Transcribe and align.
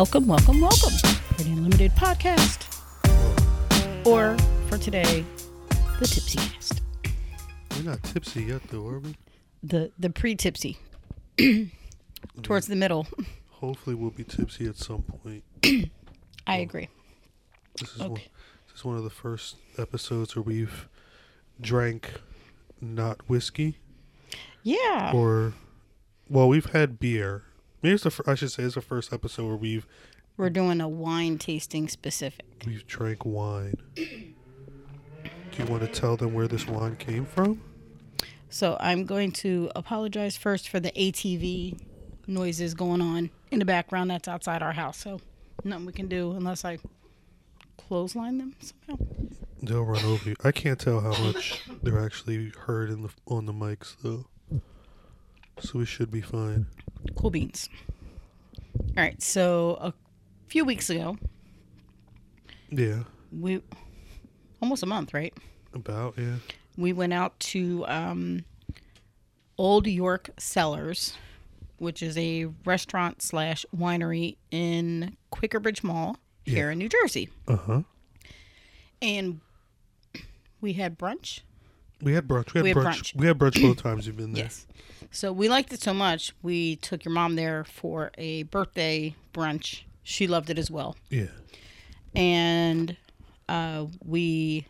Welcome, 0.00 0.28
welcome, 0.28 0.62
welcome. 0.62 0.94
Pretty 1.34 1.52
Unlimited 1.52 1.90
podcast. 1.92 2.64
Or 4.06 4.34
for 4.70 4.78
today, 4.78 5.26
the 5.98 6.06
Tipsy 6.06 6.38
Cast. 6.38 6.80
We're 7.76 7.82
not 7.82 8.02
tipsy 8.02 8.44
yet, 8.44 8.62
though, 8.70 8.86
are 8.86 8.98
we? 9.00 9.14
The 9.62 9.92
the 9.98 10.08
pre 10.08 10.36
tipsy. 10.36 10.78
Towards 12.42 12.66
the 12.68 12.76
middle. 12.76 13.08
Hopefully, 13.50 13.94
we'll 13.94 14.08
be 14.08 14.24
tipsy 14.24 14.64
at 14.66 14.78
some 14.78 15.02
point. 15.02 15.44
I 16.46 16.56
agree. 16.56 16.88
This 17.78 17.90
is 17.92 17.98
one, 17.98 18.12
Okay. 18.12 18.28
this 18.68 18.78
is 18.78 18.84
one 18.86 18.96
of 18.96 19.04
the 19.04 19.10
first 19.10 19.56
episodes 19.76 20.34
where 20.34 20.42
we've 20.42 20.88
drank 21.60 22.14
not 22.80 23.28
whiskey 23.28 23.76
Yeah. 24.62 25.12
or, 25.14 25.52
well, 26.26 26.48
we've 26.48 26.70
had 26.72 26.98
beer. 26.98 27.42
Maybe 27.82 27.94
it's 27.94 28.04
the 28.04 28.10
fir- 28.10 28.24
I 28.26 28.34
should 28.34 28.50
say 28.52 28.62
it's 28.64 28.74
the 28.74 28.80
first 28.80 29.12
episode 29.12 29.46
where 29.46 29.56
we've 29.56 29.86
We're 30.36 30.50
doing 30.50 30.80
a 30.80 30.88
wine 30.88 31.38
tasting 31.38 31.88
specific. 31.88 32.44
we've 32.66 32.86
drank 32.86 33.24
wine. 33.24 33.74
Do 33.94 34.04
you 35.58 35.64
want 35.66 35.82
to 35.82 35.88
tell 35.88 36.16
them 36.16 36.32
where 36.34 36.48
this 36.48 36.66
wine 36.66 36.96
came 36.96 37.24
from? 37.26 37.60
So 38.48 38.76
I'm 38.80 39.04
going 39.04 39.32
to 39.32 39.70
apologize 39.76 40.36
first 40.36 40.68
for 40.68 40.80
the 40.80 40.90
ATV 40.92 41.78
noises 42.26 42.74
going 42.74 43.00
on 43.00 43.30
in 43.50 43.58
the 43.58 43.64
background 43.64 44.10
that's 44.10 44.28
outside 44.28 44.62
our 44.62 44.72
house. 44.72 44.98
So 44.98 45.20
nothing 45.64 45.86
we 45.86 45.92
can 45.92 46.08
do 46.08 46.32
unless 46.32 46.64
I 46.64 46.78
clothesline 47.76 48.38
them 48.38 48.54
somehow. 48.60 49.04
They'll 49.62 49.84
run 49.84 50.04
over 50.04 50.30
you. 50.30 50.36
I 50.42 50.52
can't 50.52 50.78
tell 50.78 51.00
how 51.00 51.10
much 51.22 51.62
they're 51.82 52.02
actually 52.04 52.50
heard 52.66 52.90
in 52.90 53.02
the 53.02 53.10
on 53.26 53.46
the 53.46 53.52
mics 53.52 53.96
though, 54.02 54.26
so 55.60 55.78
we 55.78 55.84
should 55.86 56.10
be 56.10 56.20
fine. 56.20 56.66
Cool 57.16 57.30
beans. 57.30 57.68
All 58.78 58.94
right. 58.96 59.20
So 59.22 59.76
a 59.80 59.92
few 60.48 60.64
weeks 60.64 60.90
ago, 60.90 61.16
Yeah, 62.70 63.04
we 63.32 63.62
almost 64.62 64.82
a 64.82 64.86
month, 64.86 65.12
right? 65.14 65.34
about 65.72 66.14
yeah. 66.18 66.36
We 66.76 66.92
went 66.92 67.12
out 67.12 67.38
to 67.40 67.84
um, 67.86 68.44
Old 69.58 69.86
York 69.86 70.30
Cellars, 70.38 71.14
which 71.78 72.02
is 72.02 72.16
a 72.18 72.46
restaurant 72.64 73.22
slash 73.22 73.64
winery 73.76 74.36
in 74.50 75.16
Quakerbridge 75.32 75.82
Mall 75.84 76.16
here 76.44 76.66
Yeah. 76.66 76.72
in 76.72 76.78
New 76.78 76.88
Jersey, 76.88 77.28
Uh 77.46 77.56
huh. 77.56 77.82
and 79.02 79.40
we 80.60 80.72
had 80.74 80.98
brunch. 80.98 81.40
We 82.02 82.14
had 82.14 82.26
brunch. 82.26 82.54
We 82.54 82.58
had, 82.60 82.64
We 82.64 82.68
had 82.70 82.76
brunch. 82.76 82.84
brunch. 82.84 83.16
We 83.16 83.26
had 83.26 83.38
brunch 83.38 83.60
both 83.62 83.76
times 83.82 84.06
you've 84.06 84.16
been 84.16 84.32
there. 84.32 84.44
Yes. 84.44 84.66
So 85.10 85.32
we 85.32 85.48
liked 85.48 85.72
it 85.72 85.82
so 85.82 85.92
much, 85.92 86.32
we 86.42 86.76
took 86.76 87.04
your 87.04 87.12
mom 87.12 87.34
there 87.34 87.64
for 87.64 88.12
a 88.16 88.44
birthday 88.44 89.14
brunch. 89.32 89.82
She 90.02 90.26
loved 90.28 90.50
it 90.50 90.58
as 90.58 90.70
well. 90.70 90.96
Yeah. 91.08 91.26
And 92.14 92.96
uh, 93.48 93.86
we 94.04 94.66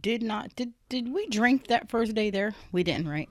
did 0.00 0.22
not 0.22 0.54
did 0.56 0.72
did 0.88 1.12
we 1.12 1.26
drink 1.26 1.66
that 1.66 1.90
first 1.90 2.14
day 2.14 2.30
there? 2.30 2.54
We 2.72 2.82
didn't, 2.84 3.08
right? 3.08 3.28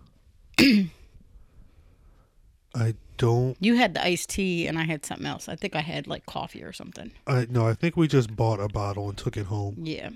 I 2.75 2.93
don't. 3.17 3.57
You 3.59 3.75
had 3.75 3.93
the 3.95 4.03
iced 4.03 4.29
tea 4.29 4.67
and 4.67 4.77
I 4.77 4.83
had 4.83 5.05
something 5.05 5.25
else. 5.25 5.49
I 5.49 5.55
think 5.55 5.75
I 5.75 5.81
had 5.81 6.07
like 6.07 6.25
coffee 6.25 6.63
or 6.63 6.71
something. 6.73 7.11
I 7.25 7.47
no. 7.49 7.67
I 7.67 7.73
think 7.73 7.97
we 7.97 8.07
just 8.07 8.35
bought 8.35 8.59
a 8.59 8.67
bottle 8.67 9.09
and 9.09 9.17
took 9.17 9.37
it 9.37 9.47
home. 9.47 9.75
Yeah. 9.81 10.09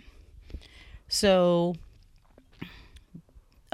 So 1.07 1.75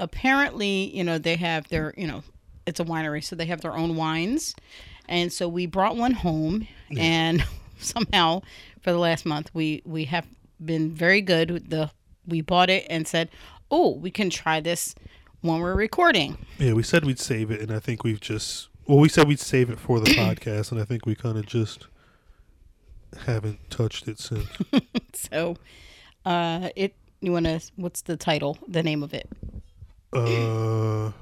apparently, 0.00 0.96
you 0.96 1.04
know, 1.04 1.18
they 1.18 1.36
have 1.36 1.68
their, 1.68 1.94
you 1.96 2.06
know, 2.06 2.24
it's 2.66 2.80
a 2.80 2.84
winery, 2.84 3.22
so 3.22 3.36
they 3.36 3.46
have 3.46 3.60
their 3.60 3.76
own 3.76 3.96
wines. 3.96 4.56
And 5.08 5.32
so 5.32 5.48
we 5.48 5.66
brought 5.66 5.96
one 5.96 6.12
home 6.12 6.66
and 6.96 7.44
somehow 7.78 8.42
for 8.80 8.92
the 8.92 8.98
last 8.98 9.26
month 9.26 9.50
we 9.54 9.82
we 9.84 10.04
have 10.04 10.26
been 10.64 10.90
very 10.90 11.20
good 11.20 11.50
with 11.50 11.70
the 11.70 11.90
we 12.26 12.40
bought 12.40 12.70
it 12.70 12.86
and 12.88 13.06
said, 13.08 13.28
"Oh, 13.70 13.96
we 13.96 14.10
can 14.10 14.30
try 14.30 14.60
this 14.60 14.94
when 15.40 15.60
we're 15.60 15.74
recording." 15.74 16.38
Yeah, 16.58 16.74
we 16.74 16.82
said 16.82 17.04
we'd 17.04 17.18
save 17.18 17.50
it, 17.50 17.60
and 17.60 17.72
I 17.72 17.80
think 17.80 18.04
we've 18.04 18.20
just. 18.20 18.68
Well, 18.86 18.98
we 18.98 19.08
said 19.08 19.26
we'd 19.26 19.40
save 19.40 19.70
it 19.70 19.78
for 19.78 20.00
the 20.00 20.10
podcast, 20.14 20.70
and 20.70 20.80
I 20.80 20.84
think 20.84 21.06
we 21.06 21.14
kind 21.14 21.38
of 21.38 21.46
just 21.46 21.86
haven't 23.24 23.58
touched 23.70 24.08
it 24.08 24.18
since. 24.18 24.48
So 25.12 25.56
uh 26.24 26.70
it 26.76 26.94
you 27.20 27.32
want 27.32 27.46
to 27.46 27.60
what's 27.76 28.02
the 28.02 28.16
title, 28.16 28.58
the 28.68 28.82
name 28.82 29.02
of 29.02 29.12
it? 29.12 29.28
Uh, 30.12 31.12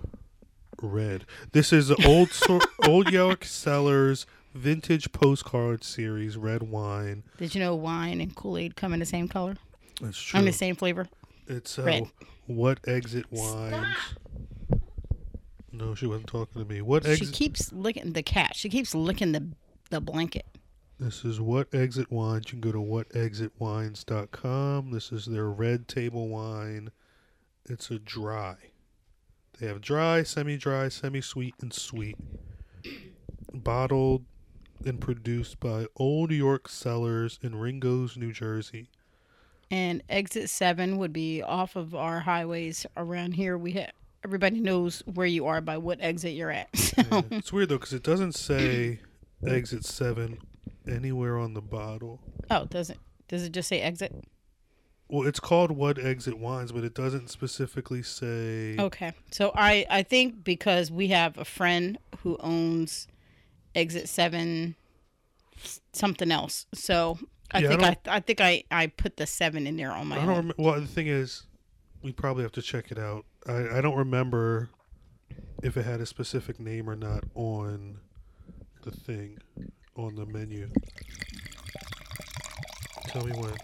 red. 0.81 1.25
This 1.53 1.73
is 1.73 1.91
old 2.05 2.31
sor- 2.31 2.61
old 2.89 3.11
York 3.11 3.45
Cellars 3.45 4.27
vintage 4.55 5.13
postcard 5.13 5.85
series 5.85 6.37
red 6.37 6.63
wine. 6.63 7.23
Did 7.39 7.55
you 7.55 7.61
know 7.61 7.75
wine 7.75 8.21
and 8.21 8.35
Kool-Aid 8.35 8.77
come 8.77 8.93
in 8.95 9.01
the 9.01 9.07
same 9.07 9.29
color? 9.29 9.57
That's 10.01 10.19
true. 10.19 10.39
I 10.39 10.41
mean 10.41 10.47
the 10.47 10.53
same 10.57 10.75
flavor? 10.75 11.07
It's 11.47 11.79
uh, 11.79 11.83
Red. 11.83 12.11
what 12.47 12.79
exit 12.87 13.27
wines? 13.31 13.97
No, 15.73 15.95
she 15.95 16.07
wasn't 16.07 16.27
talking 16.29 16.63
to 16.63 16.69
me. 16.69 16.81
What 16.83 17.05
She 17.05 17.11
exit? 17.13 17.33
keeps 17.35 17.73
licking 17.73 18.13
the 18.13 18.23
cat. 18.23 18.55
She 18.57 18.69
keeps 18.69 18.95
licking 18.95 19.33
the 19.33 19.49
the 19.91 20.01
blanket. 20.01 20.47
This 20.99 21.25
is 21.25 21.41
what 21.41 21.73
exit 21.75 22.11
wines. 22.11 22.47
You 22.47 22.61
can 22.61 22.63
go 22.71 22.73
to 22.73 22.79
whatexitwines.com. 22.79 24.91
This 24.91 25.13
is 25.13 25.27
their 25.27 25.49
red 25.49 25.89
table 25.89 26.29
wine. 26.29 26.91
It's 27.67 27.91
a 27.91 27.99
dry. 27.99 28.57
They 29.59 29.67
have 29.67 29.81
dry, 29.81 30.23
semi-dry, 30.23 30.89
semi-sweet, 30.89 31.55
and 31.61 31.73
sweet. 31.73 32.17
Bottled 33.53 34.25
and 34.85 35.01
produced 35.01 35.59
by 35.59 35.87
Old 35.97 36.31
York 36.31 36.69
Cellars 36.69 37.39
in 37.43 37.57
Ringoes, 37.57 38.17
New 38.17 38.33
Jersey. 38.33 38.89
And 39.71 40.03
exit 40.09 40.49
seven 40.49 40.97
would 40.99 41.13
be 41.13 41.43
off 41.43 41.77
of 41.77 41.95
our 41.95 42.21
highways 42.21 42.87
around 42.97 43.33
here. 43.33 43.59
We 43.59 43.73
have 43.73 43.91
everybody 44.25 44.61
knows 44.61 45.03
where 45.13 45.27
you 45.27 45.47
are 45.47 45.61
by 45.61 45.77
what 45.79 45.99
exit 46.01 46.33
you're 46.35 46.51
at. 46.51 46.69
So, 46.77 47.03
Yeah. 47.11 47.23
it's 47.33 47.53
weird 47.53 47.69
though 47.69 47.77
because 47.79 47.93
it 47.93 48.03
doesn't 48.03 48.33
say 48.35 49.01
exit 49.47 49.85
seven 49.85 50.39
anywhere 50.87 51.39
on 51.39 51.55
the 51.55 51.61
bottle. 51.61 52.21
oh, 52.51 52.65
does 52.67 52.91
it? 52.91 52.99
Does 53.29 53.43
it 53.45 53.53
just 53.53 53.69
say 53.69 53.81
exit? 53.81 54.13
Well, 55.11 55.27
it's 55.27 55.41
called 55.41 55.71
What 55.71 55.99
Exit 55.99 56.39
Wines, 56.39 56.71
but 56.73 56.85
it 56.85 56.95
doesn't 56.95 57.29
specifically 57.31 58.03
say. 58.03 58.77
Okay. 58.79 59.13
So 59.31 59.53
I 59.55 59.87
I 59.89 60.03
think 60.03 60.45
because 60.45 60.91
we 60.91 61.09
have 61.09 61.39
a 61.39 61.45
friend 61.47 61.97
who 62.23 62.37
owns 62.41 63.09
exit 63.75 64.09
seven 64.09 64.75
something 65.93 66.31
else. 66.31 66.67
So 66.75 67.19
I 67.53 67.61
Yeah, 67.61 67.69
think 67.69 67.83
I, 67.83 67.87
don't- 67.87 68.09
I 68.09 68.21
think 68.21 68.41
I 68.43 68.65
I 68.71 68.87
put 68.89 69.17
the 69.17 69.27
seven 69.27 69.67
in 69.67 69.77
there 69.77 69.93
on 69.93 70.09
my 70.09 70.17
I 70.17 70.19
don't 70.21 70.29
own. 70.29 70.37
remember. 70.37 70.55
Well, 70.59 70.81
the 70.81 70.87
thing 70.87 71.07
is, 71.07 71.45
we 72.03 72.13
probably 72.13 72.43
have 72.43 72.53
to 72.53 72.63
check 72.63 72.91
it 72.93 72.99
out. 72.99 73.25
I, 73.47 73.79
I 73.79 73.81
don't 73.81 73.97
remember 73.97 74.69
if 75.63 75.77
it 75.79 75.85
had 75.87 76.01
a 76.01 76.07
specific 76.07 76.61
name 76.61 76.89
or 76.89 76.95
not 76.97 77.25
on 77.35 77.97
the 78.83 78.91
thing, 78.91 79.39
on 79.97 80.15
the 80.17 80.27
menu. 80.27 80.69
Tell 83.07 83.25
me 83.25 83.33
when. 83.41 83.55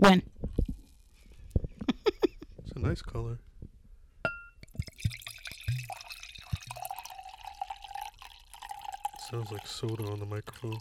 When? 0.00 0.22
It's 1.88 2.72
a 2.74 2.78
nice 2.78 3.02
color. 3.02 3.38
Sounds 9.30 9.52
like 9.52 9.66
soda 9.66 10.04
on 10.04 10.18
the 10.20 10.24
microphone. 10.26 10.78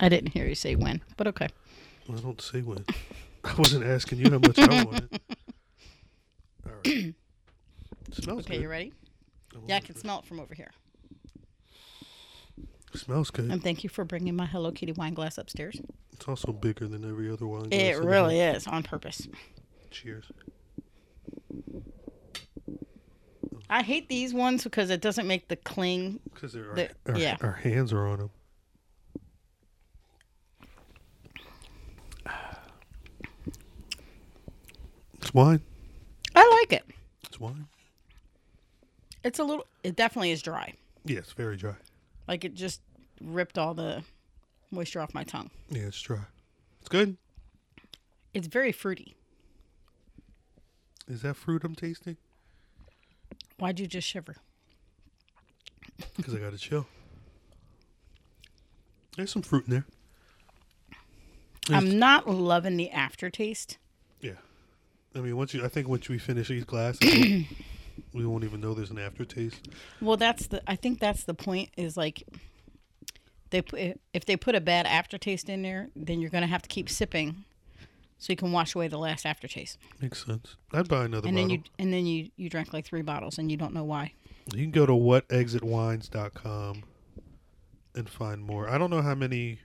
I 0.00 0.08
didn't 0.08 0.30
hear 0.32 0.46
you 0.46 0.54
say 0.54 0.74
when, 0.74 1.02
but 1.16 1.26
okay. 1.28 1.48
I 2.12 2.20
don't 2.20 2.40
say 2.40 2.60
when. 2.60 2.84
I 3.44 3.54
wasn't 3.54 3.84
asking 3.84 4.18
you 4.18 4.30
how 4.30 4.38
much 4.38 4.58
I 4.58 4.84
wanted. 4.84 5.08
All 6.66 6.72
right. 6.84 7.14
smells 8.12 8.40
Okay, 8.40 8.54
good. 8.54 8.62
you 8.62 8.68
ready? 8.68 8.92
I 9.54 9.58
Yeah, 9.68 9.76
I 9.76 9.80
can 9.80 9.94
it. 9.94 10.00
smell 10.00 10.18
it 10.20 10.24
from 10.24 10.40
over 10.40 10.54
here. 10.54 10.70
Smells 12.94 13.30
good. 13.30 13.50
And 13.50 13.62
thank 13.62 13.82
you 13.82 13.90
for 13.90 14.04
bringing 14.04 14.36
my 14.36 14.46
Hello 14.46 14.70
Kitty 14.70 14.92
wine 14.92 15.14
glass 15.14 15.36
upstairs. 15.38 15.80
It's 16.12 16.28
also 16.28 16.52
bigger 16.52 16.86
than 16.86 17.04
every 17.08 17.30
other 17.30 17.46
wine. 17.46 17.68
glass 17.68 17.80
It 17.80 17.98
really 17.98 18.40
is 18.40 18.66
on 18.66 18.82
purpose. 18.84 19.26
Cheers. 19.90 20.26
I 23.68 23.82
hate 23.82 24.08
these 24.08 24.32
ones 24.32 24.62
because 24.62 24.90
it 24.90 25.00
doesn't 25.00 25.26
make 25.26 25.48
the 25.48 25.56
cling. 25.56 26.20
Because 26.32 26.54
our, 26.54 26.74
The- 26.74 26.90
our, 27.08 27.18
yeah. 27.18 27.36
our 27.40 27.52
hands 27.52 27.92
are 27.92 28.06
on 28.06 28.18
them. 28.18 28.30
It's 35.14 35.32
wine. 35.32 35.60
I 36.34 36.58
like 36.60 36.72
it. 36.74 36.84
It's 37.26 37.40
wine. 37.40 37.66
It's 39.24 39.38
a 39.38 39.44
little. 39.44 39.64
It 39.82 39.96
definitely 39.96 40.32
is 40.32 40.42
dry. 40.42 40.74
Yeah, 41.06 41.18
it's 41.18 41.32
very 41.32 41.56
dry. 41.56 41.76
Like 42.26 42.44
it 42.44 42.54
just 42.54 42.80
ripped 43.20 43.58
all 43.58 43.74
the 43.74 44.02
moisture 44.70 45.00
off 45.00 45.14
my 45.14 45.24
tongue. 45.24 45.50
Yeah, 45.68 45.82
it's 45.82 46.00
dry. 46.00 46.20
It's 46.80 46.88
good. 46.88 47.16
It's 48.32 48.46
very 48.46 48.72
fruity. 48.72 49.16
Is 51.08 51.22
that 51.22 51.36
fruit 51.36 51.64
I'm 51.64 51.74
tasting? 51.74 52.16
Why'd 53.58 53.78
you 53.78 53.86
just 53.86 54.08
shiver? 54.08 54.36
Because 56.16 56.34
I 56.34 56.38
got 56.38 56.52
to 56.52 56.58
chill. 56.58 56.86
There's 59.16 59.30
some 59.30 59.42
fruit 59.42 59.66
in 59.66 59.70
there. 59.70 59.86
I'm 61.70 61.98
not 61.98 62.28
loving 62.28 62.76
the 62.76 62.90
aftertaste. 62.90 63.78
Yeah. 64.20 64.32
I 65.14 65.20
mean, 65.20 65.36
once 65.36 65.54
you, 65.54 65.64
I 65.64 65.68
think 65.68 65.88
once 65.88 66.08
we 66.08 66.18
finish 66.18 66.48
these 66.48 66.64
glasses, 66.64 67.00
we 68.14 68.24
won't 68.24 68.44
even 68.44 68.60
know 68.60 68.72
there's 68.72 68.90
an 68.90 68.98
aftertaste. 68.98 69.68
Well, 70.00 70.16
that's 70.16 70.46
the. 70.46 70.62
I 70.66 70.76
think 70.76 71.00
that's 71.00 71.24
the 71.24 71.34
point. 71.34 71.70
Is 71.76 71.96
like 71.96 72.22
they 73.50 73.60
put 73.60 74.00
if 74.14 74.24
they 74.24 74.36
put 74.36 74.54
a 74.54 74.60
bad 74.60 74.86
aftertaste 74.86 75.48
in 75.48 75.62
there, 75.62 75.88
then 75.94 76.20
you're 76.20 76.30
gonna 76.30 76.46
have 76.46 76.62
to 76.62 76.68
keep 76.68 76.88
sipping, 76.88 77.44
so 78.18 78.32
you 78.32 78.36
can 78.36 78.52
wash 78.52 78.74
away 78.74 78.88
the 78.88 78.98
last 78.98 79.26
aftertaste. 79.26 79.78
Makes 80.00 80.24
sense. 80.24 80.56
I'd 80.72 80.88
buy 80.88 81.04
another 81.04 81.28
one. 81.28 81.36
And 81.36 81.36
bottle. 81.36 81.48
then 81.48 81.50
you 81.50 81.62
and 81.78 81.92
then 81.92 82.06
you 82.06 82.30
you 82.36 82.48
drank 82.48 82.72
like 82.72 82.86
three 82.86 83.02
bottles 83.02 83.38
and 83.38 83.50
you 83.50 83.56
don't 83.56 83.74
know 83.74 83.84
why. 83.84 84.12
You 84.54 84.62
can 84.62 84.70
go 84.70 84.86
to 84.86 84.92
whatexitwines.com 84.92 86.84
and 87.94 88.08
find 88.08 88.42
more. 88.42 88.68
I 88.68 88.78
don't 88.78 88.90
know 88.90 89.02
how 89.02 89.14
many 89.14 89.58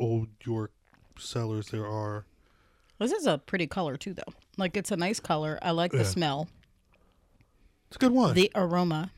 old 0.00 0.28
York 0.44 0.72
cellars 1.18 1.68
there 1.68 1.86
are. 1.86 2.24
This 2.98 3.12
is 3.12 3.26
a 3.26 3.38
pretty 3.38 3.66
color 3.66 3.96
too, 3.96 4.14
though. 4.14 4.32
Like 4.56 4.76
it's 4.76 4.90
a 4.90 4.96
nice 4.96 5.20
color. 5.20 5.58
I 5.62 5.70
like 5.70 5.92
Yeah. 5.92 6.00
the 6.00 6.04
smell, 6.04 6.48
It's 7.88 7.96
a 7.96 7.98
good 7.98 8.12
one. 8.12 8.34
the 8.34 8.50
aroma. 8.54 9.12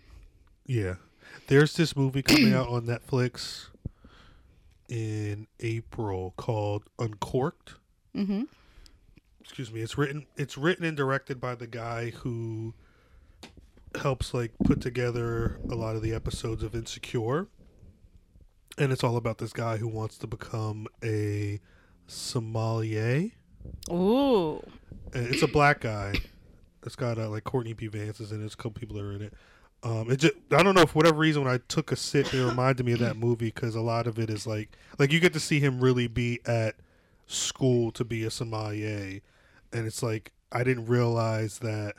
yeah. 0.67 0.97
There's 1.47 1.75
this 1.75 1.97
movie 1.97 2.23
coming 2.23 2.55
out 2.55 2.69
on 2.69 2.87
Netflix 2.87 3.69
in 4.88 5.47
April 5.61 6.32
called 6.37 6.85
Uncorked. 6.99 7.75
Mm-hmm. 8.15 8.43
Excuse 9.41 9.73
me. 9.73 9.81
It's 9.81 9.97
written 9.99 10.27
it's 10.37 10.56
written 10.59 10.85
and 10.85 10.97
directed 10.97 11.41
by 11.41 11.55
the 11.56 11.67
guy 11.67 12.11
who 12.11 12.75
helps 14.00 14.32
like 14.32 14.53
put 14.65 14.81
together 14.81 15.59
a 15.69 15.75
lot 15.75 15.97
of 15.97 16.03
the 16.03 16.15
episodes 16.15 16.62
of 16.62 16.75
Insecure. 16.75 17.49
And 18.79 18.93
it's 18.93 19.03
all 19.03 19.17
about 19.17 19.38
this 19.38 19.53
guy 19.53 19.79
who 19.79 19.88
wants 19.88 20.19
to 20.19 20.27
become 20.29 20.87
a 21.03 21.59
sommelier. 22.06 23.31
Ooh, 23.91 24.62
it's 25.12 25.43
a 25.43 25.49
black 25.49 25.81
guy. 25.81 26.15
It's 26.85 26.97
got 26.97 27.19
uh, 27.19 27.29
like 27.29 27.45
Courtney 27.45 27.73
B. 27.75 27.89
Vance 27.89 28.21
is 28.21 28.33
in 28.33 28.39
it. 28.39 28.41
There's 28.41 28.55
a 28.55 28.57
couple 28.57 28.73
people 28.73 28.97
that 28.97 29.05
are 29.05 29.12
in 29.12 29.23
it. 29.23 29.35
Um, 29.83 30.11
it 30.11 30.17
just 30.17 30.35
I 30.51 30.62
don't 30.62 30.75
know 30.75 30.87
for 30.87 30.95
whatever 30.95 31.19
reason 31.19 31.43
when 31.45 31.53
I 31.53 31.59
took 31.69 31.91
a 31.91 31.97
sip, 31.97 32.33
it 32.35 32.45
reminded 32.45 32.85
me 32.85 32.93
of 32.93 32.99
that 32.99 33.17
movie 33.17 33.47
because 33.47 33.75
a 33.75 33.81
lot 33.81 34.07
of 34.07 34.19
it 34.19 34.29
is 34.29 34.47
like 34.47 34.77
like 34.99 35.12
you 35.12 35.21
get 35.21 35.33
to 35.33 35.41
see 35.41 35.59
him 35.61 35.81
really 35.81 36.07
be 36.07 36.41
at 36.45 36.77
school 37.27 37.91
to 37.93 38.05
be 38.05 38.25
a 38.25 38.31
sommelier, 38.31 39.21
and 39.73 39.87
it's 39.87 40.03
like 40.03 40.33
I 40.53 40.65
didn't 40.65 40.87
realize 40.87 41.61
that 41.61 41.95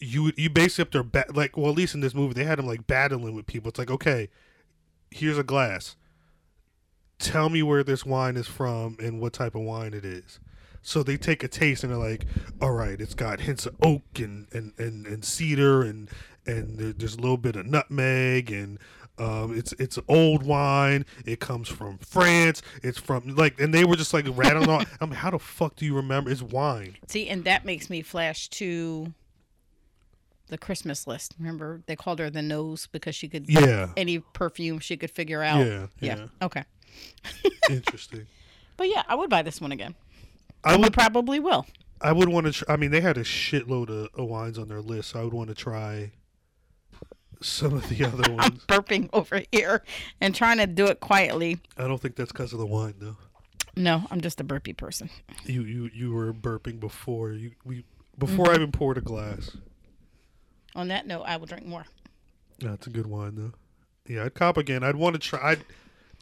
you 0.00 0.32
you 0.36 0.50
basically 0.50 0.82
up 0.82 0.92
there 0.92 1.02
ba- 1.02 1.32
like 1.32 1.56
well 1.56 1.70
at 1.70 1.76
least 1.76 1.94
in 1.94 2.00
this 2.00 2.14
movie 2.14 2.34
they 2.34 2.44
had 2.44 2.58
him 2.58 2.66
like 2.66 2.86
battling 2.86 3.34
with 3.34 3.46
people. 3.46 3.70
It's 3.70 3.78
like 3.78 3.90
okay, 3.90 4.28
here's 5.10 5.38
a 5.38 5.44
glass. 5.44 5.96
Tell 7.18 7.48
me 7.48 7.62
where 7.62 7.82
this 7.82 8.04
wine 8.06 8.36
is 8.36 8.46
from 8.46 8.96
and 9.00 9.20
what 9.20 9.32
type 9.32 9.54
of 9.54 9.62
wine 9.62 9.94
it 9.94 10.04
is. 10.04 10.38
So 10.82 11.02
they 11.02 11.16
take 11.16 11.42
a 11.42 11.48
taste 11.48 11.82
and 11.82 11.92
they're 11.92 11.98
like, 11.98 12.24
all 12.60 12.70
right, 12.72 13.00
it's 13.00 13.14
got 13.14 13.40
hints 13.40 13.66
of 13.66 13.74
oak 13.82 14.04
and, 14.18 14.46
and, 14.52 14.72
and, 14.78 15.06
and 15.06 15.24
cedar 15.24 15.82
and 15.82 16.08
and 16.46 16.78
there's 16.78 17.14
a 17.16 17.20
little 17.20 17.36
bit 17.36 17.56
of 17.56 17.66
nutmeg 17.66 18.50
and 18.50 18.78
um, 19.18 19.56
it's 19.56 19.72
it's 19.74 19.98
old 20.08 20.44
wine. 20.44 21.04
It 21.26 21.40
comes 21.40 21.68
from 21.68 21.98
France. 21.98 22.62
It's 22.82 22.98
from 22.98 23.34
like, 23.34 23.60
and 23.60 23.74
they 23.74 23.84
were 23.84 23.96
just 23.96 24.14
like 24.14 24.26
rattling 24.30 24.70
on. 24.70 24.86
I'm 25.00 25.10
like, 25.10 25.18
how 25.18 25.30
the 25.30 25.38
fuck 25.38 25.76
do 25.76 25.84
you 25.84 25.94
remember? 25.96 26.30
It's 26.30 26.42
wine. 26.42 26.96
see, 27.08 27.28
and 27.28 27.44
that 27.44 27.64
makes 27.64 27.90
me 27.90 28.00
flash 28.00 28.48
to 28.50 29.12
the 30.46 30.56
Christmas 30.56 31.06
list. 31.06 31.34
Remember, 31.38 31.82
they 31.86 31.96
called 31.96 32.20
her 32.20 32.30
the 32.30 32.42
nose 32.42 32.88
because 32.90 33.14
she 33.14 33.28
could 33.28 33.48
Yeah, 33.48 33.90
any 33.96 34.20
perfume 34.20 34.78
she 34.78 34.96
could 34.96 35.10
figure 35.10 35.42
out. 35.42 35.66
yeah, 35.66 35.86
yeah. 36.00 36.26
Okay. 36.40 36.64
Interesting. 37.70 38.26
But 38.76 38.90
yeah, 38.90 39.02
I 39.08 39.16
would 39.16 39.28
buy 39.28 39.42
this 39.42 39.60
one 39.60 39.72
again. 39.72 39.96
I 40.62 40.76
would 40.76 40.92
probably 40.92 41.40
will. 41.40 41.66
I 42.00 42.12
would 42.12 42.28
want 42.28 42.46
to. 42.46 42.52
Tr- 42.52 42.64
I 42.68 42.76
mean, 42.76 42.92
they 42.92 43.00
had 43.00 43.18
a 43.18 43.24
shitload 43.24 43.88
of, 43.90 44.08
of 44.14 44.28
wines 44.28 44.56
on 44.56 44.68
their 44.68 44.80
list. 44.80 45.10
So 45.10 45.20
I 45.20 45.24
would 45.24 45.34
want 45.34 45.48
to 45.48 45.54
try 45.56 46.12
some 47.40 47.74
of 47.74 47.88
the 47.88 48.04
other 48.06 48.32
ones. 48.32 48.40
I'm 48.68 48.80
burping 48.82 49.10
over 49.12 49.42
here 49.50 49.82
and 50.20 50.32
trying 50.32 50.58
to 50.58 50.68
do 50.68 50.86
it 50.86 51.00
quietly. 51.00 51.58
I 51.76 51.88
don't 51.88 52.00
think 52.00 52.14
that's 52.14 52.30
because 52.30 52.52
of 52.52 52.60
the 52.60 52.66
wine, 52.66 52.94
though. 53.00 53.16
No, 53.76 54.04
I'm 54.10 54.20
just 54.20 54.40
a 54.40 54.44
burpy 54.44 54.72
person. 54.72 55.10
You 55.44 55.62
you 55.62 55.90
you 55.92 56.12
were 56.12 56.32
burping 56.32 56.80
before 56.80 57.32
you 57.32 57.52
we 57.64 57.84
before 58.16 58.46
I 58.46 58.48
mm-hmm. 58.50 58.62
even 58.62 58.72
poured 58.72 58.98
a 58.98 59.00
glass. 59.00 59.56
On 60.74 60.88
that 60.88 61.06
note, 61.06 61.22
I 61.22 61.36
will 61.36 61.46
drink 61.46 61.66
more. 61.66 61.86
That's 62.60 62.86
a 62.86 62.90
good 62.90 63.06
wine, 63.06 63.34
though. 63.36 63.52
Yeah, 64.12 64.24
I'd 64.24 64.34
cop 64.34 64.56
again. 64.56 64.82
I'd 64.82 64.96
want 64.96 65.14
to 65.14 65.20
try. 65.20 65.52
I'd 65.52 65.64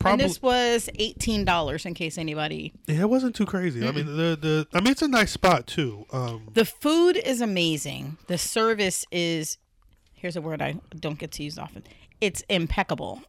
And 0.04 0.20
this 0.20 0.40
was 0.42 0.88
eighteen 0.96 1.44
dollars 1.44 1.84
in 1.86 1.94
case 1.94 2.18
anybody. 2.18 2.72
yeah, 2.86 3.00
it 3.00 3.08
wasn't 3.10 3.34
too 3.34 3.46
crazy. 3.46 3.86
I 3.86 3.90
mean, 3.92 4.06
the 4.06 4.36
the. 4.40 4.66
I 4.74 4.80
mean, 4.80 4.92
it's 4.92 5.02
a 5.02 5.08
nice 5.08 5.32
spot 5.32 5.66
too. 5.66 6.04
Um, 6.12 6.48
The 6.52 6.64
food 6.64 7.16
is 7.16 7.40
amazing. 7.40 8.18
The 8.26 8.38
service 8.38 9.04
is. 9.10 9.58
Here's 10.14 10.36
a 10.36 10.40
word 10.40 10.60
I 10.62 10.76
don't 10.98 11.18
get 11.18 11.32
to 11.32 11.42
use 11.42 11.58
often. 11.58 11.82
It's 12.20 12.42
impeccable. 12.48 13.22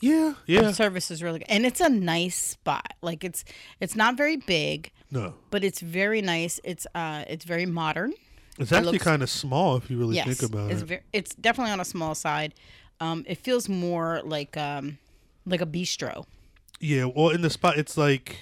yeah, 0.00 0.34
The 0.46 0.52
yeah. 0.52 0.72
service 0.72 1.10
is 1.10 1.22
really 1.22 1.40
good, 1.40 1.48
and 1.48 1.64
it's 1.66 1.80
a 1.80 1.88
nice 1.88 2.36
spot. 2.38 2.92
Like 3.02 3.24
it's 3.24 3.44
it's 3.80 3.96
not 3.96 4.16
very 4.16 4.36
big, 4.36 4.90
No, 5.10 5.34
but 5.50 5.64
it's 5.64 5.80
very 5.80 6.20
nice. 6.22 6.60
It's 6.62 6.86
uh 6.94 7.24
it's 7.28 7.44
very 7.44 7.66
modern. 7.66 8.12
it's 8.58 8.70
actually 8.72 8.92
looks- 8.92 9.04
kind 9.04 9.22
of 9.22 9.30
small 9.30 9.76
if 9.76 9.90
you 9.90 9.98
really 9.98 10.16
yes, 10.16 10.26
think 10.26 10.50
about 10.52 10.70
it's 10.70 10.82
it. 10.82 10.88
ve- 10.88 11.00
it's 11.12 11.34
definitely 11.34 11.72
on 11.72 11.80
a 11.80 11.84
small 11.86 12.14
side. 12.14 12.54
Um, 13.00 13.24
it 13.26 13.38
feels 13.38 13.68
more 13.68 14.20
like 14.24 14.56
um 14.56 14.98
like 15.46 15.60
a 15.60 15.66
bistro. 15.66 16.26
Yeah, 16.80 17.04
well, 17.04 17.28
in 17.28 17.42
the 17.42 17.50
spot, 17.50 17.78
it's 17.78 17.96
like 17.96 18.38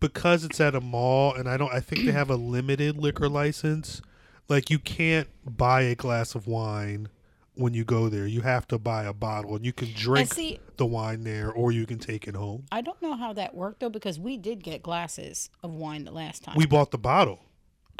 because 0.00 0.44
it's 0.44 0.60
at 0.60 0.74
a 0.74 0.80
mall, 0.80 1.34
and 1.34 1.48
I 1.48 1.56
don't. 1.56 1.72
I 1.72 1.80
think 1.80 2.04
they 2.04 2.12
have 2.20 2.30
a 2.30 2.36
limited 2.36 2.96
liquor 2.98 3.28
license. 3.28 4.02
Like 4.48 4.70
you 4.70 4.78
can't 4.78 5.28
buy 5.44 5.82
a 5.82 5.94
glass 5.94 6.34
of 6.34 6.46
wine 6.46 7.08
when 7.54 7.74
you 7.74 7.84
go 7.84 8.08
there. 8.08 8.26
You 8.26 8.40
have 8.40 8.66
to 8.68 8.78
buy 8.78 9.04
a 9.04 9.12
bottle, 9.12 9.54
and 9.54 9.64
you 9.64 9.72
can 9.72 9.92
drink 9.94 10.34
see, 10.34 10.58
the 10.76 10.86
wine 10.86 11.22
there, 11.22 11.52
or 11.52 11.70
you 11.70 11.86
can 11.86 11.98
take 11.98 12.26
it 12.26 12.34
home. 12.34 12.64
I 12.72 12.80
don't 12.80 13.00
know 13.00 13.14
how 13.14 13.32
that 13.34 13.54
worked 13.54 13.80
though 13.80 13.90
because 13.90 14.18
we 14.18 14.36
did 14.36 14.64
get 14.64 14.82
glasses 14.82 15.50
of 15.62 15.72
wine 15.72 16.04
the 16.04 16.12
last 16.12 16.42
time. 16.42 16.56
We 16.56 16.66
bought 16.66 16.90
the 16.90 16.98
bottle. 16.98 17.40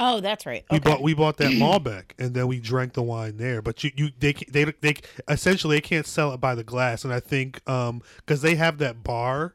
Oh, 0.00 0.20
that's 0.20 0.46
right. 0.46 0.64
We 0.70 0.80
bought 0.80 1.02
we 1.02 1.14
bought 1.14 1.36
that 1.36 1.52
Malbec, 1.52 2.12
and 2.18 2.34
then 2.34 2.48
we 2.48 2.58
drank 2.58 2.94
the 2.94 3.02
wine 3.02 3.36
there. 3.36 3.62
But 3.62 3.84
you, 3.84 3.92
you 3.94 4.10
they 4.18 4.32
they 4.32 4.64
they 4.80 4.96
essentially 5.28 5.76
they 5.76 5.80
can't 5.80 6.06
sell 6.06 6.32
it 6.32 6.38
by 6.38 6.54
the 6.54 6.64
glass, 6.64 7.04
and 7.04 7.12
I 7.12 7.20
think 7.20 7.68
um 7.68 8.02
because 8.16 8.42
they 8.42 8.56
have 8.56 8.78
that 8.78 9.04
bar 9.04 9.54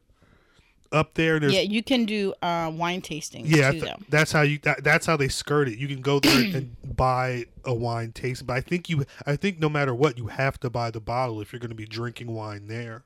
up 0.92 1.14
there. 1.16 1.40
There's 1.40 1.54
yeah, 1.54 1.62
you 1.62 1.84
can 1.84 2.06
do 2.06 2.34
uh, 2.42 2.72
wine 2.74 3.02
tasting 3.02 3.46
Yeah, 3.46 3.72
too, 3.72 3.82
th- 3.82 3.96
that's 4.10 4.32
how 4.32 4.42
you. 4.42 4.60
That, 4.64 4.84
that's 4.84 5.06
how 5.06 5.18
they 5.18 5.28
skirt 5.28 5.68
it. 5.68 5.78
You 5.78 5.88
can 5.88 6.02
go 6.02 6.20
there 6.20 6.40
and 6.56 6.76
buy 6.96 7.46
a 7.64 7.74
wine 7.74 8.12
taste, 8.12 8.48
but 8.48 8.56
I 8.56 8.62
think 8.62 8.90
you. 8.90 9.06
I 9.26 9.36
think 9.36 9.60
no 9.60 9.70
matter 9.70 9.94
what, 9.94 10.18
you 10.18 10.28
have 10.28 10.60
to 10.62 10.70
buy 10.70 10.92
the 10.92 11.02
bottle 11.02 11.42
if 11.42 11.52
you're 11.52 11.60
going 11.60 11.70
to 11.70 11.76
be 11.76 11.86
drinking 11.86 12.34
wine 12.34 12.68
there. 12.68 13.04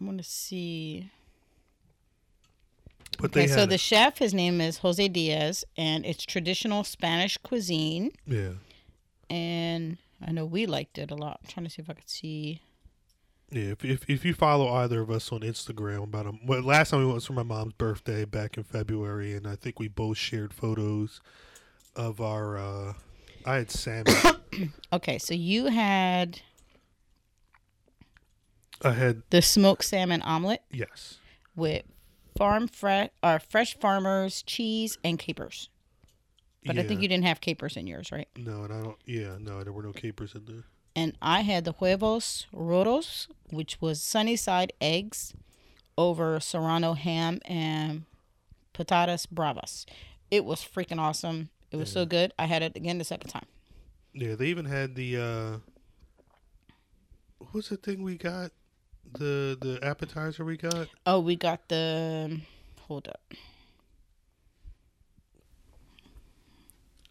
I 0.00 0.04
want 0.04 0.18
to 0.18 0.24
see. 0.24 1.10
But 3.18 3.30
Okay, 3.36 3.46
so 3.46 3.60
had 3.60 3.70
the 3.70 3.78
chef, 3.78 4.18
his 4.18 4.34
name 4.34 4.60
is 4.60 4.78
Jose 4.78 5.06
Diaz, 5.08 5.64
and 5.76 6.04
it's 6.06 6.24
traditional 6.24 6.84
Spanish 6.84 7.36
cuisine. 7.38 8.10
yeah, 8.26 8.50
And 9.30 9.98
I 10.26 10.32
know 10.32 10.44
we 10.46 10.66
liked 10.66 10.98
it 10.98 11.10
a 11.10 11.14
lot. 11.14 11.40
I'm 11.42 11.48
trying 11.48 11.64
to 11.64 11.70
see 11.70 11.82
if 11.82 11.90
I 11.90 11.94
could 11.94 12.08
see. 12.08 12.60
yeah. 13.50 13.72
If, 13.72 13.84
if 13.84 14.08
if 14.10 14.24
you 14.24 14.34
follow 14.34 14.68
either 14.68 15.00
of 15.00 15.10
us 15.10 15.30
on 15.32 15.40
Instagram, 15.40 16.04
about 16.04 16.26
a 16.26 16.32
well, 16.44 16.62
last 16.62 16.90
time 16.90 17.00
we 17.00 17.06
went 17.06 17.16
was 17.16 17.26
for 17.26 17.32
my 17.32 17.42
mom's 17.42 17.72
birthday 17.74 18.24
back 18.24 18.56
in 18.56 18.64
February, 18.64 19.34
and 19.34 19.46
I 19.46 19.56
think 19.56 19.78
we 19.78 19.88
both 19.88 20.16
shared 20.18 20.52
photos 20.52 21.20
of 21.94 22.20
our. 22.20 22.56
uh 22.58 22.92
I 23.44 23.56
had 23.56 23.70
salmon. 23.70 24.14
Okay, 24.92 25.18
so 25.18 25.34
you 25.34 25.66
had 25.66 26.40
I 28.82 28.92
had 28.92 29.22
the 29.30 29.40
smoked 29.42 29.84
salmon 29.84 30.22
omelet 30.22 30.62
yes. 30.72 31.18
with 31.54 31.82
farm 32.36 32.68
fresh 32.68 33.10
or 33.22 33.38
fresh 33.38 33.78
farmers 33.78 34.42
cheese 34.42 34.98
and 35.04 35.18
capers. 35.18 35.68
But 36.64 36.78
I 36.78 36.82
think 36.82 37.00
you 37.00 37.08
didn't 37.08 37.24
have 37.26 37.40
capers 37.40 37.76
in 37.76 37.86
yours, 37.86 38.10
right? 38.10 38.28
No, 38.36 38.64
and 38.64 38.72
I 38.72 38.82
don't. 38.82 38.96
Yeah, 39.04 39.36
no, 39.38 39.62
there 39.62 39.72
were 39.72 39.84
no 39.84 39.92
capers 39.92 40.34
in 40.34 40.44
there. 40.46 40.64
And 40.96 41.16
I 41.22 41.42
had 41.42 41.64
the 41.64 41.72
huevos 41.72 42.46
rotos, 42.54 43.28
which 43.50 43.80
was 43.80 44.02
sunny 44.02 44.34
side 44.34 44.72
eggs 44.80 45.32
over 45.96 46.40
serrano 46.40 46.94
ham 46.94 47.40
and 47.44 48.04
patatas 48.74 49.26
bravas. 49.28 49.86
It 50.30 50.44
was 50.44 50.60
freaking 50.60 50.98
awesome. 50.98 51.50
It 51.70 51.76
was 51.76 51.92
so 51.92 52.06
good. 52.06 52.32
I 52.38 52.46
had 52.46 52.62
it 52.62 52.74
again 52.74 52.98
the 52.98 53.04
second 53.04 53.30
time. 53.30 53.46
Yeah, 54.12 54.34
they 54.34 54.46
even 54.46 54.64
had 54.64 54.94
the 54.94 55.16
uh 55.18 55.58
what 57.38 57.54
was 57.54 57.68
the 57.68 57.76
thing 57.76 58.02
we 58.02 58.16
got? 58.16 58.50
The 59.12 59.56
the 59.60 59.78
appetizer 59.82 60.44
we 60.44 60.56
got? 60.56 60.88
Oh, 61.06 61.20
we 61.20 61.36
got 61.36 61.68
the 61.68 62.28
um, 62.30 62.42
hold 62.82 63.08
up. 63.08 63.20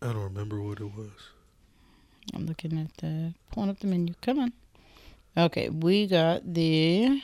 I 0.01 0.07
don't 0.07 0.23
remember 0.23 0.61
what 0.61 0.79
it 0.79 0.85
was. 0.95 1.09
I'm 2.33 2.45
looking 2.45 2.77
at 2.79 2.95
the 2.97 3.33
pulling 3.51 3.69
up 3.69 3.79
the 3.79 3.87
menu. 3.87 4.13
Come 4.21 4.39
on. 4.39 4.53
Okay, 5.37 5.69
we 5.69 6.07
got 6.07 6.53
the 6.53 7.21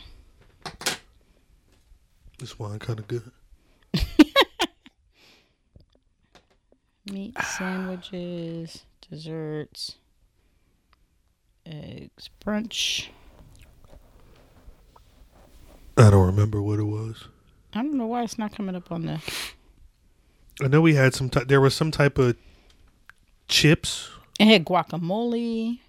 This 2.39 2.57
wine 2.57 2.79
kind 2.79 2.99
of 2.99 3.07
good. 3.07 3.31
meat 7.11 7.35
sandwiches, 7.41 8.85
desserts, 9.09 9.95
eggs 11.65 12.29
brunch. 12.43 13.09
I 16.01 16.09
don't 16.09 16.25
remember 16.25 16.61
what 16.61 16.79
it 16.79 16.83
was. 16.83 17.25
I 17.73 17.81
don't 17.81 17.97
know 17.97 18.07
why 18.07 18.23
it's 18.23 18.37
not 18.37 18.55
coming 18.55 18.75
up 18.75 18.91
on 18.91 19.05
the. 19.05 19.21
I 20.61 20.67
know 20.67 20.81
we 20.81 20.95
had 20.95 21.13
some. 21.13 21.29
Ty- 21.29 21.45
there 21.45 21.61
was 21.61 21.73
some 21.73 21.91
type 21.91 22.17
of 22.17 22.35
chips. 23.47 24.09
It 24.39 24.47
had 24.47 24.65
guacamole. 24.65 25.79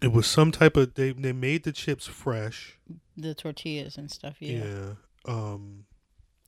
It 0.00 0.12
was 0.12 0.26
some 0.26 0.50
type 0.50 0.76
of. 0.76 0.94
They 0.94 1.12
they 1.12 1.32
made 1.32 1.62
the 1.64 1.72
chips 1.72 2.06
fresh. 2.06 2.78
the 3.16 3.34
tortillas 3.34 3.96
and 3.96 4.10
stuff. 4.10 4.36
Yeah. 4.40 4.58
Yeah. 4.58 4.64
Yeah, 4.64 5.32
Um. 5.32 5.84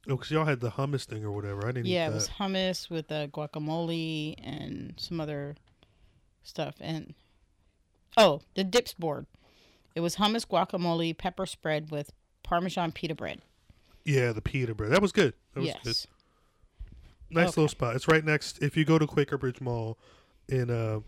Oh, 0.07 0.17
because 0.17 0.31
y'all 0.31 0.45
had 0.45 0.61
the 0.61 0.73
hummus 0.73 1.05
thing 1.05 1.25
or 1.25 1.33
whatever. 1.33 1.67
I 1.67 1.73
didn't. 1.73 1.87
eat 1.87 1.97
it 1.97 2.13
was 2.13 2.29
hummus 2.29 2.91
with 2.91 3.11
uh, 3.11 3.27
guacamole 3.29 4.35
and 4.43 4.93
some 4.99 5.19
other 5.19 5.57
stuff. 6.43 6.75
And 6.81 7.15
oh, 8.17 8.43
the 8.55 8.65
dips 8.65 8.93
board. 8.93 9.27
It 9.95 10.01
was 10.01 10.17
hummus, 10.17 10.47
guacamole, 10.47 11.17
pepper 11.17 11.47
spread 11.47 11.91
with 11.91 12.13
Parmesan 12.43 12.93
pita 12.93 13.15
bread. 13.15 13.41
Yeah, 14.05 14.33
the 14.33 14.43
pita 14.43 14.75
bread. 14.75 14.91
That 14.91 15.01
was 15.03 15.13
good. 15.13 15.35
That 15.55 15.61
was 15.61 15.69
yes. 15.69 15.83
good. 15.83 15.97
Nice 17.31 17.49
Okay. 17.49 17.61
little 17.63 17.69
spot. 17.69 17.97
It's 17.97 18.09
right 18.09 18.25
next. 18.25 18.63
If 18.63 18.77
you 18.77 18.85
go 18.85 18.99
to 18.99 19.07
Quaker 19.07 19.39
Bridge 19.39 19.61
Mall, 19.61 19.99
in 20.49 20.71
uh, 20.71 21.01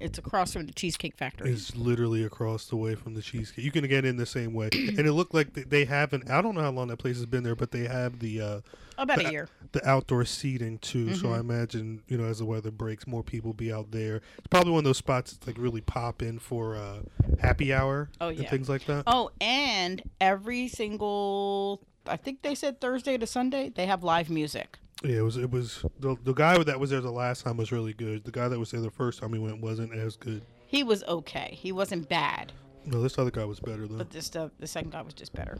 It's 0.00 0.18
across 0.18 0.52
from 0.52 0.66
the 0.66 0.72
Cheesecake 0.72 1.16
Factory. 1.16 1.50
It's 1.50 1.74
literally 1.76 2.24
across 2.24 2.66
the 2.66 2.76
way 2.76 2.94
from 2.94 3.14
the 3.14 3.22
cheesecake. 3.22 3.64
You 3.64 3.70
can 3.70 3.86
get 3.88 4.04
in 4.04 4.16
the 4.16 4.26
same 4.26 4.52
way, 4.52 4.68
and 4.72 5.00
it 5.00 5.12
looked 5.12 5.34
like 5.34 5.52
they 5.54 5.84
haven't. 5.84 6.30
I 6.30 6.42
don't 6.42 6.54
know 6.54 6.60
how 6.62 6.70
long 6.70 6.88
that 6.88 6.98
place 6.98 7.16
has 7.16 7.26
been 7.26 7.42
there, 7.42 7.54
but 7.56 7.70
they 7.70 7.84
have 7.86 8.18
the 8.18 8.40
uh, 8.40 8.60
About 8.98 9.18
the- 9.18 9.28
a 9.28 9.30
year. 9.30 9.48
the 9.72 9.86
outdoor 9.88 10.24
seating 10.24 10.78
too. 10.78 11.14
So 11.14 11.26
Mm-hmm. 11.26 11.34
I 11.34 11.38
imagine 11.40 12.02
you 12.08 12.18
know 12.18 12.24
as 12.24 12.38
the 12.38 12.44
weather 12.44 12.70
breaks, 12.70 13.06
more 13.06 13.22
people 13.22 13.52
be 13.52 13.72
out 13.72 13.90
there. 13.90 14.16
It's 14.38 14.46
probably 14.48 14.72
one 14.72 14.80
of 14.80 14.84
those 14.84 14.98
spots 14.98 15.32
that's 15.32 15.46
like 15.46 15.56
really 15.58 15.80
pop 15.80 16.22
in 16.22 16.38
for 16.38 16.76
uh, 16.76 17.00
happy 17.40 17.72
hour 17.72 18.10
Oh, 18.20 18.28
and 18.28 18.48
things 18.48 18.68
like 18.68 18.84
that. 18.86 19.04
Oh, 19.06 19.30
and 19.40 20.02
every 20.20 20.68
single, 20.68 21.82
I 22.06 22.16
think 22.16 22.42
they 22.42 22.54
said 22.54 22.80
Thursday 22.80 23.16
to 23.18 23.26
Sunday, 23.26 23.70
they 23.74 23.86
have 23.86 24.02
live 24.04 24.28
music. 24.30 24.78
Yeah, 25.04 25.18
it 25.18 25.22
was. 25.22 25.36
It 25.36 25.50
was 25.50 25.84
the 26.00 26.16
the 26.24 26.32
guy 26.32 26.62
that 26.62 26.80
was 26.80 26.90
there 26.90 27.00
the 27.00 27.10
last 27.12 27.44
time 27.44 27.56
was 27.58 27.70
really 27.72 27.92
good. 27.92 28.24
The 28.24 28.30
guy 28.30 28.48
that 28.48 28.58
was 28.58 28.70
there 28.70 28.80
the 28.80 28.90
first 28.90 29.20
time 29.20 29.32
he 29.32 29.38
went 29.38 29.60
wasn't 29.60 29.92
as 29.92 30.16
good. 30.16 30.42
He 30.66 30.82
was 30.82 31.04
okay. 31.04 31.50
He 31.60 31.70
wasn't 31.70 32.08
bad, 32.08 32.52
No, 32.86 33.00
this 33.02 33.18
other 33.18 33.30
guy 33.30 33.44
was 33.44 33.60
better 33.60 33.86
though. 33.86 33.98
but 33.98 34.10
this 34.10 34.28
the 34.30 34.50
the 34.58 34.66
second 34.66 34.92
guy 34.92 35.02
was 35.02 35.14
just 35.14 35.32
better. 35.34 35.58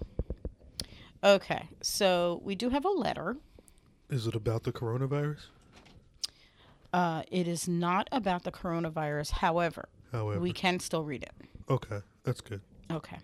Okay, 1.22 1.68
so 1.82 2.40
we 2.44 2.54
do 2.54 2.70
have 2.70 2.84
a 2.84 2.90
letter. 2.90 3.36
Is 4.10 4.26
it 4.26 4.34
about 4.34 4.62
the 4.64 4.72
coronavirus? 4.72 5.46
Uh, 6.92 7.22
it 7.30 7.46
is 7.48 7.68
not 7.68 8.08
about 8.12 8.44
the 8.44 8.52
coronavirus. 8.52 9.30
However, 9.32 9.88
However, 10.12 10.40
we 10.40 10.52
can 10.52 10.80
still 10.80 11.04
read 11.04 11.22
it. 11.24 11.32
okay, 11.68 12.00
that's 12.22 12.40
good. 12.40 12.60
Okay. 12.90 13.18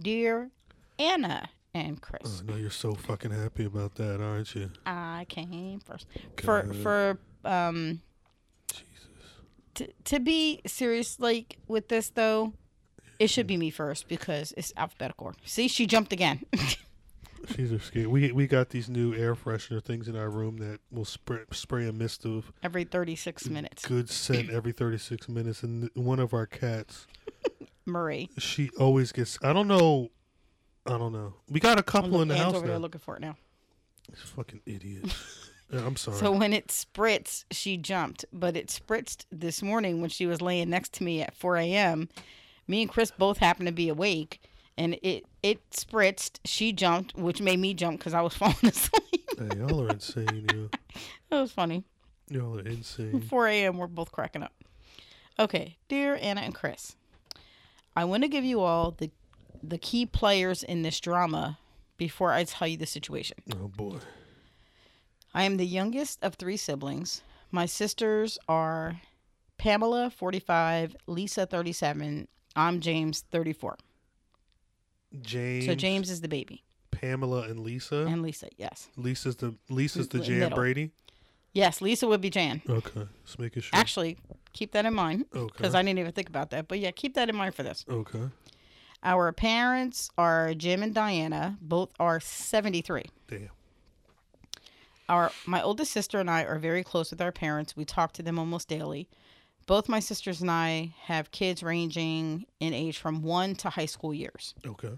Dear 0.00 0.50
Anna 0.98 1.48
and 1.74 1.96
Oh, 1.96 2.00
Chris, 2.00 2.42
I 2.42 2.50
know 2.50 2.56
you're 2.56 2.70
so 2.70 2.94
fucking 2.94 3.30
happy 3.32 3.64
about 3.64 3.96
that, 3.96 4.20
aren't 4.20 4.54
you? 4.54 4.70
I 4.86 5.26
came 5.28 5.80
first. 5.80 6.06
For 6.42 6.72
for 6.82 7.18
um 7.44 8.00
Jesus. 8.68 9.08
to 9.74 9.88
to 10.04 10.20
be 10.20 10.60
serious 10.66 11.18
like 11.20 11.58
with 11.68 11.88
this 11.88 12.10
though, 12.10 12.52
it 13.18 13.28
should 13.28 13.46
be 13.46 13.56
me 13.56 13.70
first 13.70 14.08
because 14.08 14.54
it's 14.56 14.72
alphabetical. 14.76 15.26
order. 15.26 15.38
See, 15.44 15.68
she 15.68 15.86
jumped 15.86 16.12
again. 16.12 16.42
She's 17.54 17.72
a 17.72 17.78
scared. 17.78 18.06
We 18.06 18.32
we 18.32 18.46
got 18.46 18.70
these 18.70 18.88
new 18.88 19.14
air 19.14 19.34
freshener 19.34 19.82
things 19.84 20.08
in 20.08 20.16
our 20.16 20.30
room 20.30 20.56
that 20.58 20.80
will 20.90 21.04
spray 21.04 21.40
spray 21.52 21.86
a 21.86 21.92
mist 21.92 22.24
of 22.24 22.50
Every 22.62 22.84
36 22.84 23.50
minutes. 23.50 23.84
good 23.84 24.08
scent 24.08 24.48
every 24.48 24.72
36 24.72 25.28
minutes. 25.28 25.62
And 25.62 25.90
one 25.94 26.20
of 26.20 26.32
our 26.32 26.46
cats, 26.46 27.06
Marie. 27.86 28.30
she 28.38 28.70
always 28.80 29.12
gets. 29.12 29.38
I 29.42 29.52
don't 29.52 29.68
know. 29.68 30.10
I 30.86 30.98
don't 30.98 31.12
know. 31.12 31.34
We 31.48 31.60
got 31.60 31.78
a 31.78 31.82
couple 31.82 32.20
in 32.22 32.28
the 32.28 32.34
Anne's 32.34 32.44
house 32.44 32.54
over 32.56 32.66
there 32.66 32.78
looking 32.78 33.00
for 33.00 33.16
it 33.16 33.20
now. 33.20 33.36
These 34.08 34.20
fucking 34.20 34.60
idiots. 34.66 35.14
Yeah, 35.72 35.86
I'm 35.86 35.96
sorry. 35.96 36.18
So 36.18 36.30
when 36.30 36.52
it 36.52 36.68
spritzed, 36.68 37.46
she 37.50 37.78
jumped. 37.78 38.26
But 38.32 38.54
it 38.54 38.68
spritzed 38.68 39.24
this 39.32 39.62
morning 39.62 40.02
when 40.02 40.10
she 40.10 40.26
was 40.26 40.42
laying 40.42 40.68
next 40.68 40.92
to 40.94 41.04
me 41.04 41.22
at 41.22 41.34
4 41.34 41.56
a.m. 41.56 42.10
Me 42.68 42.82
and 42.82 42.90
Chris 42.90 43.10
both 43.10 43.38
happened 43.38 43.66
to 43.66 43.72
be 43.72 43.88
awake, 43.88 44.42
and 44.76 44.98
it 45.02 45.24
it 45.42 45.68
spritzed. 45.70 46.38
She 46.44 46.72
jumped, 46.72 47.16
which 47.16 47.40
made 47.40 47.58
me 47.58 47.72
jump 47.74 47.98
because 47.98 48.12
I 48.14 48.20
was 48.20 48.34
falling 48.36 48.56
asleep. 48.62 49.28
hey, 49.38 49.56
y'all 49.56 49.82
are 49.82 49.88
insane. 49.88 50.46
You. 50.52 50.70
that 51.30 51.40
was 51.40 51.50
funny. 51.50 51.82
Y'all 52.28 52.58
are 52.58 52.62
insane. 52.62 53.22
4 53.22 53.48
a.m. 53.48 53.78
We're 53.78 53.86
both 53.86 54.12
cracking 54.12 54.42
up. 54.42 54.52
Okay, 55.38 55.78
dear 55.88 56.16
Anna 56.20 56.42
and 56.42 56.54
Chris, 56.54 56.94
I 57.96 58.04
want 58.04 58.22
to 58.22 58.28
give 58.28 58.44
you 58.44 58.60
all 58.60 58.92
the 58.92 59.10
the 59.68 59.78
key 59.78 60.06
players 60.06 60.62
in 60.62 60.82
this 60.82 61.00
drama 61.00 61.58
before 61.96 62.32
I 62.32 62.44
tell 62.44 62.68
you 62.68 62.76
the 62.76 62.86
situation. 62.86 63.38
Oh 63.52 63.68
boy. 63.68 63.98
I 65.32 65.44
am 65.44 65.56
the 65.56 65.66
youngest 65.66 66.22
of 66.22 66.34
three 66.34 66.56
siblings. 66.56 67.22
My 67.50 67.66
sisters 67.66 68.38
are 68.48 69.00
Pamela, 69.58 70.10
45, 70.10 70.96
Lisa, 71.06 71.46
37. 71.46 72.28
I'm 72.56 72.80
James, 72.80 73.24
34. 73.30 73.76
James. 75.22 75.66
So 75.66 75.74
James 75.74 76.10
is 76.10 76.20
the 76.20 76.28
baby, 76.28 76.62
Pamela, 76.90 77.42
and 77.42 77.60
Lisa. 77.60 78.04
and 78.06 78.22
Lisa, 78.22 78.48
yes, 78.56 78.88
Lisa's 78.96 79.36
the 79.36 79.54
Lisa's 79.68 80.08
the 80.08 80.18
Jan 80.18 80.40
middle. 80.40 80.56
Brady. 80.56 80.90
yes, 81.52 81.80
Lisa 81.80 82.08
would 82.08 82.20
be 82.20 82.30
Jan. 82.30 82.62
Okay, 82.68 83.06
just 83.24 83.38
making 83.38 83.62
sure. 83.62 83.70
Actually, 83.78 84.18
keep 84.52 84.72
that 84.72 84.86
in 84.86 84.94
mind 84.94 85.26
okay. 85.34 85.52
because 85.56 85.74
I 85.74 85.82
didn't 85.82 86.00
even 86.00 86.12
think 86.12 86.28
about 86.28 86.50
that. 86.50 86.66
But 86.66 86.80
yeah, 86.80 86.90
keep 86.90 87.14
that 87.14 87.28
in 87.28 87.36
mind 87.36 87.54
for 87.54 87.62
this. 87.62 87.84
okay. 87.88 88.28
Our 89.04 89.32
parents 89.32 90.10
are 90.16 90.54
Jim 90.54 90.82
and 90.82 90.94
Diana. 90.94 91.58
Both 91.60 91.90
are 92.00 92.20
73. 92.20 93.04
Damn. 93.28 93.50
Our 95.08 95.30
my 95.46 95.62
oldest 95.62 95.92
sister 95.92 96.18
and 96.18 96.30
I 96.30 96.44
are 96.44 96.58
very 96.58 96.82
close 96.82 97.10
with 97.10 97.20
our 97.20 97.32
parents. 97.32 97.76
We 97.76 97.84
talk 97.84 98.12
to 98.14 98.22
them 98.22 98.38
almost 98.38 98.68
daily. 98.68 99.08
Both 99.66 99.88
my 99.88 100.00
sisters 100.00 100.40
and 100.40 100.50
I 100.50 100.94
have 101.02 101.30
kids 101.30 101.62
ranging 101.62 102.46
in 102.60 102.74
age 102.74 102.98
from 102.98 103.22
1 103.22 103.54
to 103.56 103.70
high 103.70 103.86
school 103.86 104.12
years. 104.12 104.54
Okay. 104.66 104.92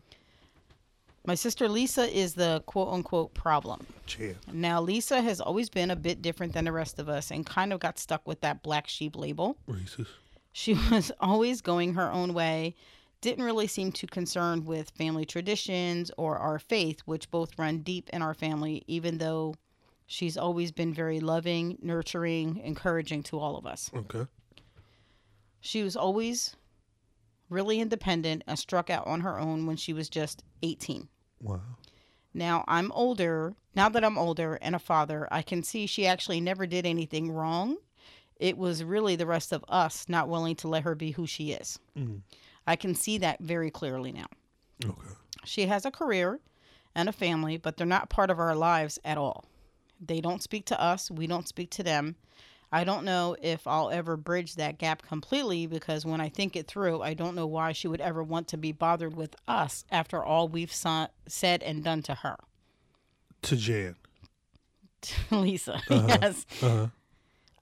My 1.24 1.34
sister 1.34 1.68
Lisa 1.68 2.04
is 2.04 2.34
the 2.34 2.62
quote 2.66 2.92
unquote 2.92 3.34
problem. 3.34 3.84
Jan. 4.06 4.36
Now, 4.52 4.80
Lisa 4.80 5.20
has 5.20 5.40
always 5.40 5.68
been 5.68 5.90
a 5.90 5.96
bit 5.96 6.22
different 6.22 6.52
than 6.52 6.64
the 6.64 6.72
rest 6.72 7.00
of 7.00 7.08
us 7.08 7.32
and 7.32 7.44
kind 7.44 7.72
of 7.72 7.80
got 7.80 7.98
stuck 7.98 8.26
with 8.28 8.40
that 8.42 8.62
black 8.62 8.86
sheep 8.86 9.16
label. 9.16 9.56
Racist. 9.68 10.06
She 10.52 10.74
was 10.90 11.10
always 11.20 11.60
going 11.60 11.94
her 11.94 12.10
own 12.10 12.32
way, 12.32 12.76
didn't 13.20 13.44
really 13.44 13.66
seem 13.66 13.92
too 13.92 14.06
concerned 14.06 14.66
with 14.66 14.90
family 14.90 15.24
traditions 15.24 16.10
or 16.16 16.38
our 16.38 16.58
faith, 16.58 17.00
which 17.06 17.30
both 17.30 17.58
run 17.58 17.78
deep 17.78 18.10
in 18.12 18.22
our 18.22 18.34
family, 18.34 18.84
even 18.86 19.18
though 19.18 19.54
she's 20.06 20.36
always 20.36 20.72
been 20.72 20.94
very 20.94 21.20
loving, 21.20 21.78
nurturing, 21.82 22.58
encouraging 22.58 23.22
to 23.24 23.38
all 23.38 23.56
of 23.56 23.66
us. 23.66 23.90
Okay. 23.94 24.26
She 25.60 25.82
was 25.82 25.96
always 25.96 26.54
really 27.48 27.80
independent 27.80 28.42
and 28.46 28.58
struck 28.58 28.90
out 28.90 29.06
on 29.06 29.20
her 29.20 29.38
own 29.38 29.66
when 29.66 29.76
she 29.76 29.92
was 29.92 30.08
just 30.08 30.42
18. 30.62 31.08
Wow. 31.42 31.60
Now 32.34 32.64
I'm 32.68 32.92
older. 32.92 33.54
Now 33.74 33.88
that 33.88 34.04
I'm 34.04 34.18
older 34.18 34.58
and 34.60 34.74
a 34.74 34.78
father, 34.78 35.26
I 35.30 35.42
can 35.42 35.62
see 35.62 35.86
she 35.86 36.06
actually 36.06 36.40
never 36.40 36.66
did 36.66 36.86
anything 36.86 37.30
wrong. 37.30 37.76
It 38.38 38.58
was 38.58 38.84
really 38.84 39.16
the 39.16 39.26
rest 39.26 39.52
of 39.52 39.64
us 39.68 40.06
not 40.08 40.28
willing 40.28 40.56
to 40.56 40.68
let 40.68 40.82
her 40.82 40.94
be 40.94 41.12
who 41.12 41.26
she 41.26 41.52
is. 41.52 41.78
Mm. 41.96 42.20
I 42.66 42.76
can 42.76 42.94
see 42.94 43.18
that 43.18 43.40
very 43.40 43.70
clearly 43.70 44.12
now. 44.12 44.26
Okay. 44.84 45.08
She 45.44 45.66
has 45.66 45.84
a 45.84 45.90
career 45.90 46.40
and 46.94 47.08
a 47.08 47.12
family, 47.12 47.56
but 47.56 47.76
they're 47.76 47.86
not 47.86 48.08
part 48.10 48.30
of 48.30 48.38
our 48.40 48.54
lives 48.56 48.98
at 49.04 49.18
all. 49.18 49.44
They 50.04 50.20
don't 50.20 50.42
speak 50.42 50.66
to 50.66 50.80
us, 50.80 51.10
we 51.10 51.26
don't 51.26 51.48
speak 51.48 51.70
to 51.72 51.82
them. 51.82 52.16
I 52.72 52.82
don't 52.82 53.04
know 53.04 53.36
if 53.40 53.66
I'll 53.66 53.90
ever 53.90 54.16
bridge 54.16 54.56
that 54.56 54.76
gap 54.78 55.02
completely 55.02 55.66
because 55.68 56.04
when 56.04 56.20
I 56.20 56.28
think 56.28 56.56
it 56.56 56.66
through, 56.66 57.00
I 57.00 57.14
don't 57.14 57.36
know 57.36 57.46
why 57.46 57.70
she 57.72 57.86
would 57.86 58.00
ever 58.00 58.22
want 58.24 58.48
to 58.48 58.56
be 58.56 58.72
bothered 58.72 59.14
with 59.16 59.36
us 59.46 59.84
after 59.90 60.22
all 60.22 60.48
we've 60.48 60.72
sa- 60.72 61.06
said 61.28 61.62
and 61.62 61.84
done 61.84 62.02
to 62.02 62.14
her. 62.16 62.36
To 63.42 63.56
Jan. 63.56 63.94
To 65.02 65.14
Lisa, 65.38 65.74
Uh-huh. 65.88 66.18
yes. 66.20 66.44
Uh 66.60 66.68
huh. 66.68 66.86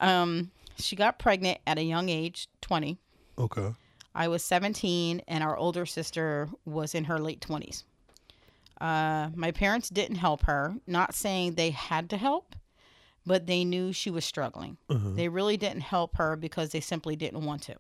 Um, 0.08 0.50
she 0.78 0.96
got 0.96 1.18
pregnant 1.18 1.58
at 1.66 1.78
a 1.78 1.82
young 1.82 2.08
age, 2.08 2.48
20. 2.62 2.98
Okay. 3.38 3.74
I 4.14 4.28
was 4.28 4.44
17 4.44 5.22
and 5.26 5.42
our 5.44 5.56
older 5.56 5.86
sister 5.86 6.48
was 6.64 6.94
in 6.94 7.04
her 7.04 7.18
late 7.18 7.40
20s. 7.40 7.84
Uh, 8.80 9.30
my 9.34 9.50
parents 9.50 9.88
didn't 9.88 10.16
help 10.16 10.42
her, 10.44 10.74
not 10.86 11.14
saying 11.14 11.54
they 11.54 11.70
had 11.70 12.10
to 12.10 12.16
help, 12.16 12.54
but 13.26 13.46
they 13.46 13.64
knew 13.64 13.92
she 13.92 14.10
was 14.10 14.24
struggling. 14.24 14.76
They 15.16 15.28
really 15.28 15.56
didn't 15.56 15.80
help 15.80 16.16
her 16.16 16.36
because 16.36 16.70
they 16.70 16.80
simply 16.80 17.16
didn't 17.16 17.44
want 17.44 17.62
to. 17.62 17.76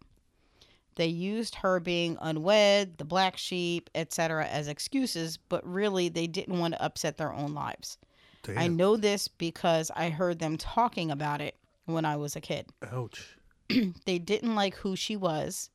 They 0.96 1.06
used 1.06 1.56
her 1.56 1.80
being 1.80 2.16
unwed, 2.20 2.98
the 2.98 3.04
black 3.04 3.36
sheep, 3.36 3.90
etc., 3.94 4.46
as 4.46 4.68
excuses, 4.68 5.36
but 5.36 5.66
really 5.68 6.08
they 6.08 6.28
didn't 6.28 6.58
want 6.58 6.74
to 6.74 6.82
upset 6.82 7.16
their 7.16 7.32
own 7.32 7.52
lives. 7.52 7.98
Damn. 8.44 8.58
I 8.58 8.66
know 8.68 8.96
this 8.96 9.26
because 9.26 9.90
I 9.96 10.10
heard 10.10 10.38
them 10.38 10.56
talking 10.56 11.10
about 11.10 11.40
it 11.40 11.56
when 11.86 12.04
I 12.04 12.16
was 12.16 12.36
a 12.36 12.40
kid. 12.40 12.66
Ouch. 12.92 13.36
They 14.04 14.18
didn't 14.18 14.54
like 14.54 14.76
who 14.76 14.94
she 14.94 15.16
was. 15.16 15.70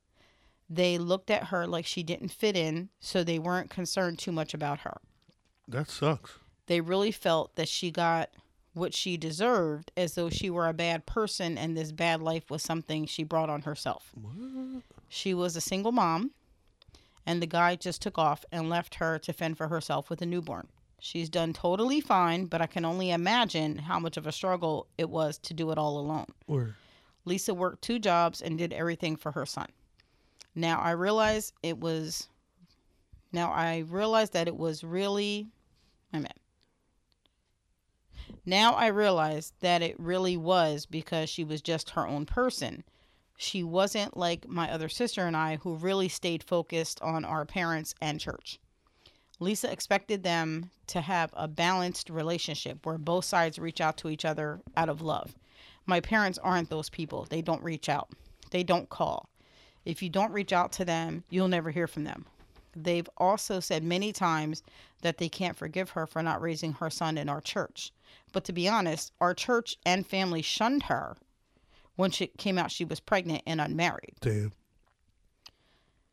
They 0.70 0.98
looked 0.98 1.32
at 1.32 1.46
her 1.46 1.66
like 1.66 1.86
she 1.86 2.04
didn't 2.04 2.30
fit 2.30 2.56
in, 2.56 2.90
so 3.00 3.24
they 3.24 3.40
weren't 3.40 3.70
concerned 3.70 4.20
too 4.20 4.32
much 4.32 4.54
about 4.54 4.80
her. 4.80 4.98
That 5.68 5.90
sucks. 5.90 6.34
They 6.68 6.82
really 6.82 7.12
felt 7.12 7.56
that 7.56 7.68
she 7.68 7.90
got 7.90 8.30
what 8.74 8.94
she 8.94 9.18
deserved 9.18 9.92
as 9.98 10.14
though 10.14 10.30
she 10.30 10.50
were 10.50 10.68
a 10.68 10.74
bad 10.74 11.06
person 11.06 11.58
and 11.58 11.76
this 11.76 11.92
bad 11.92 12.22
life 12.22 12.52
was 12.52 12.62
something 12.62 13.06
she 13.06 13.24
brought 13.24 13.50
on 13.50 13.64
herself. 13.64 14.12
What? 14.14 14.84
She 15.08 15.34
was 15.34 15.56
a 15.56 15.62
single 15.62 15.92
mom, 15.92 16.32
and 17.26 17.42
the 17.42 17.48
guy 17.48 17.76
just 17.76 18.02
took 18.02 18.20
off 18.20 18.46
and 18.52 18.70
left 18.70 18.96
her 18.96 19.18
to 19.20 19.34
fend 19.34 19.58
for 19.58 19.68
herself 19.68 20.10
with 20.10 20.22
a 20.22 20.26
newborn. 20.26 20.68
She's 21.00 21.30
done 21.30 21.54
totally 21.54 22.02
fine, 22.02 22.46
but 22.46 22.62
I 22.62 22.68
can 22.68 22.86
only 22.86 23.10
imagine 23.10 23.78
how 23.80 24.00
much 24.00 24.18
of 24.18 24.28
a 24.28 24.32
struggle 24.32 24.88
it 24.98 25.10
was 25.10 25.38
to 25.40 25.54
do 25.54 25.72
it 25.72 25.78
all 25.78 25.98
alone. 25.98 26.28
Where? 26.46 26.76
Lisa 27.26 27.54
worked 27.54 27.82
two 27.82 28.00
jobs 28.00 28.42
and 28.42 28.58
did 28.58 28.74
everything 28.74 29.16
for 29.16 29.32
her 29.32 29.46
son. 29.46 29.68
Now 30.55 30.79
I 30.79 30.91
realize 30.91 31.53
it 31.63 31.79
was 31.79 32.27
now 33.31 33.51
I 33.51 33.79
realize 33.79 34.31
that 34.31 34.48
it 34.48 34.58
was 34.58 34.84
really 34.84 35.48
a 36.12 36.17
minute. 36.17 36.41
Now 38.46 38.74
I 38.74 38.88
realize 38.88 39.53
that 39.60 39.81
it 39.81 40.00
really 40.00 40.38
was 40.38 40.86
because 40.86 41.29
she 41.29 41.43
was 41.43 41.62
just 41.62 41.91
her 41.91 42.08
own 42.08 42.25
person. 42.25 42.84
She 43.38 43.63
wasn't 43.63 44.17
like 44.17 44.48
my 44.48 44.72
other 44.72 44.89
sister 44.89 45.25
and 45.25 45.38
I 45.38 45.58
who 45.58 45.75
really 45.75 46.10
stayed 46.10 46.43
focused 46.43 47.01
on 47.01 47.24
our 47.25 47.46
parents 47.46 47.93
and 48.01 48.19
church. 48.19 48.60
Lisa 49.39 49.72
expected 49.72 50.24
them 50.24 50.72
to 50.88 51.01
have 51.01 51.29
a 51.34 51.48
balanced 51.48 52.10
relationship 52.10 52.86
where 52.86 52.98
both 52.98 53.24
sides 53.24 53.60
reach 53.60 53.79
out 53.79 53.98
to 53.98 54.10
each 54.10 54.25
other 54.25 54.60
out 54.75 54.89
of 54.89 55.01
love. 55.01 55.36
My 55.86 56.01
parents 56.01 56.38
aren't 56.39 56.69
those 56.69 56.89
people. 56.89 57.25
They 57.29 57.41
don't 57.41 57.63
reach 57.63 57.88
out, 57.88 58.10
they 58.51 58.63
don't 58.63 58.89
call. 58.89 59.29
If 59.89 60.03
you 60.03 60.10
don't 60.10 60.31
reach 60.31 60.53
out 60.53 60.72
to 60.74 60.86
them, 60.86 61.24
you'll 61.31 61.48
never 61.48 61.72
hear 61.72 61.88
from 61.88 62.03
them. 62.03 62.27
They've 62.75 63.10
also 63.17 63.60
said 63.60 63.84
many 63.84 64.13
times 64.13 64.62
that 65.01 65.17
they 65.17 65.29
can't 65.29 65.58
forgive 65.58 65.89
her 65.91 66.05
for 66.05 66.22
not 66.22 66.43
raising 66.43 66.74
her 66.74 66.91
son 66.91 67.17
in 67.17 67.27
our 67.27 67.41
church. 67.41 67.91
But 68.31 68.43
to 68.43 68.53
be 68.53 68.67
honest, 68.67 69.12
our 69.19 69.34
church 69.34 69.77
and 69.88 70.05
family 70.05 70.43
shunned 70.43 70.84
her 70.84 71.17
when 71.96 72.12
she 72.12 72.27
came 72.27 72.60
out 72.60 72.72
she 72.72 72.86
was 72.86 73.00
pregnant 73.00 73.41
and 73.48 73.60
unmarried. 73.60 74.13
Damn. 74.22 74.51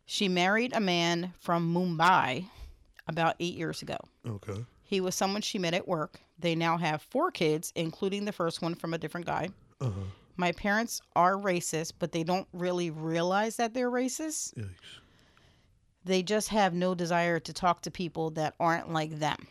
She 0.07 0.27
married 0.27 0.73
a 0.73 0.81
man 0.81 1.35
from 1.39 1.75
Mumbai 1.75 2.49
about 3.07 3.37
eight 3.41 3.57
years 3.57 3.83
ago. 3.83 3.99
Okay. 4.27 4.65
He 4.85 5.03
was 5.03 5.15
someone 5.15 5.43
she 5.43 5.59
met 5.59 5.75
at 5.75 5.87
work. 5.87 6.19
They 6.39 6.55
now 6.55 6.79
have 6.79 7.03
four 7.03 7.31
kids, 7.31 7.75
including 7.77 8.25
the 8.25 8.33
first 8.33 8.63
one 8.63 8.75
from 8.75 8.95
a 8.95 8.99
different 8.99 9.27
guy. 9.27 9.51
Uh 9.83 9.91
huh. 9.91 10.01
My 10.37 10.53
parents 10.53 11.01
are 11.15 11.35
racist, 11.35 11.95
but 11.99 12.13
they 12.13 12.23
don't 12.23 12.49
really 12.53 12.91
realize 12.91 13.57
that 13.57 13.75
they're 13.75 13.91
racist. 13.91 14.55
Yikes. 14.55 14.69
They 16.05 16.23
just 16.23 16.49
have 16.51 16.73
no 16.73 16.95
desire 16.95 17.41
to 17.41 17.53
talk 17.53 17.83
to 17.83 17.91
people 17.91 18.31
that 18.31 18.55
aren't 18.61 18.93
like 18.93 19.19
them. 19.19 19.49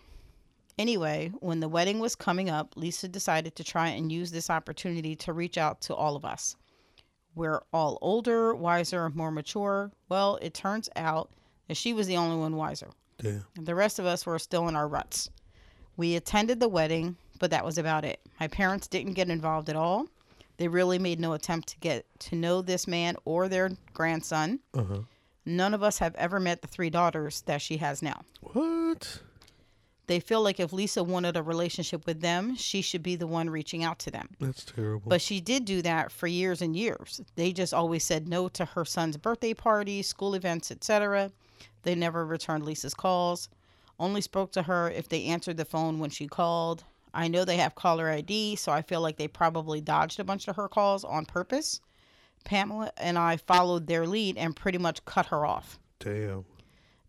Anyway, 0.77 1.31
when 1.39 1.59
the 1.59 1.67
wedding 1.67 1.99
was 1.99 2.15
coming 2.15 2.49
up, 2.49 2.73
Lisa 2.75 3.07
decided 3.07 3.55
to 3.55 3.63
try 3.63 3.89
and 3.89 4.11
use 4.11 4.31
this 4.31 4.49
opportunity 4.49 5.15
to 5.15 5.33
reach 5.33 5.57
out 5.57 5.81
to 5.81 5.95
all 5.95 6.15
of 6.15 6.25
us. 6.25 6.55
We're 7.33 7.61
all 7.73 7.97
older, 8.01 8.55
wiser, 8.55 9.09
more 9.09 9.31
mature. 9.31 9.91
Well, 10.07 10.37
it 10.41 10.53
turns 10.53 10.89
out 10.95 11.31
that 11.67 11.75
she 11.75 11.93
was 11.93 12.07
the 12.07 12.17
only 12.17 12.37
one 12.37 12.55
wiser. 12.55 12.89
Damn. 13.17 13.45
The 13.59 13.75
rest 13.75 13.99
of 13.99 14.05
us 14.05 14.25
were 14.25 14.39
still 14.39 14.67
in 14.67 14.75
our 14.75 14.87
ruts. 14.87 15.29
We 15.97 16.15
attended 16.15 16.59
the 16.59 16.69
wedding, 16.69 17.17
but 17.39 17.51
that 17.51 17.65
was 17.65 17.77
about 17.77 18.05
it. 18.05 18.19
My 18.39 18.47
parents 18.47 18.87
didn't 18.87 19.13
get 19.13 19.29
involved 19.29 19.69
at 19.69 19.75
all. 19.75 20.07
They 20.57 20.67
really 20.67 20.99
made 20.99 21.19
no 21.19 21.33
attempt 21.33 21.69
to 21.69 21.79
get 21.79 22.05
to 22.19 22.35
know 22.35 22.61
this 22.61 22.87
man 22.87 23.15
or 23.25 23.47
their 23.49 23.71
grandson. 23.93 24.59
Uh 24.73 24.83
huh. 24.83 24.99
None 25.45 25.73
of 25.73 25.83
us 25.83 25.99
have 25.99 26.15
ever 26.15 26.39
met 26.39 26.61
the 26.61 26.67
three 26.67 26.89
daughters 26.89 27.41
that 27.41 27.61
she 27.61 27.77
has 27.77 28.01
now. 28.01 28.21
What? 28.41 29.21
They 30.07 30.19
feel 30.19 30.41
like 30.41 30.59
if 30.59 30.71
Lisa 30.71 31.03
wanted 31.03 31.35
a 31.35 31.43
relationship 31.43 32.05
with 32.05 32.21
them, 32.21 32.55
she 32.55 32.81
should 32.81 33.01
be 33.01 33.15
the 33.15 33.27
one 33.27 33.49
reaching 33.49 33.83
out 33.83 33.99
to 33.99 34.11
them. 34.11 34.29
That's 34.39 34.63
terrible. 34.63 35.09
But 35.09 35.21
she 35.21 35.41
did 35.41 35.65
do 35.65 35.81
that 35.81 36.11
for 36.11 36.27
years 36.27 36.61
and 36.61 36.75
years. 36.75 37.21
They 37.35 37.51
just 37.51 37.73
always 37.73 38.03
said 38.03 38.27
no 38.27 38.47
to 38.49 38.65
her 38.65 38.85
son's 38.85 39.17
birthday 39.17 39.53
parties, 39.53 40.07
school 40.07 40.35
events, 40.35 40.69
etc. 40.71 41.31
They 41.83 41.95
never 41.95 42.25
returned 42.25 42.65
Lisa's 42.65 42.93
calls. 42.93 43.49
Only 43.99 44.21
spoke 44.21 44.51
to 44.53 44.63
her 44.63 44.91
if 44.91 45.09
they 45.09 45.25
answered 45.25 45.57
the 45.57 45.65
phone 45.65 45.99
when 45.99 46.09
she 46.09 46.27
called. 46.27 46.83
I 47.15 47.29
know 47.29 47.45
they 47.45 47.57
have 47.57 47.75
caller 47.75 48.09
ID, 48.09 48.57
so 48.57 48.71
I 48.73 48.81
feel 48.81 48.99
like 48.99 49.15
they 49.15 49.29
probably 49.29 49.79
dodged 49.79 50.19
a 50.19 50.23
bunch 50.25 50.49
of 50.49 50.57
her 50.57 50.67
calls 50.67 51.05
on 51.05 51.25
purpose. 51.25 51.79
Pamela 52.43 52.91
and 52.97 53.17
I 53.17 53.37
followed 53.37 53.87
their 53.87 54.05
lead 54.05 54.37
and 54.37 54.55
pretty 54.55 54.77
much 54.77 55.03
cut 55.05 55.27
her 55.27 55.45
off. 55.45 55.79
Damn. 55.99 56.45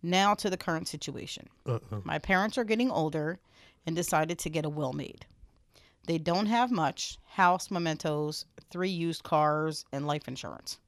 Now 0.02 0.34
to 0.34 0.48
the 0.48 0.56
current 0.56 0.86
situation. 0.86 1.48
Uh 1.66 1.80
uh 1.90 2.00
My 2.04 2.18
parents 2.18 2.56
are 2.56 2.64
getting 2.64 2.90
older 2.90 3.40
and 3.84 3.96
decided 3.96 4.38
to 4.38 4.48
get 4.48 4.64
a 4.64 4.70
will 4.70 4.92
made. 4.92 5.26
They 6.06 6.18
don't 6.18 6.46
have 6.46 6.70
much 6.70 7.18
house, 7.26 7.70
mementos, 7.70 8.46
three 8.70 8.88
used 8.88 9.24
cars, 9.24 9.84
and 9.92 10.06
life 10.06 10.28
insurance. 10.28 10.78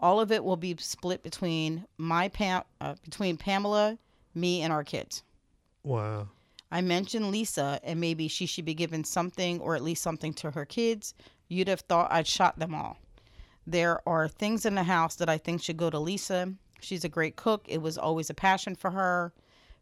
All 0.00 0.20
of 0.20 0.32
it 0.32 0.44
will 0.44 0.56
be 0.56 0.76
split 0.78 1.22
between 1.22 1.86
my 1.96 2.28
Pam, 2.28 2.64
uh, 2.80 2.96
between 3.04 3.36
Pamela, 3.36 3.96
me, 4.34 4.62
and 4.62 4.72
our 4.72 4.84
kids. 4.84 5.22
Wow. 5.84 6.28
I 6.70 6.80
mentioned 6.80 7.30
Lisa, 7.30 7.80
and 7.84 8.00
maybe 8.00 8.28
she 8.28 8.46
should 8.46 8.64
be 8.64 8.74
given 8.74 9.04
something 9.04 9.60
or 9.60 9.76
at 9.76 9.82
least 9.82 10.02
something 10.02 10.34
to 10.34 10.50
her 10.50 10.64
kids. 10.64 11.14
You'd 11.48 11.68
have 11.68 11.80
thought 11.80 12.12
I'd 12.12 12.26
shot 12.26 12.58
them 12.58 12.74
all. 12.74 12.98
There 13.66 14.00
are 14.08 14.28
things 14.28 14.66
in 14.66 14.74
the 14.74 14.82
house 14.82 15.16
that 15.16 15.28
I 15.28 15.38
think 15.38 15.62
should 15.62 15.76
go 15.76 15.90
to 15.90 15.98
Lisa. 15.98 16.52
She's 16.80 17.04
a 17.04 17.08
great 17.08 17.36
cook. 17.36 17.64
It 17.68 17.82
was 17.82 17.98
always 17.98 18.30
a 18.30 18.34
passion 18.34 18.74
for 18.74 18.90
her. 18.90 19.32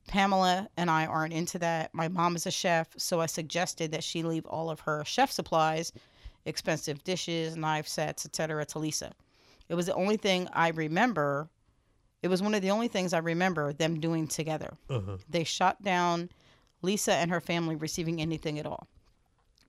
Pamela 0.07 0.69
and 0.77 0.91
I 0.91 1.07
aren't 1.07 1.33
into 1.33 1.59
that. 1.61 1.95
My 1.95 2.09
mom 2.09 2.37
is 2.37 2.47
a 2.47 2.51
chef, 2.51 2.89
so 2.97 3.21
I 3.21 3.27
suggested 3.27 3.91
that 3.93 4.05
she 4.05 4.23
leave 4.23 4.47
all 4.47 4.71
of 4.71 4.81
her 4.81 5.03
chef 5.05 5.31
supplies, 5.31 5.93
expensive 6.45 7.03
dishes, 7.05 7.57
knife 7.57 7.89
sets, 7.89 8.27
etc., 8.27 8.65
to 8.67 8.79
Lisa. 8.79 9.13
It 9.69 9.75
was 9.75 9.87
the 9.87 9.95
only 9.95 10.19
thing 10.19 10.49
I 10.53 10.69
remember. 10.69 11.49
It 12.23 12.29
was 12.29 12.43
one 12.43 12.55
of 12.55 12.63
the 12.63 12.71
only 12.71 12.89
things 12.89 13.13
I 13.13 13.19
remember 13.19 13.73
them 13.73 14.01
doing 14.01 14.29
together. 14.29 14.77
Uh 14.91 15.01
huh. 15.01 15.17
They 15.29 15.45
shot 15.45 15.83
down 15.83 16.29
Lisa 16.85 17.15
and 17.15 17.31
her 17.31 17.41
family 17.41 17.75
receiving 17.75 18.21
anything 18.21 18.59
at 18.59 18.67
all. 18.67 18.87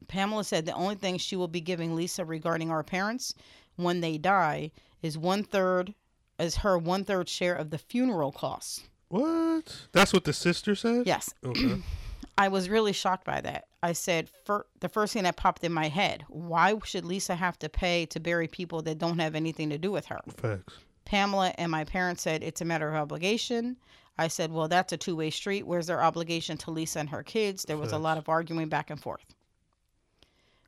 Pamela 0.08 0.43
said 0.43 0.65
the 0.65 0.73
only 0.73 0.95
thing 0.95 1.17
she 1.17 1.36
will 1.36 1.47
be 1.47 1.62
giving 1.62 1.95
Lisa 1.95 2.23
regarding 2.23 2.69
our 2.69 2.84
parents 2.84 3.34
when 3.75 4.01
they 4.01 4.17
die 4.17 4.71
is 5.01 5.17
one 5.17 5.43
third, 5.43 5.93
is 6.38 6.58
her 6.58 6.78
one 6.78 7.04
third 7.04 7.28
share 7.28 7.56
of 7.56 7.69
the 7.71 7.78
funeral 7.78 8.32
costs. 8.32 8.84
What? 9.10 9.88
That's 9.91 10.13
what 10.13 10.25
the 10.25 10.34
sister 10.34 10.75
said? 10.75 11.06
Yes, 11.06 11.34
Okay. 11.45 11.82
I 12.38 12.49
was 12.49 12.69
really 12.69 12.91
shocked 12.91 13.23
by 13.23 13.39
that. 13.41 13.65
I 13.82 13.93
said, 13.93 14.28
fir- 14.43 14.65
the 14.82 14.89
first 14.89 15.13
thing 15.13 15.23
that 15.23 15.38
popped 15.38 15.63
in 15.63 15.71
my 15.71 15.88
head, 15.88 16.25
why 16.28 16.78
should 16.84 17.06
Lisa 17.06 17.34
have 17.34 17.58
to 17.60 17.69
pay 17.69 18.06
to 18.08 18.19
bury 18.19 18.47
people 18.49 18.82
that 18.82 18.97
don't 18.97 19.19
have 19.19 19.36
anything 19.36 19.69
to 19.69 19.78
do 19.78 19.89
with 19.89 20.08
her? 20.08 20.19
Facts. 20.36 20.73
Pamela 21.06 21.54
and 21.58 21.71
my 21.71 21.86
parents 21.86 22.23
said 22.23 22.43
it's 22.43 22.60
a 22.60 22.65
matter 22.65 22.89
of 22.89 22.95
obligation. 22.95 23.78
I 24.17 24.28
said, 24.30 24.51
well, 24.51 24.67
that's 24.67 24.93
a 24.93 24.97
two 24.97 25.15
way 25.15 25.30
street. 25.30 25.67
Where's 25.67 25.88
their 25.88 26.01
obligation 26.01 26.58
to 26.60 26.71
Lisa 26.71 26.99
and 26.99 27.10
her 27.10 27.23
kids? 27.23 27.63
There 27.63 27.78
was 27.78 27.91
a 27.91 27.97
lot 27.97 28.17
of 28.17 28.30
arguing 28.30 28.69
back 28.69 28.89
and 28.89 28.99
forth. 29.01 29.25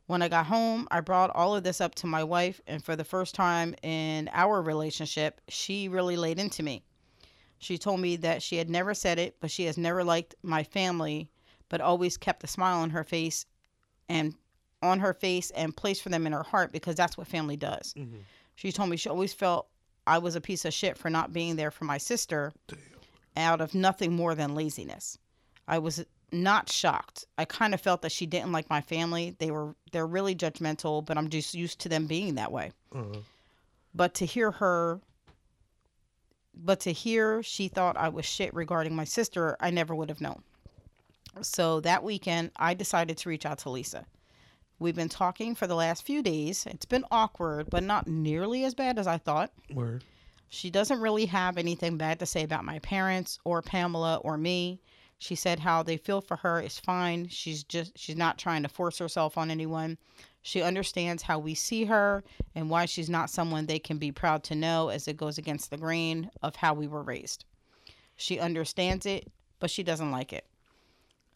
When 0.07 0.21
I 0.21 0.29
got 0.29 0.45
home, 0.45 0.87
I 0.89 1.01
brought 1.01 1.31
all 1.31 1.55
of 1.55 1.63
this 1.63 1.81
up 1.81 1.95
to 1.95 2.07
my 2.07 2.23
wife, 2.23 2.61
and 2.65 2.83
for 2.83 2.95
the 2.95 3.03
first 3.03 3.35
time 3.35 3.75
in 3.83 4.29
our 4.31 4.61
relationship, 4.61 5.41
she 5.49 5.89
really 5.89 6.15
laid 6.15 6.39
into 6.39 6.63
me. 6.63 6.83
She 7.59 7.77
told 7.77 7.99
me 7.99 8.15
that 8.17 8.41
she 8.41 8.57
had 8.57 8.69
never 8.69 8.93
said 8.93 9.19
it, 9.19 9.35
but 9.41 9.51
she 9.51 9.65
has 9.65 9.77
never 9.77 10.03
liked 10.03 10.35
my 10.43 10.63
family, 10.63 11.29
but 11.69 11.81
always 11.81 12.15
kept 12.15 12.43
a 12.43 12.47
smile 12.47 12.79
on 12.79 12.91
her 12.91 13.03
face 13.03 13.45
and 14.07 14.35
on 14.81 14.99
her 14.99 15.13
face 15.13 15.49
and 15.51 15.75
place 15.75 15.99
for 15.99 16.09
them 16.09 16.25
in 16.25 16.33
her 16.33 16.43
heart 16.43 16.71
because 16.71 16.95
that's 16.95 17.17
what 17.17 17.27
family 17.27 17.57
does. 17.57 17.93
Mhm. 17.95 18.21
She 18.55 18.71
told 18.71 18.89
me 18.89 18.97
she 18.97 19.09
always 19.09 19.33
felt 19.33 19.67
I 20.05 20.19
was 20.19 20.35
a 20.35 20.41
piece 20.41 20.63
of 20.65 20.73
shit 20.73 20.97
for 20.97 21.09
not 21.09 21.33
being 21.33 21.55
there 21.57 21.71
for 21.71 21.83
my 21.83 21.97
sister 21.97 22.53
Damn. 22.67 22.79
Out 23.37 23.61
of 23.61 23.73
nothing 23.75 24.13
more 24.13 24.35
than 24.35 24.55
laziness. 24.55 25.17
I 25.67 25.79
was 25.79 26.03
not 26.31 26.69
shocked. 26.69 27.25
I 27.37 27.45
kind 27.45 27.73
of 27.73 27.81
felt 27.81 28.01
that 28.01 28.11
she 28.11 28.25
didn't 28.25 28.51
like 28.51 28.69
my 28.69 28.81
family. 28.81 29.35
They 29.39 29.51
were 29.51 29.75
they're 29.91 30.07
really 30.07 30.35
judgmental, 30.35 31.05
but 31.05 31.17
I'm 31.17 31.29
just 31.29 31.53
used 31.53 31.79
to 31.79 31.89
them 31.89 32.07
being 32.07 32.35
that 32.35 32.51
way. 32.51 32.71
Uh-huh. 32.93 33.19
But 33.95 34.13
to 34.15 34.25
hear 34.25 34.51
her 34.51 34.99
but 36.53 36.79
to 36.81 36.91
hear 36.91 37.43
she 37.43 37.67
thought 37.67 37.97
I 37.97 38.09
was 38.09 38.25
shit 38.25 38.53
regarding 38.53 38.95
my 38.95 39.03
sister, 39.03 39.55
I 39.59 39.69
never 39.69 39.95
would 39.95 40.09
have 40.09 40.21
known. 40.21 40.41
So 41.41 41.81
that 41.81 42.03
weekend, 42.03 42.51
I 42.55 42.73
decided 42.73 43.17
to 43.17 43.29
reach 43.29 43.45
out 43.45 43.59
to 43.59 43.69
Lisa. 43.69 44.05
We've 44.79 44.95
been 44.95 45.09
talking 45.09 45.55
for 45.55 45.67
the 45.67 45.75
last 45.75 46.03
few 46.03 46.21
days. 46.21 46.65
It's 46.67 46.85
been 46.85 47.05
awkward, 47.11 47.69
but 47.69 47.83
not 47.83 48.07
nearly 48.07 48.63
as 48.63 48.73
bad 48.75 48.99
as 48.99 49.07
I 49.07 49.17
thought. 49.17 49.51
Word. 49.73 50.03
She 50.49 50.69
doesn't 50.69 51.01
really 51.01 51.25
have 51.25 51.57
anything 51.57 51.97
bad 51.97 52.19
to 52.19 52.25
say 52.25 52.43
about 52.43 52.65
my 52.65 52.79
parents 52.79 53.39
or 53.43 53.61
Pamela 53.61 54.17
or 54.17 54.37
me. 54.37 54.81
She 55.19 55.35
said 55.35 55.59
how 55.59 55.83
they 55.83 55.97
feel 55.97 56.21
for 56.21 56.37
her 56.37 56.61
is 56.61 56.79
fine. 56.79 57.27
She's 57.27 57.63
just 57.63 57.97
she's 57.97 58.15
not 58.15 58.37
trying 58.37 58.63
to 58.63 58.69
force 58.69 58.99
herself 58.99 59.37
on 59.37 59.49
anyone. 59.49 59.97
She 60.41 60.61
understands 60.61 61.23
how 61.23 61.39
we 61.39 61.55
see 61.55 61.85
her 61.85 62.23
and 62.55 62.69
why 62.69 62.85
she's 62.85 63.09
not 63.09 63.29
someone 63.29 63.65
they 63.65 63.79
can 63.79 63.97
be 63.97 64.11
proud 64.11 64.43
to 64.45 64.55
know 64.55 64.89
as 64.89 65.07
it 65.07 65.17
goes 65.17 65.37
against 65.37 65.69
the 65.69 65.77
grain 65.77 66.29
of 66.41 66.55
how 66.55 66.73
we 66.73 66.87
were 66.87 67.03
raised. 67.03 67.43
She 68.15 68.39
understands 68.39 69.05
it, 69.05 69.29
but 69.59 69.69
she 69.69 69.83
doesn't 69.83 70.11
like 70.11 70.31
it. 70.31 70.47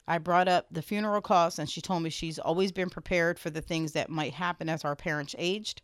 I 0.07 0.17
brought 0.17 0.47
up 0.47 0.67
the 0.71 0.81
funeral 0.81 1.21
costs 1.21 1.59
and 1.59 1.69
she 1.69 1.81
told 1.81 2.03
me 2.03 2.09
she's 2.09 2.39
always 2.39 2.71
been 2.71 2.89
prepared 2.89 3.39
for 3.39 3.49
the 3.49 3.61
things 3.61 3.91
that 3.93 4.09
might 4.09 4.33
happen 4.33 4.69
as 4.69 4.85
our 4.85 4.95
parents 4.95 5.35
aged. 5.37 5.81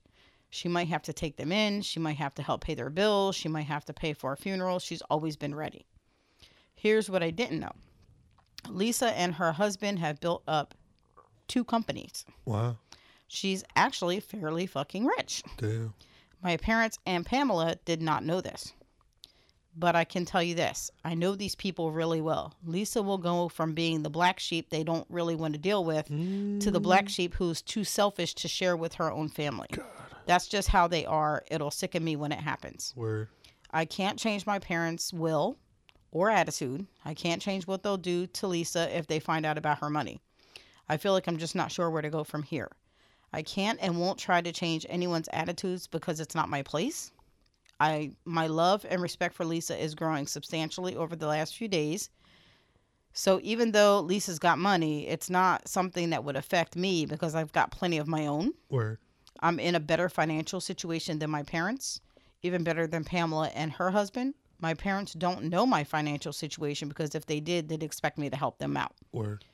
She 0.50 0.70
might 0.70 0.88
have 0.88 1.04
to 1.04 1.14
take 1.14 1.38
them 1.38 1.52
in, 1.52 1.82
she 1.82 2.00
might 2.00 2.18
have 2.18 2.34
to 2.36 2.42
help 2.42 2.62
pay 2.62 2.74
their 2.74 2.90
bills, 2.90 3.36
she 3.36 3.50
might 3.50 3.64
have 3.64 3.86
to 3.86 3.94
pay 3.94 4.14
for 4.14 4.32
a 4.34 4.38
funeral. 4.38 4.80
She's 4.80 5.02
always 5.04 5.36
been 5.36 5.54
ready. 5.54 5.86
Here's 6.76 7.10
what 7.10 7.24
I 7.24 7.32
didn't 7.32 7.60
know. 7.60 7.74
Lisa 8.70 9.10
and 9.18 9.36
her 9.36 9.52
husband 9.52 10.00
have 10.00 10.20
built 10.20 10.44
up 10.48 10.74
two 11.48 11.64
companies. 11.64 12.26
Wow. 12.46 12.78
She's 13.28 13.64
actually 13.76 14.20
fairly 14.20 14.66
fucking 14.68 15.06
rich. 15.06 15.44
Damn. 15.58 15.94
My 16.42 16.58
parents 16.58 16.98
and 17.06 17.26
Pamela 17.26 17.78
did 17.86 18.02
not 18.02 18.24
know 18.24 18.42
this. 18.42 18.74
But 19.80 19.96
I 19.96 20.06
can 20.06 20.26
tell 20.26 20.42
you 20.42 20.56
this 20.56 20.90
I 21.06 21.14
know 21.14 21.36
these 21.36 21.56
people 21.56 21.92
really 21.92 22.22
well. 22.22 22.56
Lisa 22.66 23.04
will 23.04 23.20
go 23.20 23.48
from 23.48 23.74
being 23.74 24.02
the 24.02 24.10
black 24.10 24.40
sheep 24.40 24.70
they 24.70 24.84
don't 24.84 25.06
really 25.10 25.36
want 25.36 25.54
to 25.54 25.60
deal 25.60 25.84
with 25.84 26.08
to 26.08 26.72
the 26.72 26.80
black 26.80 27.06
mm. 27.06 27.10
sheep 27.10 27.36
who's 27.36 27.62
too 27.62 27.84
selfish 27.84 28.34
to 28.36 28.48
share 28.48 28.76
with 28.76 28.96
her 28.96 29.12
own 29.12 29.30
family. 29.30 29.68
That's 30.28 30.48
just 30.48 30.68
how 30.68 30.88
they 30.88 31.06
are. 31.06 31.44
It'll 31.50 31.72
sicken 31.72 32.04
me 32.04 32.16
when 32.16 32.32
it 32.32 32.40
happens. 32.40 32.94
Word. 32.96 33.30
I 33.72 33.86
can't 33.86 34.20
change 34.20 34.46
my 34.46 34.60
parents' 34.60 35.12
will 35.12 35.58
or 36.12 36.30
attitude. 36.30 36.86
I 37.06 37.13
can't 37.13 37.42
change 37.42 37.68
what 37.68 37.84
they'll 37.84 37.98
do 37.98 38.28
to 38.28 38.48
Lisa 38.48 38.96
if 38.96 39.08
they 39.08 39.20
find 39.20 39.46
out 39.46 39.58
about 39.58 39.80
her 39.80 39.90
money. 39.90 40.22
I 40.90 40.98
feel 40.98 41.13
like 41.13 41.28
I'm 41.28 41.38
just 41.38 41.56
not 41.56 41.72
sure 41.72 41.90
where 41.90 42.02
to 42.02 42.10
go 42.10 42.24
from 42.24 42.44
here. 42.44 42.72
I 43.34 43.42
can't 43.42 43.80
and 43.82 44.00
won't 44.00 44.18
try 44.18 44.42
to 44.42 44.52
change 44.52 44.86
anyone's 44.90 45.30
attitudes 45.34 45.88
because 45.88 46.20
it's 46.20 46.36
not 46.36 46.50
my 46.50 46.62
place. 46.62 47.12
I 47.80 48.12
my 48.26 48.48
love 48.48 48.86
and 48.90 49.02
respect 49.02 49.36
for 49.36 49.46
Lisa 49.46 49.78
is 49.78 49.96
growing 49.96 50.28
substantially 50.28 50.96
over 50.96 51.16
the 51.16 51.28
last 51.28 51.56
few 51.56 51.68
days. 51.68 52.10
So 53.13 53.40
even 53.44 53.72
though 53.72 54.00
Lisa's 54.00 54.40
got 54.40 54.60
money, 54.60 55.08
it's 55.08 55.30
not 55.30 55.68
something 55.68 56.12
that 56.12 56.24
would 56.24 56.36
affect 56.36 56.76
me 56.76 57.06
because 57.06 57.36
I've 57.36 57.52
got 57.52 57.72
plenty 57.72 57.98
of 57.98 58.08
my 58.08 58.28
own. 58.28 58.54
Word. 58.70 59.00
I'm 59.39 59.60
in 59.60 59.76
a 59.76 59.80
better 59.80 60.10
financial 60.10 60.62
situation 60.62 61.19
than 61.19 61.30
my 61.30 61.43
parents, 61.43 62.02
even 62.41 62.63
better 62.63 62.88
than 62.88 63.04
Pamela 63.04 63.50
and 63.54 63.71
her 63.73 63.91
husband. 63.91 64.34
My 64.60 64.73
parents 64.73 65.13
don't 65.13 65.45
know 65.45 65.65
my 65.65 65.84
financial 65.84 66.34
situation 66.34 66.88
because 66.88 67.13
if 67.13 67.26
they 67.26 67.39
did, 67.39 67.69
they'd 67.69 67.84
expect 67.84 68.17
me 68.17 68.30
to 68.30 68.36
help 68.36 68.58
them 68.58 68.76
out. 68.76 68.93
Word. 69.12 69.45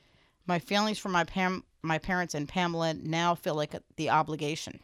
My 0.46 0.58
feelings 0.58 0.98
for 0.98 1.08
my 1.08 1.24
Pam, 1.24 1.64
my 1.82 1.98
parents 1.98 2.34
and 2.34 2.48
Pamela 2.48 2.94
now 2.94 3.34
feel 3.34 3.54
like 3.54 3.74
the 3.96 4.10
obligation. 4.10 4.80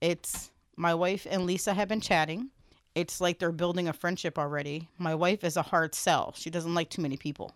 It's 0.00 0.50
my 0.76 0.94
wife 0.94 1.26
and 1.30 1.46
Lisa 1.46 1.74
have 1.74 1.88
been 1.88 2.00
chatting. 2.00 2.50
It's 2.94 3.20
like 3.20 3.38
they're 3.38 3.52
building 3.52 3.88
a 3.88 3.92
friendship 3.92 4.38
already. 4.38 4.88
My 4.98 5.14
wife 5.14 5.44
is 5.44 5.56
a 5.56 5.62
hard 5.62 5.94
sell. 5.94 6.34
She 6.36 6.50
doesn't 6.50 6.74
like 6.74 6.90
too 6.90 7.02
many 7.02 7.16
people. 7.16 7.52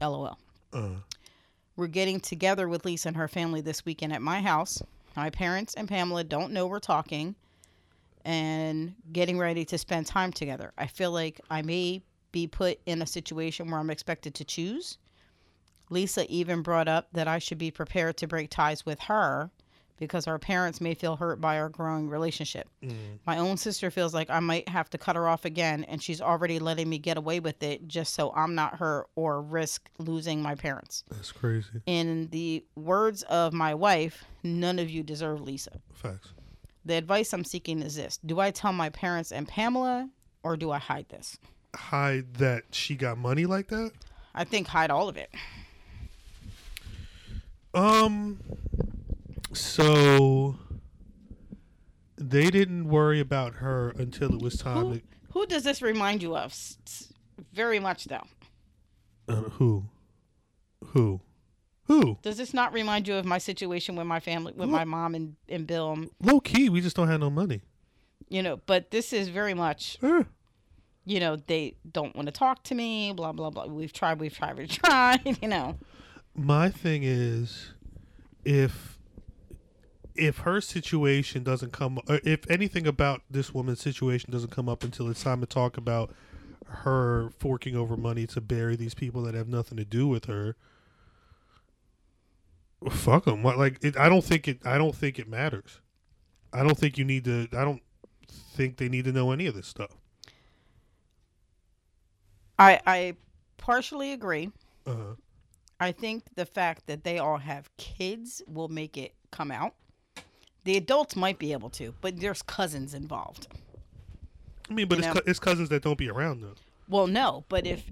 LOL. 0.00 0.38
Uh. 0.72 0.88
We're 1.76 1.88
getting 1.88 2.20
together 2.20 2.68
with 2.68 2.84
Lisa 2.84 3.08
and 3.08 3.16
her 3.16 3.26
family 3.26 3.60
this 3.60 3.84
weekend 3.84 4.12
at 4.12 4.22
my 4.22 4.40
house. 4.40 4.80
My 5.16 5.30
parents 5.30 5.74
and 5.74 5.88
Pamela 5.88 6.22
don't 6.22 6.52
know 6.52 6.66
we're 6.66 6.78
talking 6.78 7.34
and 8.24 8.94
getting 9.12 9.38
ready 9.38 9.64
to 9.64 9.76
spend 9.76 10.06
time 10.06 10.32
together. 10.32 10.72
I 10.78 10.86
feel 10.86 11.10
like 11.10 11.40
I 11.50 11.62
may 11.62 12.02
be 12.32 12.46
put 12.46 12.78
in 12.86 13.02
a 13.02 13.06
situation 13.06 13.70
where 13.70 13.80
I'm 13.80 13.90
expected 13.90 14.34
to 14.36 14.44
choose. 14.44 14.98
Lisa 15.90 16.30
even 16.32 16.62
brought 16.62 16.88
up 16.88 17.08
that 17.12 17.28
I 17.28 17.38
should 17.38 17.58
be 17.58 17.70
prepared 17.70 18.16
to 18.18 18.26
break 18.26 18.50
ties 18.50 18.86
with 18.86 19.00
her 19.00 19.50
because 19.98 20.26
our 20.26 20.38
parents 20.38 20.80
may 20.80 20.94
feel 20.94 21.16
hurt 21.16 21.40
by 21.40 21.58
our 21.58 21.68
growing 21.68 22.08
relationship. 22.08 22.68
My 23.26 23.38
own 23.38 23.56
sister 23.56 23.90
feels 23.90 24.12
like 24.12 24.28
I 24.30 24.40
might 24.40 24.68
have 24.68 24.90
to 24.90 24.98
cut 24.98 25.16
her 25.16 25.28
off 25.28 25.44
again, 25.44 25.84
and 25.84 26.02
she's 26.02 26.20
already 26.20 26.58
letting 26.58 26.88
me 26.88 26.98
get 26.98 27.16
away 27.16 27.40
with 27.40 27.62
it 27.62 27.86
just 27.86 28.14
so 28.14 28.32
I'm 28.34 28.54
not 28.54 28.76
hurt 28.76 29.06
or 29.14 29.40
risk 29.40 29.88
losing 29.98 30.42
my 30.42 30.54
parents. 30.54 31.04
That's 31.10 31.32
crazy. 31.32 31.80
In 31.86 32.28
the 32.30 32.64
words 32.74 33.22
of 33.24 33.52
my 33.52 33.74
wife, 33.74 34.24
none 34.42 34.78
of 34.78 34.90
you 34.90 35.02
deserve 35.02 35.40
Lisa. 35.40 35.78
Facts. 35.92 36.28
The 36.84 36.94
advice 36.94 37.32
I'm 37.32 37.44
seeking 37.44 37.80
is 37.80 37.96
this 37.96 38.18
Do 38.26 38.40
I 38.40 38.50
tell 38.50 38.72
my 38.72 38.90
parents 38.90 39.32
and 39.32 39.48
Pamela, 39.48 40.10
or 40.42 40.56
do 40.56 40.70
I 40.70 40.78
hide 40.78 41.08
this? 41.08 41.38
Hide 41.74 42.34
that 42.34 42.64
she 42.72 42.94
got 42.94 43.16
money 43.16 43.46
like 43.46 43.68
that. 43.68 43.92
I 44.34 44.44
think 44.44 44.66
hide 44.66 44.90
all 44.90 45.08
of 45.08 45.16
it. 45.16 45.30
Um. 47.72 48.38
So 49.54 50.56
they 52.16 52.50
didn't 52.50 52.88
worry 52.88 53.20
about 53.20 53.54
her 53.56 53.90
until 53.90 54.34
it 54.34 54.42
was 54.42 54.56
time 54.56 54.76
Who, 54.86 54.94
to. 54.96 55.02
who 55.32 55.46
does 55.46 55.62
this 55.64 55.82
remind 55.82 56.22
you 56.22 56.36
of? 56.36 56.54
Very 57.52 57.78
much, 57.78 58.04
though. 58.06 58.24
Uh, 59.28 59.34
who? 59.42 59.84
Who? 60.86 61.20
Who? 61.86 62.18
Does 62.22 62.36
this 62.36 62.54
not 62.54 62.72
remind 62.72 63.06
you 63.08 63.14
of 63.16 63.24
my 63.24 63.38
situation 63.38 63.94
with 63.96 64.06
my 64.06 64.20
family, 64.20 64.52
with 64.56 64.68
my 64.68 64.84
mom 64.84 65.14
and, 65.14 65.36
and 65.48 65.66
Bill? 65.66 65.90
Um, 65.90 66.10
Low 66.22 66.40
key, 66.40 66.68
we 66.68 66.80
just 66.80 66.96
don't 66.96 67.08
have 67.08 67.20
no 67.20 67.30
money. 67.30 67.62
You 68.28 68.42
know, 68.42 68.56
but 68.66 68.90
this 68.90 69.12
is 69.12 69.28
very 69.28 69.52
much, 69.54 69.98
Eh. 70.02 70.22
you 71.04 71.20
know, 71.20 71.36
they 71.36 71.76
don't 71.90 72.16
want 72.16 72.26
to 72.26 72.32
talk 72.32 72.62
to 72.64 72.74
me, 72.74 73.12
blah, 73.12 73.32
blah, 73.32 73.50
blah. 73.50 73.66
We've 73.66 73.92
tried, 73.92 74.18
we've 74.18 74.34
tried, 74.34 74.56
we've 74.56 74.68
tried, 74.82 75.20
you 75.42 75.48
know. 75.48 75.76
My 76.34 76.70
thing 76.70 77.02
is, 77.04 77.72
if 78.44 78.93
if 80.14 80.38
her 80.38 80.60
situation 80.60 81.42
doesn't 81.42 81.72
come, 81.72 81.98
or 82.08 82.20
if 82.24 82.48
anything 82.50 82.86
about 82.86 83.22
this 83.30 83.52
woman's 83.52 83.80
situation 83.80 84.30
doesn't 84.32 84.50
come 84.50 84.68
up 84.68 84.84
until 84.84 85.08
it's 85.08 85.22
time 85.22 85.40
to 85.40 85.46
talk 85.46 85.76
about 85.76 86.12
her 86.66 87.30
forking 87.38 87.76
over 87.76 87.96
money 87.96 88.26
to 88.26 88.40
bury 88.40 88.76
these 88.76 88.94
people 88.94 89.22
that 89.22 89.34
have 89.34 89.48
nothing 89.48 89.76
to 89.76 89.84
do 89.84 90.06
with 90.06 90.26
her. 90.26 90.56
Fuck 92.90 93.24
them. 93.24 93.42
Like 93.42 93.82
it, 93.82 93.96
I 93.96 94.08
don't 94.08 94.24
think 94.24 94.46
it. 94.46 94.58
I 94.64 94.78
don't 94.78 94.94
think 94.94 95.18
it 95.18 95.28
matters. 95.28 95.80
I 96.52 96.62
don't 96.62 96.76
think 96.76 96.98
you 96.98 97.04
need 97.04 97.24
to. 97.24 97.48
I 97.52 97.64
don't 97.64 97.82
think 98.28 98.76
they 98.76 98.88
need 98.88 99.04
to 99.06 99.12
know 99.12 99.32
any 99.32 99.46
of 99.46 99.54
this 99.54 99.66
stuff. 99.66 99.96
I, 102.58 102.80
I 102.86 103.16
partially 103.56 104.12
agree. 104.12 104.50
Uh, 104.86 105.14
I 105.80 105.92
think 105.92 106.24
the 106.36 106.46
fact 106.46 106.86
that 106.86 107.02
they 107.02 107.18
all 107.18 107.38
have 107.38 107.68
kids 107.76 108.42
will 108.46 108.68
make 108.68 108.96
it 108.96 109.14
come 109.30 109.50
out. 109.50 109.74
The 110.64 110.76
adults 110.76 111.14
might 111.14 111.38
be 111.38 111.52
able 111.52 111.70
to, 111.70 111.94
but 112.00 112.18
there's 112.20 112.42
cousins 112.42 112.94
involved. 112.94 113.48
I 114.70 114.72
mean, 114.74 114.88
but 114.88 114.98
You 114.98 115.04
it's 115.04 115.12
cou- 115.12 115.30
it's 115.30 115.38
cousins 115.38 115.68
that 115.68 115.82
don't 115.82 115.98
be 115.98 116.08
around 116.08 116.40
though. 116.42 116.54
Well, 116.88 117.06
no, 117.06 117.44
but 117.48 117.66
if 117.66 117.90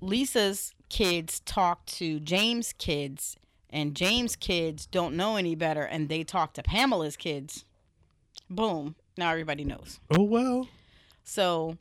Lisa's 0.00 0.74
kids 0.88 1.40
talk 1.40 1.84
to 1.86 2.20
James' 2.20 2.72
kids 2.72 3.36
and 3.70 3.94
James' 3.94 4.36
kids 4.36 4.86
don't 4.86 5.16
know 5.16 5.36
any 5.36 5.54
better 5.54 5.82
and 5.82 6.08
they 6.08 6.22
talk 6.24 6.54
to 6.54 6.62
Pamela's 6.62 7.16
kids, 7.16 7.64
boom, 8.50 8.94
now 9.16 9.30
everybody 9.30 9.64
knows. 9.64 9.98
Oh 10.10 10.22
well, 10.22 10.68
So 11.24 11.78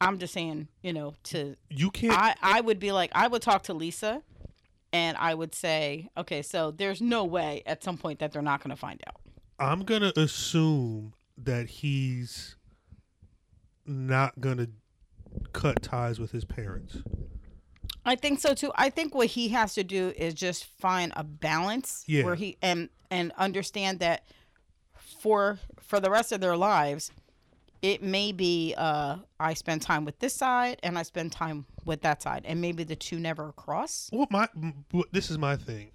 I'm 0.00 0.18
just 0.18 0.34
saying, 0.34 0.68
you 0.82 0.92
know, 0.92 1.14
to 1.24 1.56
you 1.70 1.90
can't. 1.90 2.12
I, 2.16 2.34
I 2.42 2.60
would 2.60 2.78
be 2.78 2.92
like, 2.92 3.10
I 3.14 3.26
would 3.26 3.42
talk 3.42 3.62
to 3.64 3.74
Lisa 3.74 4.22
and 4.92 5.16
I 5.16 5.34
would 5.34 5.54
say, 5.54 6.08
okay, 6.16 6.42
so 6.42 6.70
there's 6.70 7.00
no 7.00 7.24
way 7.24 7.62
at 7.66 7.82
some 7.82 7.96
point 7.98 8.18
that 8.20 8.32
they're 8.32 8.42
not 8.42 8.62
going 8.62 8.70
to 8.70 8.76
find 8.76 9.00
out. 9.06 9.16
I'm 9.58 9.84
gonna 9.84 10.12
assume 10.16 11.14
that 11.38 11.66
he's 11.68 12.56
not 13.86 14.40
gonna 14.40 14.68
cut 15.52 15.82
ties 15.82 16.18
with 16.18 16.32
his 16.32 16.44
parents. 16.44 16.98
I 18.04 18.16
think 18.16 18.40
so 18.40 18.54
too. 18.54 18.72
I 18.76 18.90
think 18.90 19.14
what 19.14 19.28
he 19.28 19.48
has 19.48 19.74
to 19.74 19.84
do 19.84 20.12
is 20.16 20.34
just 20.34 20.64
find 20.78 21.12
a 21.16 21.24
balance 21.24 22.04
Yeah. 22.06 22.24
where 22.24 22.34
he 22.34 22.56
and 22.62 22.88
and 23.10 23.32
understand 23.32 24.00
that 24.00 24.24
for 25.20 25.58
for 25.80 26.00
the 26.00 26.10
rest 26.10 26.32
of 26.32 26.40
their 26.40 26.56
lives, 26.56 27.10
it 27.82 28.02
may 28.02 28.32
be 28.32 28.74
uh 28.76 29.16
I 29.40 29.54
spend 29.54 29.82
time 29.82 30.04
with 30.04 30.18
this 30.18 30.34
side 30.34 30.80
and 30.82 30.98
I 30.98 31.02
spend 31.02 31.32
time 31.32 31.66
with 31.84 32.02
that 32.02 32.22
side, 32.22 32.42
and 32.46 32.60
maybe 32.60 32.84
the 32.84 32.96
two 32.96 33.18
never 33.18 33.52
cross. 33.52 34.10
Well, 34.12 34.26
my 34.30 34.48
this 35.12 35.30
is 35.30 35.38
my 35.38 35.56
thing. 35.56 35.90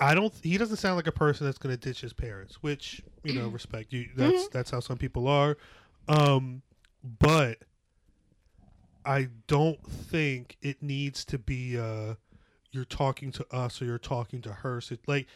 I 0.00 0.14
don't. 0.14 0.32
He 0.42 0.56
doesn't 0.58 0.78
sound 0.78 0.96
like 0.96 1.06
a 1.06 1.12
person 1.12 1.44
that's 1.46 1.58
gonna 1.58 1.76
ditch 1.76 2.00
his 2.00 2.12
parents, 2.12 2.62
which 2.62 3.02
you 3.22 3.32
know, 3.34 3.48
respect. 3.48 3.92
You 3.92 4.08
that's 4.16 4.48
that's 4.48 4.70
how 4.70 4.80
some 4.80 4.96
people 4.98 5.28
are. 5.28 5.56
Um, 6.08 6.62
but 7.18 7.58
I 9.04 9.28
don't 9.46 9.82
think 9.86 10.56
it 10.62 10.82
needs 10.82 11.24
to 11.26 11.38
be 11.38 11.78
uh 11.78 12.14
you're 12.72 12.84
talking 12.84 13.32
to 13.32 13.46
us 13.54 13.82
or 13.82 13.84
you're 13.86 13.98
talking 13.98 14.40
to 14.42 14.52
her. 14.52 14.80
So, 14.80 14.96
like 15.06 15.26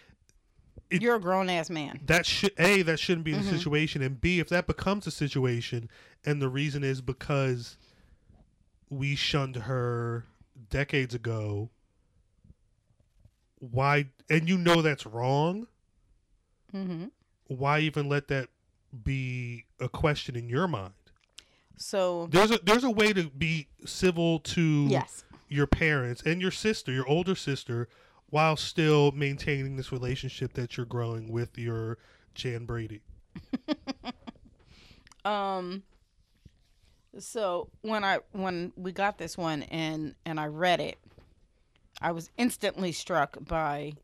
It- 0.91 1.03
You're 1.03 1.17
a 1.17 1.21
grown 1.21 1.49
ass 1.51 1.71
man. 1.71 2.01
that 2.07 2.27
should 2.27 2.53
a 2.59 2.83
that 2.83 2.99
shouldn't 2.99 3.25
be 3.25 3.33
the 3.33 3.39
Mhm. 3.39 3.57
situation, 3.59 4.03
and 4.03 4.21
b 4.21 4.39
if 4.41 4.49
that 4.51 4.67
becomes 4.67 5.07
a 5.07 5.11
situation, 5.11 5.89
and 6.25 6.41
the 6.41 6.49
reason 6.49 6.85
is 6.85 7.01
because 7.01 7.77
we 8.91 9.17
shunned 9.17 9.57
her 9.57 10.25
decades 10.71 11.15
ago. 11.15 11.71
Why? 13.59 14.07
And 14.29 14.49
you 14.49 14.59
know 14.59 14.83
that's 14.83 15.07
wrong. 15.07 15.67
hmm 16.71 17.07
Why 17.47 17.81
even 17.81 18.09
let 18.09 18.29
that 18.29 18.49
be 19.05 19.65
a 19.81 19.89
question 19.89 20.37
in 20.37 20.49
your 20.49 20.67
mind? 20.69 20.95
So 21.77 22.29
There's 22.31 22.51
a 22.51 22.59
there's 22.63 22.85
a 22.85 22.91
way 22.91 23.13
to 23.13 23.31
be 23.31 23.69
civil 23.85 24.39
to 24.41 24.61
yes, 24.91 25.25
your 25.49 25.67
parents 25.67 26.23
and 26.25 26.41
your 26.41 26.51
sister, 26.51 26.93
your 26.93 27.07
older 27.09 27.35
sister, 27.35 27.89
while 28.31 28.57
still 28.57 29.13
maintaining 29.13 29.77
this 29.77 29.93
relationship 29.93 30.53
that 30.55 30.77
you're 30.77 30.87
growing 30.87 31.31
with 31.31 31.59
your 31.59 31.99
Jan 32.35 32.65
Brady. 32.65 33.03
um. 35.25 35.83
So 37.19 37.69
when 37.83 38.03
I 38.05 38.21
when 38.33 38.73
we 38.77 38.93
got 38.93 39.19
this 39.19 39.37
one 39.39 39.63
and 39.65 40.15
and 40.25 40.41
I 40.41 40.47
read 40.47 40.81
it, 40.81 40.99
I 42.05 42.13
was 42.13 42.31
instantly 42.37 42.93
struck 42.93 43.37
by 43.45 43.95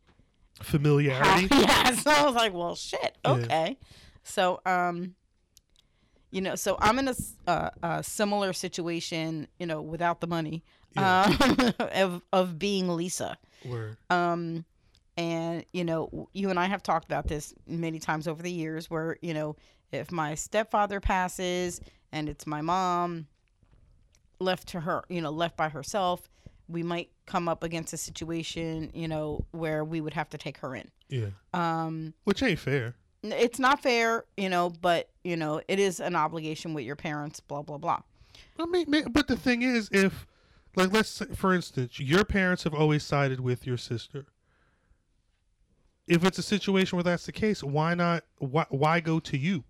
how, 0.58 0.64
Familiarity. 0.64 1.48
yeah. 1.54 1.92
So 1.92 2.10
I 2.10 2.24
was 2.26 2.34
like, 2.34 2.52
well, 2.52 2.74
shit. 2.74 3.16
Yeah. 3.24 3.30
Okay. 3.32 3.78
So 4.24 4.60
um, 4.66 5.14
you 6.30 6.40
know, 6.40 6.54
so 6.54 6.76
I'm 6.80 6.98
in 6.98 7.08
a, 7.08 7.14
uh, 7.46 7.70
a 7.82 8.02
similar 8.02 8.52
situation, 8.52 9.48
you 9.58 9.66
know, 9.66 9.82
without 9.82 10.20
the 10.20 10.26
money, 10.26 10.62
Yeah. 10.96 11.36
um, 11.40 11.72
of 11.94 12.22
of 12.32 12.58
being 12.58 12.88
Lisa. 12.88 13.36
Word. 13.64 13.96
um 14.08 14.64
and 15.18 15.66
you 15.74 15.84
know 15.84 16.28
you 16.32 16.48
and 16.48 16.58
i 16.58 16.64
have 16.64 16.82
talked 16.82 17.04
about 17.04 17.28
this 17.28 17.52
many 17.66 17.98
times 17.98 18.26
over 18.26 18.42
the 18.42 18.50
years 18.50 18.88
where 18.88 19.18
you 19.20 19.34
know 19.34 19.54
if 19.92 20.10
my 20.10 20.34
stepfather 20.34 20.98
passes 20.98 21.78
and 22.10 22.28
it's 22.30 22.46
my 22.46 22.62
mom 22.62 23.26
left 24.38 24.68
to 24.68 24.80
her 24.80 25.04
you 25.10 25.20
know 25.20 25.30
left 25.30 25.58
by 25.58 25.68
herself 25.68 26.26
we 26.70 26.82
might 26.82 27.10
come 27.26 27.48
up 27.48 27.62
against 27.64 27.92
a 27.92 27.96
situation 27.96 28.90
you 28.94 29.08
know 29.08 29.44
where 29.52 29.84
we 29.84 30.00
would 30.00 30.14
have 30.14 30.28
to 30.30 30.38
take 30.38 30.58
her 30.58 30.74
in 30.74 30.88
Yeah. 31.08 31.26
um 31.54 32.14
Which 32.24 32.42
ain't 32.42 32.58
fair. 32.58 32.94
it's 33.22 33.58
not 33.58 33.82
fair 33.82 34.24
you 34.36 34.48
know 34.48 34.70
but 34.80 35.08
you 35.24 35.36
know 35.36 35.60
it 35.68 35.78
is 35.78 36.00
an 36.00 36.14
obligation 36.16 36.74
with 36.74 36.84
your 36.84 36.96
parents 36.96 37.40
blah 37.40 37.62
blah 37.62 37.78
blah 37.78 38.00
I 38.58 38.66
mean, 38.66 38.86
but 39.10 39.26
the 39.26 39.36
thing 39.36 39.62
is, 39.62 39.88
if, 39.90 40.26
like, 40.76 40.92
let's 40.92 41.08
say, 41.08 41.24
for 41.34 41.54
instance, 41.54 41.98
your 41.98 42.24
parents 42.24 42.64
have 42.64 42.74
always 42.74 43.02
sided 43.02 43.40
with 43.40 43.66
your 43.66 43.78
sister. 43.78 44.26
If 46.06 46.24
it's 46.24 46.38
a 46.38 46.42
situation 46.42 46.96
where 46.96 47.02
that's 47.04 47.24
the 47.24 47.32
case, 47.32 47.62
why 47.62 47.94
not? 47.94 48.24
Why, 48.38 48.66
why 48.68 49.00
go 49.00 49.18
to 49.20 49.38
you? 49.38 49.64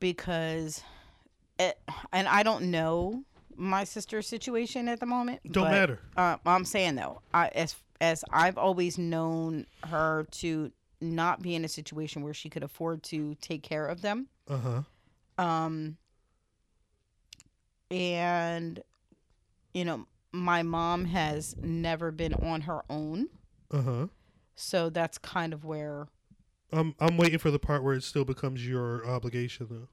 because 0.00 0.82
it, 1.58 1.78
and 2.12 2.28
i 2.28 2.42
don't 2.42 2.64
know 2.70 3.22
my 3.56 3.84
sister's 3.84 4.26
situation 4.26 4.88
at 4.88 5.00
the 5.00 5.06
moment 5.06 5.40
Don't 5.50 5.64
but- 5.64 5.70
matter. 5.70 6.00
uh, 6.16 6.36
I'm 6.46 6.64
saying 6.64 6.94
though, 6.96 7.20
I, 7.32 7.48
as 7.48 7.76
as 8.00 8.24
I've 8.30 8.58
always 8.58 8.98
known 8.98 9.66
her 9.84 10.26
to 10.32 10.72
not 11.00 11.40
be 11.42 11.54
in 11.54 11.64
a 11.64 11.68
situation 11.68 12.22
where 12.22 12.34
she 12.34 12.48
could 12.50 12.62
afford 12.62 13.02
to 13.04 13.34
take 13.36 13.62
care 13.62 13.86
of 13.86 14.02
them, 14.02 14.28
Uh 14.48 14.58
huh. 14.58 14.82
um, 15.44 15.96
and 17.90 18.82
you 19.72 19.84
know, 19.84 20.06
my 20.32 20.62
mom 20.62 21.04
has 21.06 21.56
never 21.62 22.10
been 22.10 22.34
on 22.34 22.62
her 22.62 22.82
own, 22.90 23.28
Uh 23.70 23.82
huh. 23.82 24.06
so 24.54 24.88
that's 24.90 25.18
kind 25.18 25.52
of 25.52 25.64
where 25.64 26.06
I'm 26.72 26.94
I'm 27.00 27.16
waiting 27.16 27.38
for 27.38 27.50
the 27.50 27.58
part 27.58 27.82
where 27.84 27.94
it 27.94 28.02
still 28.02 28.24
becomes 28.24 28.66
your 28.66 29.06
obligation 29.06 29.66
though. 29.70 29.88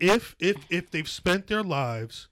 If 0.00 0.36
if 0.38 0.56
if 0.70 0.90
they've 0.90 1.08
spent 1.08 1.46
their 1.46 1.62
lives 1.62 2.28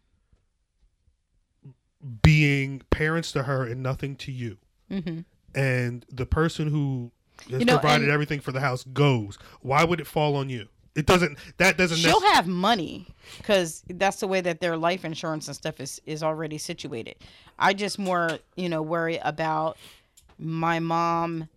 being 2.23 2.83
parents 2.91 3.33
to 3.33 3.45
her 3.45 3.65
and 3.65 3.83
nothing 3.83 4.17
to 4.17 4.33
you, 4.33 4.59
hmm 4.91 5.21
and 5.55 6.07
the 6.11 6.25
person 6.25 6.69
who 6.69 7.11
has 7.51 7.61
You 7.61 7.67
know, 7.67 7.79
provided 7.79 8.09
everything 8.09 8.41
for 8.41 8.53
the 8.53 8.61
house 8.61 8.85
goes, 8.85 9.39
why 9.61 9.85
would 9.85 10.01
it 10.01 10.07
fall 10.07 10.35
on 10.37 10.49
you? 10.49 10.69
It 10.95 11.07
doesn't. 11.07 11.39
That 11.59 11.77
doesn't. 11.77 11.99
she'll 11.99 12.21
nec- 12.21 12.33
have 12.33 12.47
money 12.47 13.07
because 13.39 13.83
that's 13.89 14.21
the 14.21 14.27
way 14.29 14.41
that 14.43 14.61
their 14.61 14.77
life 14.77 15.05
insurance 15.05 15.47
and 15.47 15.57
stuff 15.57 15.81
is 15.81 16.01
is 16.07 16.23
already 16.23 16.59
situated. 16.59 17.17
I 17.59 17.73
just 17.75 17.99
more 17.99 18.39
you 18.57 18.69
know 18.69 18.83
worry 18.83 19.19
about 19.19 19.79
my 20.39 20.81
mom 20.81 21.49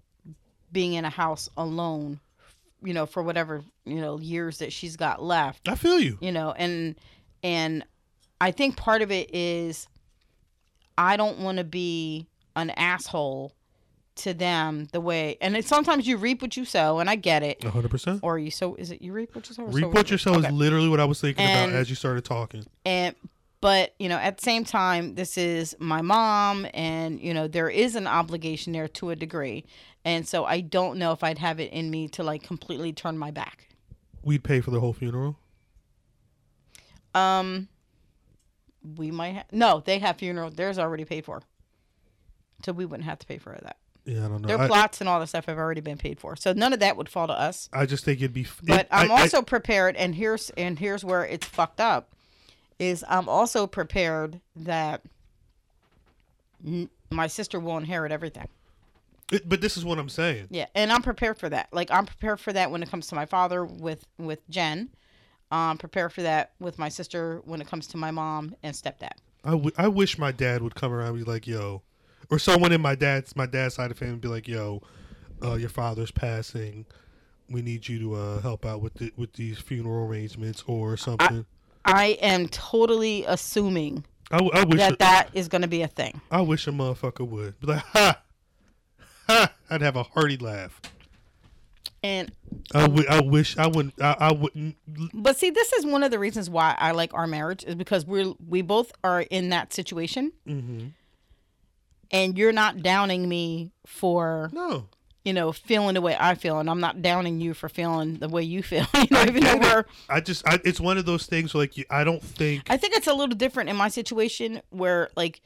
being 0.72 0.94
in 0.94 1.06
a 1.06 1.10
house 1.10 1.50
alone, 1.58 2.20
you 2.84 2.94
know, 2.94 3.06
for 3.06 3.24
whatever 3.24 3.64
you 3.86 4.02
know 4.02 4.20
years 4.20 4.60
that 4.60 4.72
she's 4.74 4.96
got 4.96 5.22
left, 5.24 5.68
I 5.68 5.76
feel 5.76 6.00
you. 6.00 6.18
you 6.22 6.32
know, 6.32 6.52
and 6.52 6.96
and 7.44 7.84
I 8.42 8.52
think 8.52 8.78
part 8.78 9.02
of 9.02 9.12
it 9.12 9.34
is 9.34 9.88
I 10.98 11.18
don't 11.18 11.40
want 11.40 11.58
to 11.58 11.64
be 11.64 12.28
an 12.56 12.70
asshole 12.72 13.54
to 14.18 14.34
them 14.34 14.88
the 14.94 15.02
way 15.02 15.38
and 15.42 15.58
it, 15.58 15.66
sometimes 15.66 16.08
you 16.08 16.16
reap 16.16 16.42
what 16.42 16.56
you 16.56 16.64
sow 16.64 17.00
and 17.00 17.10
I 17.10 17.16
get 17.18 17.44
it 17.44 17.62
hundred 17.66 17.92
percent. 17.92 18.22
or 18.24 18.40
you 18.40 18.50
sow 18.50 18.74
is 18.76 18.90
it 18.90 19.02
you 19.02 19.12
reap 19.12 19.36
what 19.36 19.50
you 19.50 19.54
sow 19.56 19.64
Reap 19.66 19.88
what 19.94 20.10
you 20.10 20.18
sow 20.18 20.32
is 20.40 20.46
Okay. 20.46 20.52
literally 20.54 20.88
what 20.88 21.02
I 21.02 21.06
was 21.06 21.20
thinking 21.20 21.44
And- 21.44 21.72
about 21.72 21.78
as 21.82 21.90
you 21.90 21.98
started 21.98 22.24
talking. 22.24 22.66
and 22.86 23.14
but 23.60 23.94
you 24.00 24.08
know 24.08 24.16
at 24.16 24.38
the 24.38 24.42
same 24.44 24.64
time 24.64 25.16
this 25.16 25.38
is 25.38 25.76
my 25.80 26.02
mom 26.02 26.66
and 26.74 27.20
you 27.20 27.34
know 27.34 27.50
there 27.50 27.70
is 27.70 27.96
an 27.98 28.08
obligation 28.08 28.72
there 28.72 28.88
to 28.88 29.10
a 29.10 29.18
degree 29.18 29.66
and 30.06 30.26
so 30.28 30.46
i 30.46 30.62
don't 30.62 30.98
know 30.98 31.12
if 31.12 31.24
i'd 31.24 31.38
have 31.40 31.60
it 31.60 31.72
in 31.74 31.90
me 31.90 32.08
to 32.08 32.24
like 32.24 32.42
completely 32.44 32.94
turn 32.94 33.18
my 33.18 33.32
back 33.32 33.68
We'd 34.24 34.44
pay 34.44 34.60
for 34.62 34.72
the 34.72 34.80
whole 34.80 34.94
funeral. 34.94 35.38
um 37.14 37.68
we 38.98 39.12
might 39.12 39.36
ha- 39.36 39.44
no 39.52 39.82
they 39.86 40.00
have 40.00 40.18
funeral 40.18 40.50
theirs 40.50 40.78
already 40.80 41.06
paid 41.06 41.26
for 41.26 41.42
so 42.64 42.72
we 42.72 42.86
wouldn't 42.86 43.08
have 43.08 43.20
to 43.20 43.28
pay 43.28 43.38
for 43.38 43.58
that 43.62 43.78
Yeah, 44.06 44.26
I 44.26 44.28
don't 44.30 44.42
know. 44.42 44.48
their 44.48 44.60
I, 44.60 44.68
plots 44.68 45.00
and 45.02 45.10
all 45.10 45.20
the 45.20 45.28
stuff 45.28 45.46
have 45.46 45.58
already 45.58 45.82
been 45.82 45.98
paid 45.98 46.20
for 46.20 46.36
so 46.36 46.54
none 46.54 46.74
of 46.74 46.80
that 46.80 46.96
would 46.98 47.10
fall 47.10 47.28
to 47.28 47.34
us 47.34 47.70
I 47.74 47.86
just 47.86 48.04
think 48.06 48.20
it'd 48.20 48.34
be. 48.34 48.42
f- 48.44 48.62
but 48.64 48.82
it- 48.82 48.88
I'm 48.92 49.12
I- 49.12 49.16
I- 49.16 49.22
also 49.22 49.42
prepared, 49.42 49.96
and 49.96 50.14
here's 50.16 50.50
and 50.52 50.78
here's 50.80 51.04
where 51.04 51.26
it's 51.26 51.46
fucked 51.48 51.80
up, 51.80 52.10
is 52.80 53.04
I'm 53.08 53.28
also 53.30 53.66
prepared 53.68 54.40
that 54.56 55.02
n- 56.66 56.90
my 57.12 57.28
sister 57.28 57.60
will 57.60 57.78
inherit 57.78 58.12
everything. 58.12 58.48
But 59.46 59.62
this 59.62 59.78
is 59.78 59.84
what 59.86 59.98
I'm 59.98 60.10
saying. 60.10 60.48
Yeah, 60.50 60.68
and 60.76 60.92
I'm 60.92 61.02
prepared 61.02 61.38
for 61.40 61.50
that. 61.50 61.70
Like 61.72 61.92
I'm 61.92 62.06
prepared 62.06 62.40
for 62.40 62.54
that 62.54 62.72
when 62.72 62.84
it 62.84 62.90
comes 62.90 63.08
to 63.08 63.16
my 63.16 63.26
father 63.26 63.66
with 63.66 64.06
with 64.18 64.48
Jen. 64.50 64.90
I'm 65.52 65.78
prepared 65.78 66.12
for 66.12 66.24
that 66.24 66.54
with 66.60 66.80
my 66.80 66.90
sister 66.90 67.42
when 67.46 67.62
it 67.62 67.68
comes 67.68 67.88
to 67.88 67.98
my 67.98 68.12
mom 68.12 68.56
and 68.64 68.76
stepdad. 68.76 69.12
I, 69.44 69.52
w- 69.52 69.72
I 69.78 69.88
wish 69.88 70.18
my 70.18 70.32
dad 70.32 70.62
would 70.64 70.74
come 70.76 70.92
around 70.92 71.10
and 71.16 71.24
be 71.24 71.32
like, 71.32 71.46
yo, 71.46 71.84
or 72.32 72.40
someone 72.40 72.72
in 72.72 72.82
my 72.82 72.96
dad's 72.96 73.36
my 73.36 73.46
dad's 73.46 73.76
side 73.76 73.92
of 73.92 73.98
family 73.98 74.18
be 74.18 74.28
like, 74.28 74.48
yo, 74.48 74.82
uh, 75.44 75.54
your 75.54 75.70
father's 75.70 76.12
passing. 76.12 76.86
We 77.50 77.62
need 77.62 77.88
you 77.88 78.00
to 78.00 78.16
uh, 78.16 78.42
help 78.42 78.66
out 78.66 78.82
with 78.82 78.96
the, 78.96 79.14
with 79.18 79.34
these 79.34 79.60
funeral 79.60 80.08
arrangements 80.08 80.64
or 80.66 80.98
something. 80.98 81.46
I 81.86 82.18
am 82.20 82.48
totally 82.48 83.24
assuming 83.28 84.04
I, 84.32 84.38
w- 84.38 84.52
I 84.52 84.64
wish 84.64 84.80
that 84.80 84.94
a, 84.94 84.98
that 84.98 85.30
is 85.34 85.48
going 85.48 85.62
to 85.62 85.68
be 85.68 85.84
a 85.84 85.88
thing. 85.88 86.20
I 86.32 86.42
wish 86.42 86.66
a 86.68 86.72
motherfucker 86.72 87.28
would 87.28 87.60
be 87.60 87.68
like, 87.68 87.84
ha. 87.94 88.20
I'd 89.70 89.82
have 89.82 89.96
a 89.96 90.04
hearty 90.04 90.38
laugh. 90.38 90.80
And 92.04 92.32
I, 92.74 92.82
w- 92.82 93.08
I 93.10 93.22
wish 93.22 93.58
I 93.58 93.66
wouldn't. 93.68 94.00
I, 94.00 94.16
I 94.20 94.32
wouldn't. 94.32 94.76
But 95.14 95.38
see, 95.38 95.50
this 95.50 95.74
is 95.74 95.86
one 95.86 96.04
of 96.04 96.12
the 96.12 96.20
reasons 96.20 96.50
why 96.50 96.76
I 96.78 96.92
like 96.92 97.14
our 97.16 97.26
marriage 97.26 97.64
is 97.64 97.74
because 97.76 98.06
we're 98.06 98.34
we 98.48 98.62
both 98.62 98.92
are 99.04 99.22
in 99.22 99.50
that 99.50 99.74
situation, 99.74 100.32
hmm 100.46 100.88
and 102.12 102.38
you're 102.38 102.52
not 102.52 102.84
downing 102.84 103.28
me 103.28 103.72
for 103.88 104.52
No, 104.54 104.88
you 105.24 105.34
know 105.34 105.52
feeling 105.52 105.96
the 105.96 106.02
way 106.02 106.16
I 106.20 106.36
feel, 106.36 106.60
and 106.60 106.70
I'm 106.70 106.80
not 106.80 107.02
downing 107.02 107.42
you 107.42 107.56
for 107.56 107.68
feeling 107.68 108.16
the 108.20 108.30
way 108.30 108.44
you 108.44 108.62
feel. 108.62 108.86
You 108.94 109.08
know, 109.10 109.24
even 109.24 109.44
though 109.44 109.58
we're, 109.58 109.86
I 110.08 110.22
just. 110.22 110.48
I, 110.48 110.60
it's 110.64 110.80
one 110.80 111.00
of 111.00 111.08
those 111.08 111.26
things. 111.26 111.56
Where, 111.56 111.64
like 111.64 111.76
you, 111.78 111.86
I 111.90 112.04
don't 112.04 112.22
think 112.22 112.64
I 112.70 112.78
think 112.78 112.96
it's 112.96 113.08
a 113.08 113.14
little 113.14 113.36
different 113.36 113.70
in 113.70 113.76
my 113.76 113.88
situation 113.88 114.62
where 114.70 115.10
like 115.16 115.42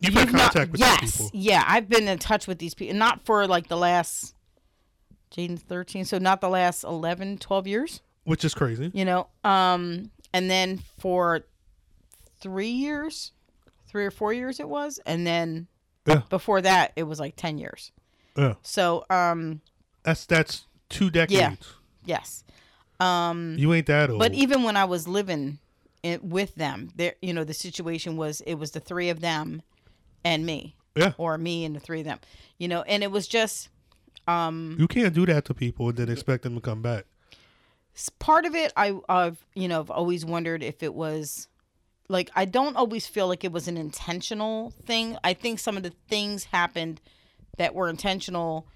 you've 0.00 0.14
had 0.14 0.26
you've 0.26 0.34
not- 0.34 0.54
with 0.70 0.80
yes, 0.80 1.00
these 1.00 1.16
people. 1.16 1.30
yeah, 1.34 1.64
I've 1.66 1.88
been 1.88 2.08
in 2.08 2.18
touch 2.18 2.46
with 2.46 2.58
these 2.58 2.74
people, 2.74 2.96
not 2.96 3.24
for 3.24 3.46
like 3.46 3.68
the 3.68 3.76
last. 3.76 4.34
Jaden's 5.34 5.62
13, 5.62 6.04
so 6.04 6.18
not 6.18 6.40
the 6.40 6.48
last 6.48 6.82
11, 6.82 7.38
12 7.38 7.66
years. 7.68 8.00
which 8.24 8.44
is 8.44 8.52
crazy. 8.52 8.90
you 8.92 9.04
know 9.04 9.28
um 9.44 10.10
and 10.34 10.50
then 10.50 10.78
for 10.98 11.40
three 12.40 12.68
years 12.70 13.32
three 13.88 14.04
or 14.04 14.10
four 14.10 14.32
years 14.32 14.60
it 14.60 14.68
was 14.68 15.00
and 15.06 15.26
then 15.26 15.66
Yeah. 16.06 16.22
before 16.28 16.60
that 16.62 16.92
it 16.96 17.04
was 17.04 17.18
like 17.20 17.34
10 17.36 17.58
years 17.58 17.92
Yeah, 18.36 18.54
so 18.62 19.04
um 19.10 19.60
that's 20.02 20.26
that's 20.26 20.66
two 20.88 21.10
decades. 21.10 21.32
Yeah. 22.04 22.16
yes 22.18 22.44
Um, 23.00 23.54
You 23.58 23.72
ain't 23.72 23.86
that 23.86 24.10
old. 24.10 24.18
but 24.18 24.34
even 24.34 24.62
when 24.64 24.76
I 24.76 24.84
was 24.84 25.06
living 25.08 25.58
it, 26.02 26.22
with 26.24 26.54
them, 26.56 26.90
there, 26.96 27.14
you 27.22 27.32
know, 27.34 27.44
the 27.44 27.54
situation 27.54 28.16
was 28.16 28.40
it 28.46 28.54
was 28.56 28.70
the 28.72 28.80
three 28.80 29.08
of 29.10 29.20
them 29.20 29.62
and 30.24 30.44
me, 30.44 30.76
yeah, 30.94 31.12
or 31.18 31.36
me 31.38 31.64
and 31.64 31.74
the 31.74 31.80
three 31.80 32.00
of 32.00 32.06
them, 32.06 32.18
you 32.58 32.68
know, 32.68 32.82
and 32.82 33.02
it 33.02 33.10
was 33.10 33.26
just 33.28 33.68
um, 34.26 34.76
you 34.78 34.86
can't 34.86 35.14
do 35.14 35.26
that 35.26 35.44
to 35.46 35.54
people 35.54 35.88
and 35.88 35.98
then 35.98 36.08
expect 36.08 36.42
them 36.44 36.54
to 36.54 36.60
come 36.60 36.82
back. 36.82 37.04
part 38.18 38.44
of 38.44 38.54
it. 38.54 38.72
I, 38.76 38.98
I've, 39.08 39.44
you 39.54 39.68
know, 39.68 39.80
I've 39.80 39.90
always 39.90 40.24
wondered 40.24 40.62
if 40.62 40.82
it 40.82 40.94
was 40.94 41.48
like 42.08 42.30
I 42.34 42.44
don't 42.44 42.76
always 42.76 43.06
feel 43.06 43.28
like 43.28 43.44
it 43.44 43.52
was 43.52 43.68
an 43.68 43.76
intentional 43.76 44.72
thing. 44.84 45.16
I 45.24 45.34
think 45.34 45.58
some 45.58 45.76
of 45.76 45.82
the 45.82 45.92
things 46.08 46.44
happened 46.44 47.00
that 47.56 47.74
were 47.74 47.88
intentional, 47.88 48.66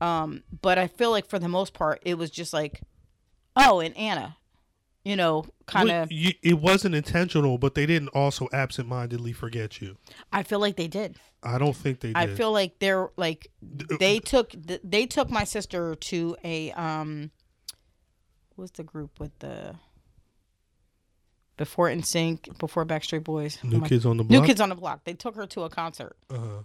um, 0.00 0.42
but 0.62 0.78
I 0.78 0.86
feel 0.86 1.10
like 1.10 1.26
for 1.26 1.38
the 1.38 1.48
most 1.48 1.74
part, 1.74 2.00
it 2.04 2.16
was 2.16 2.30
just 2.30 2.52
like, 2.52 2.80
oh, 3.56 3.80
and 3.80 3.96
Anna, 3.96 4.36
you 5.04 5.16
know, 5.16 5.44
kind 5.66 5.90
of. 5.90 6.12
you- 6.12 6.34
it 6.42 6.58
wasn't 6.60 6.94
intentional, 6.94 7.56
but 7.58 7.74
they 7.74 7.86
didn't 7.86 8.08
also 8.08 8.48
absentmindedly 8.52 9.32
forget 9.32 9.80
you. 9.80 9.96
I 10.32 10.42
feel 10.42 10.60
like 10.60 10.76
they 10.76 10.88
did. 10.88 11.16
I 11.42 11.56
don't 11.58 11.74
think 11.74 12.00
they 12.00 12.08
did. 12.08 12.16
I 12.16 12.26
feel 12.26 12.52
like 12.52 12.78
they're 12.80 13.08
like 13.16 13.48
they 13.62 14.18
took 14.18 14.52
they 14.84 15.06
took 15.06 15.30
my 15.30 15.44
sister 15.44 15.94
to 15.94 16.36
a 16.44 16.70
um 16.72 17.30
what's 18.56 18.72
the 18.72 18.82
group 18.84 19.18
with 19.18 19.38
the 19.38 19.74
before 21.56 21.88
NSYNC, 21.88 22.58
before 22.58 22.86
Backstreet 22.86 23.24
Boys, 23.24 23.58
Oh 23.64 23.68
New 23.68 23.78
my- 23.80 23.88
Kids 23.88 24.06
on 24.06 24.16
the 24.16 24.24
Block. 24.24 24.40
New 24.42 24.46
Kids 24.46 24.60
on 24.60 24.68
the 24.70 24.74
Block. 24.74 25.04
They 25.04 25.14
took 25.14 25.34
her 25.36 25.46
to 25.48 25.62
a 25.64 25.70
concert, 25.70 26.16
Uh-huh. 26.30 26.62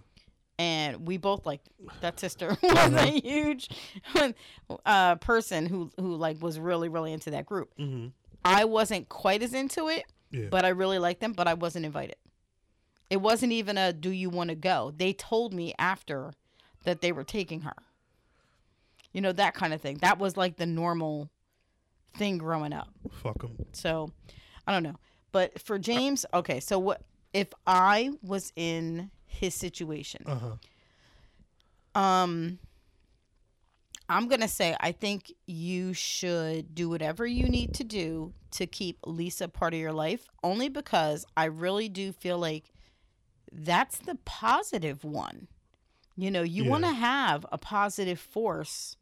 and 0.58 1.06
we 1.06 1.16
both 1.18 1.44
like 1.46 1.60
that 2.00 2.18
sister 2.20 2.56
was 2.62 2.92
a 2.92 3.06
huge 3.20 3.68
uh, 4.86 5.14
person 5.16 5.66
who 5.66 5.90
who 5.98 6.16
like 6.16 6.40
was 6.42 6.58
really 6.58 6.88
really 6.88 7.12
into 7.12 7.30
that 7.30 7.46
group. 7.46 7.70
hmm 7.78 8.08
I 8.46 8.64
wasn't 8.64 9.08
quite 9.08 9.42
as 9.42 9.52
into 9.52 9.88
it, 9.88 10.04
Yeah. 10.30 10.46
but 10.50 10.64
I 10.64 10.68
really 10.68 10.98
liked 10.98 11.20
them, 11.20 11.32
but 11.32 11.48
I 11.48 11.54
wasn't 11.54 11.84
invited. 11.84 12.16
It 13.10 13.18
wasn't 13.18 13.52
even 13.52 13.76
a 13.78 13.92
do 13.92 14.10
you 14.10 14.30
want 14.30 14.50
to 14.50 14.56
go? 14.56 14.92
They 14.96 15.12
told 15.12 15.52
me 15.52 15.74
after 15.78 16.32
that 16.84 17.00
they 17.00 17.12
were 17.12 17.24
taking 17.24 17.62
her. 17.62 17.74
You 19.12 19.20
know, 19.20 19.32
that 19.32 19.54
kind 19.54 19.72
of 19.74 19.80
thing. 19.80 19.98
That 19.98 20.18
was 20.18 20.36
like 20.36 20.56
the 20.56 20.66
normal 20.66 21.30
thing 22.16 22.38
growing 22.38 22.72
up. 22.72 22.88
Fuck 23.22 23.42
them. 23.42 23.56
So, 23.72 24.10
I 24.66 24.72
don't 24.72 24.82
know. 24.82 24.96
But 25.32 25.60
for 25.60 25.78
James, 25.78 26.24
okay, 26.34 26.60
so 26.60 26.78
what 26.78 27.02
if 27.32 27.48
I 27.66 28.10
was 28.22 28.52
in 28.56 29.10
his 29.26 29.54
situation? 29.54 30.22
Uh 30.26 30.38
huh. 31.94 32.00
Um 32.00 32.58
I'm 34.08 34.28
going 34.28 34.40
to 34.40 34.48
say 34.48 34.76
I 34.80 34.92
think 34.92 35.32
you 35.46 35.92
should 35.92 36.74
do 36.74 36.88
whatever 36.88 37.26
you 37.26 37.48
need 37.48 37.74
to 37.74 37.84
do 37.84 38.32
to 38.52 38.66
keep 38.66 38.98
Lisa 39.04 39.48
part 39.48 39.74
of 39.74 39.80
your 39.80 39.92
life 39.92 40.28
only 40.44 40.68
because 40.68 41.24
I 41.36 41.46
really 41.46 41.88
do 41.88 42.12
feel 42.12 42.38
like 42.38 42.72
that's 43.52 43.98
the 43.98 44.16
positive 44.24 45.04
one. 45.04 45.48
You 46.16 46.30
know, 46.30 46.42
you 46.42 46.64
Yeah. 46.64 46.70
want 46.70 46.84
to 46.84 46.92
have 46.92 47.44
a 47.52 47.58
positive 47.58 48.18
force 48.20 48.96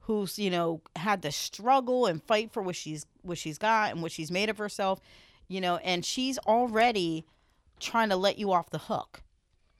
who's, 0.00 0.38
you 0.38 0.50
know, 0.50 0.80
had 0.96 1.22
to 1.22 1.30
struggle 1.32 2.06
and 2.06 2.22
fight 2.22 2.50
for 2.52 2.62
what 2.62 2.74
she's 2.76 3.06
what 3.22 3.38
she's 3.38 3.58
got 3.58 3.92
and 3.92 4.00
what 4.02 4.10
she's 4.12 4.30
made 4.30 4.48
of 4.48 4.56
herself, 4.58 5.00
you 5.48 5.60
know, 5.60 5.76
and 5.78 6.04
she's 6.04 6.38
already 6.38 7.26
trying 7.78 8.08
to 8.08 8.16
let 8.16 8.38
you 8.38 8.50
off 8.52 8.70
the 8.70 8.78
hook. 8.78 9.22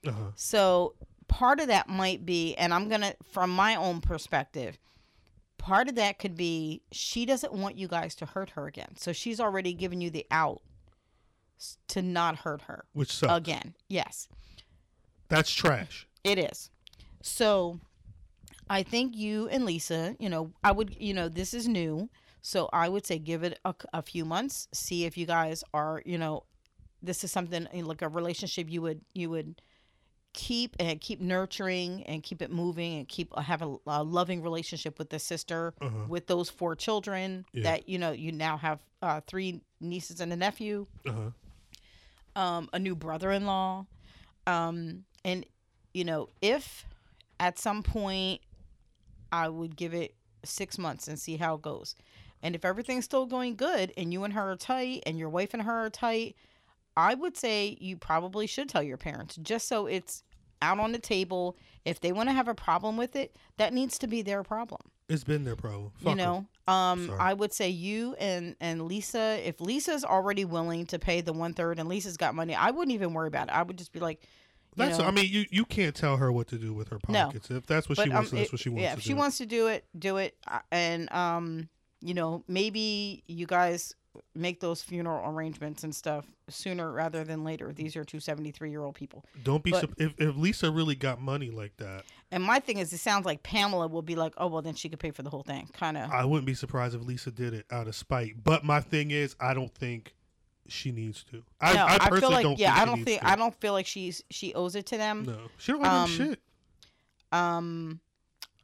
Uh 0.05 0.11
huh. 0.11 0.31
So 0.35 0.93
part 1.29 1.61
of 1.61 1.67
that 1.67 1.87
might 1.87 2.25
be, 2.25 2.55
and 2.55 2.73
I'm 2.73 2.89
going 2.89 3.01
to, 3.01 3.15
from 3.31 3.49
my 3.51 3.75
own 3.75 4.01
perspective, 4.01 4.77
part 5.57 5.87
of 5.87 5.95
that 5.95 6.19
could 6.19 6.35
be 6.35 6.81
she 6.91 7.25
doesn't 7.25 7.53
want 7.53 7.77
you 7.77 7.87
guys 7.87 8.15
to 8.15 8.25
hurt 8.25 8.49
her 8.51 8.67
again. 8.67 8.95
So 8.97 9.13
she's 9.13 9.39
already 9.39 9.73
given 9.73 10.01
you 10.01 10.09
the 10.09 10.25
out 10.31 10.61
to 11.89 12.01
not 12.01 12.37
hurt 12.37 12.61
her 12.63 12.85
Which 12.93 13.11
sucks. 13.13 13.33
again. 13.33 13.75
Yes, 13.87 14.27
That's 15.29 15.51
trash. 15.51 16.07
it 16.23 16.37
is. 16.39 16.69
So 17.21 17.79
I 18.69 18.83
think 18.83 19.15
you 19.17 19.47
and 19.49 19.65
Lisa, 19.65 20.15
you 20.19 20.29
know, 20.29 20.51
I 20.63 20.71
would, 20.71 20.95
you 20.99 21.13
know, 21.13 21.27
this 21.29 21.53
is 21.53 21.67
new. 21.67 22.09
So 22.41 22.69
I 22.71 22.87
would 22.87 23.05
say 23.05 23.19
give 23.19 23.43
it 23.43 23.59
a, 23.65 23.75
a 23.93 24.01
few 24.01 24.23
months, 24.23 24.69
see 24.73 25.03
if 25.05 25.17
you 25.17 25.25
guys 25.25 25.63
are, 25.73 26.01
you 26.05 26.17
know, 26.17 26.43
this 27.01 27.23
is 27.25 27.31
something 27.31 27.67
like 27.73 28.01
a 28.01 28.07
relationship 28.07 28.69
you 28.69 28.81
would, 28.81 29.01
you 29.13 29.29
would 29.29 29.61
keep 30.33 30.75
and 30.79 31.01
keep 31.01 31.19
nurturing 31.19 32.03
and 32.03 32.21
keep 32.23 32.41
it 32.41 32.51
moving 32.51 32.99
and 32.99 33.07
keep 33.07 33.35
have 33.37 33.61
a, 33.61 33.75
a 33.87 34.03
loving 34.03 34.41
relationship 34.43 34.99
with 34.99 35.09
the 35.09 35.19
sister 35.19 35.73
Uh-huh. 35.81 36.05
with 36.07 36.27
those 36.27 36.49
four 36.49 36.75
children 36.75 37.45
Yeah. 37.51 37.63
that 37.63 37.89
you 37.89 37.97
know 37.97 38.11
you 38.11 38.31
now 38.31 38.57
have 38.57 38.79
uh, 39.01 39.21
three 39.27 39.61
nieces 39.81 40.21
and 40.21 40.31
a 40.31 40.35
nephew 40.35 40.85
Uh 41.07 41.11
huh. 42.35 42.41
um, 42.41 42.69
a 42.73 42.79
new 42.79 42.95
brother-in-law 42.95 43.85
um, 44.47 45.03
and 45.25 45.45
you 45.93 46.03
know 46.03 46.29
if 46.41 46.85
at 47.39 47.57
some 47.57 47.81
point 47.83 48.41
i 49.31 49.47
would 49.49 49.75
give 49.75 49.93
it 49.93 50.13
six 50.43 50.77
months 50.77 51.07
and 51.07 51.17
see 51.19 51.37
how 51.37 51.55
it 51.55 51.61
goes 51.61 51.95
and 52.41 52.55
if 52.55 52.63
everything's 52.63 53.05
still 53.05 53.25
going 53.25 53.55
good 53.55 53.91
and 53.97 54.13
you 54.13 54.23
and 54.23 54.33
her 54.33 54.51
are 54.51 54.55
tight 54.55 55.01
and 55.05 55.17
your 55.17 55.29
wife 55.29 55.53
and 55.53 55.63
her 55.63 55.85
are 55.85 55.89
tight 55.89 56.35
i 56.99 57.13
would 57.13 57.35
say 57.37 57.77
you 57.79 57.97
probably 57.97 58.45
should 58.47 58.69
tell 58.69 58.83
your 58.83 58.97
parents 58.97 59.35
just 59.37 59.67
so 59.67 59.85
it's 59.87 60.23
out 60.61 60.79
on 60.79 60.91
the 60.91 60.99
table 60.99 61.57
if 61.85 61.99
they 62.01 62.11
want 62.11 62.27
to 62.27 62.33
have 62.33 62.47
a 62.49 62.53
problem 62.55 62.97
with 62.97 63.15
it 63.15 63.35
that 63.57 63.73
needs 63.73 63.97
to 63.97 64.07
be 64.07 64.21
their 64.21 64.43
problem 64.43 64.81
It's 65.07 65.23
been 65.23 65.45
their 65.45 65.55
problem. 65.55 65.91
Fuck 66.03 66.09
you 66.11 66.15
know 66.15 66.45
um 66.67 67.11
i 67.19 67.33
would 67.33 67.53
say 67.53 67.69
you 67.69 68.15
and 68.19 68.55
and 68.59 68.81
lisa 68.87 69.39
if 69.47 69.59
lisa's 69.61 70.03
already 70.03 70.43
willing 70.45 70.85
to 70.87 70.99
pay 70.99 71.21
the 71.21 71.33
one 71.33 71.53
third 71.53 71.79
and 71.79 71.87
lisa's 71.87 72.17
got 72.17 72.35
money 72.35 72.53
i 72.55 72.69
wouldn't 72.71 72.93
even 72.93 73.13
worry 73.13 73.27
about 73.29 73.47
it 73.47 73.53
i 73.55 73.63
would 73.63 73.77
just 73.77 73.91
be 73.93 73.99
like 73.99 74.21
you 74.75 74.85
That's. 74.85 74.99
know, 74.99 75.05
I 75.05 75.11
mean, 75.11 75.25
you 75.29 75.45
you 75.49 75.65
can't 75.65 75.95
tell 75.95 76.17
her 76.17 76.31
what 76.31 76.47
to 76.49 76.57
do 76.57 76.73
with 76.75 76.89
her 76.89 76.99
No. 77.09 77.25
pockets. 77.25 77.49
If 77.49 77.65
that's 77.65 77.89
what 77.89 77.97
she 77.97 78.05
but, 78.05 78.13
wants, 78.13 78.31
um, 78.31 78.37
that's 78.37 78.49
it- 78.49 78.53
what 78.53 78.59
she 78.61 78.69
wants 78.69 78.83
yeah 78.83 78.91
if 78.93 78.99
do. 78.99 79.01
she 79.01 79.13
wants 79.15 79.37
to 79.39 79.45
do 79.47 79.67
it 79.67 79.83
do 79.97 80.17
it 80.17 80.37
and 80.71 81.11
um 81.11 81.69
you 82.01 82.13
know 82.13 82.43
maybe 82.47 83.23
you 83.27 83.47
guys 83.47 83.95
make 84.35 84.59
those 84.59 84.81
funeral 84.81 85.29
arrangements 85.33 85.83
and 85.83 85.93
stuff 85.95 86.25
sooner 86.49 86.91
rather 86.91 87.23
than 87.23 87.43
later 87.43 87.71
these 87.71 87.95
are 87.95 88.03
two 88.03 88.19
73 88.19 88.69
year 88.71 88.83
old 88.83 88.95
people 88.95 89.23
Don't 89.43 89.63
be 89.63 89.71
but- 89.71 89.89
if 89.97 90.13
if 90.19 90.35
Lisa 90.35 90.71
really 90.71 90.95
got 90.95 91.21
money 91.21 91.51
like 91.51 91.77
that. 91.77 92.03
and 92.31 92.43
my 92.43 92.59
thing 92.59 92.77
is 92.79 92.91
it 92.91 92.97
sounds 92.97 93.25
like 93.25 93.43
pamela 93.43 93.87
will 93.87 94.01
be 94.01 94.15
like 94.15 94.33
oh 94.37 94.47
well 94.47 94.61
then 94.63 94.73
she 94.73 94.89
could 94.89 94.99
pay 94.99 95.11
for 95.11 95.21
the 95.21 95.29
whole 95.29 95.43
thing 95.43 95.69
kind 95.73 95.95
of 95.97 96.09
I 96.11 96.25
wouldn't 96.25 96.47
be 96.47 96.53
surprised 96.55 96.95
if 96.95 97.01
Lisa 97.03 97.29
did 97.31 97.53
it 97.53 97.65
out 97.71 97.87
of 97.87 97.95
spite. 97.95 98.43
But 98.43 98.63
my 98.63 98.81
thing 98.81 99.11
is, 99.11 99.35
I 99.39 99.53
don't 99.53 99.73
think 99.73 100.15
she 100.67 100.91
needs 100.91 101.23
to. 101.25 101.43
I, 101.61 101.73
no, 101.73 101.85
I 101.85 101.93
I, 101.95 101.97
personally 102.09 102.19
feel 102.19 102.29
like 102.31 102.43
don't. 102.43 102.59
yeah 102.59 102.73
think 102.75 102.81
i 102.81 102.85
don't 102.85 103.03
think 103.05 103.21
to. 103.21 103.27
i 103.27 103.35
don't 103.35 103.55
feel 103.61 103.73
like 103.73 103.85
she's 103.87 104.23
she 104.29 104.53
owes 104.53 104.75
it 104.75 104.85
to 104.87 104.97
them 104.97 105.25
No, 105.25 105.37
she 105.57 105.71
don't 105.71 105.85
owe 105.85 105.89
Um, 105.89 106.17
them 106.17 106.29
shit. 106.29 106.39
um 107.31 107.99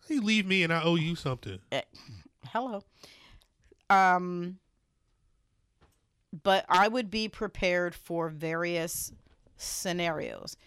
You 0.08 0.22
leave 0.22 0.46
me 0.46 0.64
and 0.64 0.72
I 0.74 0.82
owe 0.84 0.96
you 0.96 1.16
something. 1.16 1.60
hello 2.52 2.84
um 3.90 4.58
but 6.44 6.66
i 6.70 6.88
would 6.88 7.10
be 7.10 7.28
prepared 7.28 7.94
for 7.96 8.30
various 8.30 9.12
scenarios 9.58 10.58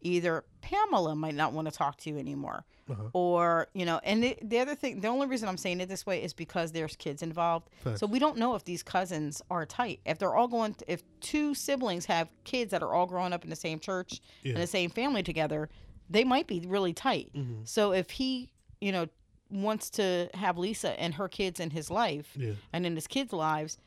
either 0.00 0.44
pamela 0.60 1.14
might 1.16 1.34
not 1.34 1.52
want 1.52 1.66
to 1.68 1.72
talk 1.76 1.96
to 1.98 2.08
you 2.10 2.18
anymore 2.18 2.64
Uh-huh. 2.88 3.08
or 3.12 3.66
you 3.74 3.84
know 3.84 4.00
and 4.04 4.22
the, 4.22 4.36
the 4.42 4.58
other 4.60 4.74
thing 4.76 5.00
the 5.00 5.08
only 5.08 5.26
reason 5.26 5.48
i'm 5.48 5.56
saying 5.56 5.80
it 5.80 5.88
this 5.88 6.06
way 6.06 6.22
is 6.22 6.32
because 6.32 6.70
there's 6.72 6.94
kids 6.96 7.20
involved 7.22 7.68
Facts. 7.82 8.00
so 8.00 8.06
we 8.06 8.18
don't 8.20 8.36
know 8.36 8.54
if 8.54 8.64
these 8.64 8.82
cousins 8.82 9.42
are 9.50 9.66
tight 9.66 10.00
if 10.06 10.18
they're 10.18 10.34
all 10.34 10.46
going 10.48 10.76
if 10.86 11.02
two 11.20 11.54
siblings 11.54 12.06
have 12.06 12.28
kids 12.44 12.70
that 12.70 12.82
are 12.82 12.94
all 12.94 13.06
growing 13.06 13.32
up 13.32 13.42
in 13.44 13.50
the 13.50 13.56
same 13.56 13.78
church 13.80 14.20
Yeah. 14.42 14.52
and 14.54 14.62
the 14.62 14.66
same 14.68 14.90
family 14.90 15.22
together 15.22 15.68
they 16.08 16.24
might 16.24 16.46
be 16.46 16.60
really 16.66 16.92
tight 16.92 17.30
Mhm. 17.34 17.66
so 17.68 17.92
if 17.92 18.10
he 18.10 18.50
you 18.80 18.92
know 18.92 19.06
wants 19.50 19.90
to 19.90 20.28
have 20.34 20.56
lisa 20.58 20.98
and 21.00 21.14
her 21.14 21.26
kids 21.28 21.58
in 21.58 21.70
his 21.70 21.90
life 21.90 22.34
Yeah. 22.36 22.52
and 22.72 22.84
in 22.86 22.94
his 22.94 23.06
kids' 23.06 23.32
lives, 23.32 23.78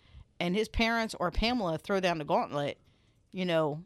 and 0.42 0.56
his 0.56 0.68
parents 0.68 1.16
or 1.20 1.30
Pamela 1.30 1.78
throw 1.78 2.00
down 2.00 2.18
the 2.18 2.26
gauntlet, 2.26 2.80
you 3.32 3.46
know, 3.46 3.84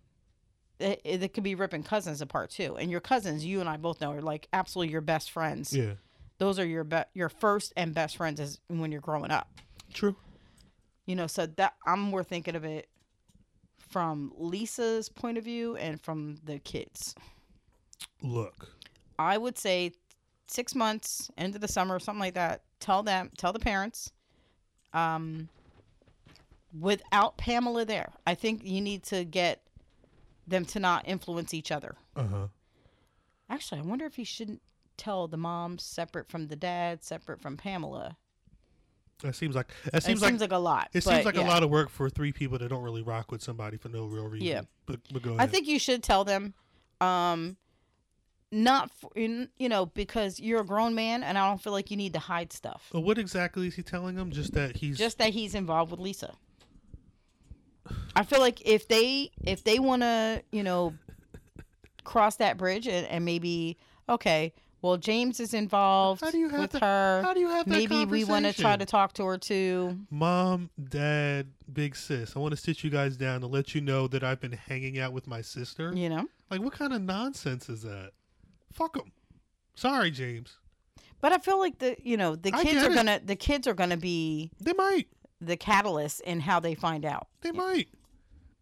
it, 0.80 1.02
it 1.04 1.34
could 1.34 1.44
be 1.44 1.54
ripping 1.54 1.84
cousins 1.84 2.22
apart 2.22 2.50
too. 2.50 2.78
And 2.78 2.90
your 2.90 3.02
cousins, 3.02 3.46
you 3.46 3.60
and 3.60 3.68
I 3.68 3.76
both 3.76 4.00
know, 4.00 4.14
are 4.14 4.22
like 4.22 4.48
absolutely 4.54 4.94
your 4.94 5.02
best 5.02 5.32
friends. 5.32 5.76
Yeah. 5.76 5.96
Those 6.38 6.58
are 6.58 6.66
your 6.66 6.86
be- 6.86 7.04
your 7.14 7.28
first 7.28 7.74
and 7.76 7.94
best 7.94 8.16
friends 8.16 8.40
as 8.40 8.60
when 8.68 8.90
you're 8.90 9.02
growing 9.02 9.32
up. 9.32 9.50
True. 9.94 10.16
You 11.06 11.18
know, 11.18 11.28
so 11.28 11.46
that 11.46 11.76
I'm 11.86 12.00
more 12.00 12.24
thinking 12.24 12.56
of 12.56 12.64
it 12.64 12.88
from 13.90 14.32
Lisa's 14.38 15.10
point 15.10 15.38
of 15.38 15.44
view 15.44 15.76
and 15.76 16.02
from 16.02 16.38
the 16.46 16.60
kids. 16.60 17.16
Look. 18.22 18.70
I 19.20 19.38
would 19.38 19.58
say 19.58 19.92
six 20.48 20.74
months 20.74 21.30
into 21.38 21.60
the 21.60 21.68
summer, 21.68 22.00
something 22.00 22.22
like 22.22 22.36
that. 22.36 22.64
Tell 22.80 23.04
them, 23.04 23.32
tell 23.38 23.52
the 23.52 23.60
parents. 23.60 24.14
Um, 24.94 25.50
without 26.80 27.38
Pamela 27.38 27.86
there, 27.86 28.12
I 28.26 28.36
think 28.36 28.64
you 28.64 28.82
need 28.82 29.04
to 29.04 29.24
get 29.24 29.62
them 30.48 30.66
to 30.66 30.80
not 30.80 31.08
influence 31.08 31.54
each 31.54 31.72
other. 31.72 31.96
Uh 32.16 32.28
huh. 32.28 32.48
Actually, 33.50 33.82
I 33.82 33.84
wonder 33.84 34.06
if 34.06 34.16
he 34.16 34.24
shouldn't 34.24 34.62
tell 34.98 35.28
the 35.28 35.38
moms 35.38 35.84
separate 35.84 36.28
from 36.28 36.48
the 36.48 36.56
dad, 36.56 37.04
separate 37.04 37.42
from 37.42 37.58
Pamela. 37.58 38.18
That 39.22 39.36
seems 39.36 39.56
like 39.56 39.68
that 39.86 39.96
It 39.96 40.04
seems 40.04 40.20
seems, 40.20 40.42
like, 40.42 40.52
like, 40.52 40.58
a 40.58 40.62
lot. 40.62 40.90
it 40.94 41.04
seems 41.04 41.26
like 41.26 41.36
yeah. 41.36 41.46
a 41.46 41.48
lot 41.48 41.64
of 41.64 41.70
work 41.70 41.90
for 41.90 42.10
three 42.10 42.34
people 42.34 42.58
that 42.58 42.68
don't 42.68 42.84
really 42.84 43.02
rock 43.02 43.32
with 43.32 43.42
somebody 43.42 43.78
for 43.78 43.90
no 43.90 44.06
real 44.06 44.28
reason. 44.28 44.48
Yeah. 44.48 44.62
but, 44.86 45.00
but 45.12 45.22
go 45.22 45.38
I 45.40 45.48
think 45.48 45.68
you 45.68 45.80
should 45.80 46.04
tell 46.04 46.26
them, 46.26 46.54
um, 47.00 47.56
not 48.52 48.92
for, 48.92 49.10
in, 49.16 49.50
you 49.58 49.70
know 49.70 49.86
because 49.86 50.40
you're 50.40 50.62
a 50.62 50.66
grown 50.66 50.96
man, 50.96 51.24
and 51.24 51.38
I 51.38 51.48
don't 51.48 51.62
feel 51.62 51.74
like 51.74 51.92
you 51.92 51.98
need 51.98 52.14
to 52.14 52.20
hide 52.20 52.52
stuff. 52.52 52.90
Well, 52.94 53.04
what 53.04 53.18
exactly 53.18 53.68
is 53.68 53.76
he 53.76 53.84
telling 53.84 54.16
them? 54.16 54.32
Just 54.32 54.54
that 54.54 54.78
he's 54.78 54.98
Just 54.98 55.18
that 55.20 55.30
he's 55.30 55.56
involved 55.56 55.92
with 55.92 56.00
Lisa. 56.00 56.34
I 58.16 58.24
feel 58.24 58.40
like 58.40 58.62
if 58.66 58.88
they 58.88 59.32
if 59.44 59.64
they 59.64 59.80
want 59.80 60.02
to 60.04 60.42
you 60.52 60.64
know 60.64 60.94
cross 62.04 62.36
that 62.38 62.58
bridge 62.58 62.88
and, 62.88 63.06
and 63.08 63.26
maybe 63.26 63.78
okay, 64.08 64.54
well 64.82 64.98
James 64.98 65.40
is 65.40 65.54
involved 65.54 66.22
How 66.24 66.32
do 66.32 66.38
you 66.38 66.50
have 66.50 66.60
with 66.60 66.72
that- 66.72 66.82
her. 66.84 67.22
how 67.24 67.34
do 67.34 67.40
you 67.40 67.50
have 67.50 67.66
that 67.66 67.72
maybe 67.72 68.06
we 68.06 68.24
want 68.24 68.46
to 68.46 68.54
try 68.54 68.76
to 68.78 68.86
talk 68.86 69.14
to 69.14 69.26
her 69.26 69.38
too. 69.38 69.98
mom, 70.12 70.70
dad, 70.90 71.48
big 71.72 71.96
sis. 71.96 72.36
I 72.36 72.40
want 72.40 72.52
to 72.56 72.58
sit 72.62 72.84
you 72.84 72.90
guys 72.90 73.18
down 73.18 73.42
to 73.42 73.48
let 73.48 73.74
you 73.76 73.82
know 73.82 74.08
that 74.08 74.24
I've 74.24 74.40
been 74.40 74.54
hanging 74.54 75.00
out 75.00 75.14
with 75.14 75.28
my 75.28 75.42
sister. 75.42 75.92
You 75.96 76.10
know. 76.10 76.28
Like, 76.52 76.62
what 76.62 76.74
kind 76.74 76.94
of 76.94 77.02
nonsense 77.02 77.70
is 77.70 77.82
that? 77.82 78.12
Fuck 78.72 78.94
them. 78.94 79.12
Sorry, 79.74 80.12
James. 80.12 80.58
But 81.22 81.32
I 81.34 81.40
feel 81.40 81.58
like 81.60 81.80
the 81.80 81.96
you 82.04 82.18
know 82.18 82.36
the 82.36 82.52
kids 82.52 82.84
are 82.84 82.92
it. 82.92 82.96
gonna 82.96 83.20
the 83.24 83.36
kids 83.36 83.68
are 83.68 83.74
gonna 83.74 83.98
be 83.98 84.52
They 84.60 84.74
might. 84.74 85.08
the 85.42 85.58
catalyst 85.58 86.22
in 86.22 86.40
how 86.40 86.60
they 86.60 86.76
find 86.76 87.04
out. 87.04 87.28
They 87.42 87.52
might. 87.52 87.88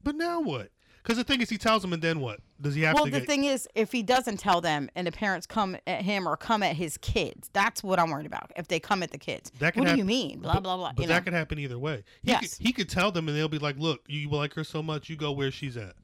But 0.03 0.15
now 0.15 0.41
what? 0.41 0.69
Because 1.01 1.17
the 1.17 1.25
thing 1.25 1.41
is, 1.41 1.49
he 1.49 1.57
tells 1.57 1.81
them, 1.81 1.91
and 1.91 2.01
then 2.01 2.21
what? 2.21 2.39
Does 2.61 2.75
he 2.75 2.81
have 2.83 2.95
Well, 2.95 3.03
to 3.05 3.11
Well, 3.11 3.19
the 3.19 3.25
get? 3.25 3.27
thing 3.29 3.43
is, 3.43 3.67
if 3.75 3.91
he 3.91 4.03
doesn't 4.03 4.37
tell 4.37 4.61
them 4.61 4.89
and 4.95 5.05
the 5.05 5.11
parents 5.11 5.45
come 5.45 5.75
at 5.85 6.01
him 6.01 6.25
or 6.27 6.37
come 6.37 6.63
at 6.63 6.77
his 6.77 6.97
kids, 6.97 7.49
that's 7.51 7.83
what 7.83 7.99
I'm 7.99 8.09
worried 8.09 8.25
about. 8.25 8.51
If 8.55 8.69
they 8.69 8.79
come 8.79 9.03
at 9.03 9.11
the 9.11 9.17
kids, 9.17 9.51
That 9.59 9.73
can 9.73 9.83
what 9.83 9.91
do 9.91 9.97
you 9.97 10.05
mean? 10.05 10.39
Blah 10.39 10.61
blah 10.61 10.77
blah. 10.77 10.93
But 10.95 11.01
know? 11.03 11.07
that 11.09 11.25
could 11.25 11.33
happen 11.33 11.59
either 11.59 11.77
way. 11.77 12.03
He 12.21 12.31
Yes. 12.31 12.55
Could, 12.57 12.67
he 12.67 12.71
could 12.71 12.87
tell 12.89 13.11
them, 13.11 13.27
and 13.27 13.35
they'll 13.37 13.49
be 13.49 13.59
like, 13.59 13.77
"Look, 13.77 14.01
you 14.07 14.29
like 14.29 14.53
her 14.53 14.63
so 14.63 14.81
much, 14.81 15.09
you 15.09 15.17
go 15.17 15.33
where 15.33 15.51
she's 15.51 15.75
at." 15.75 15.95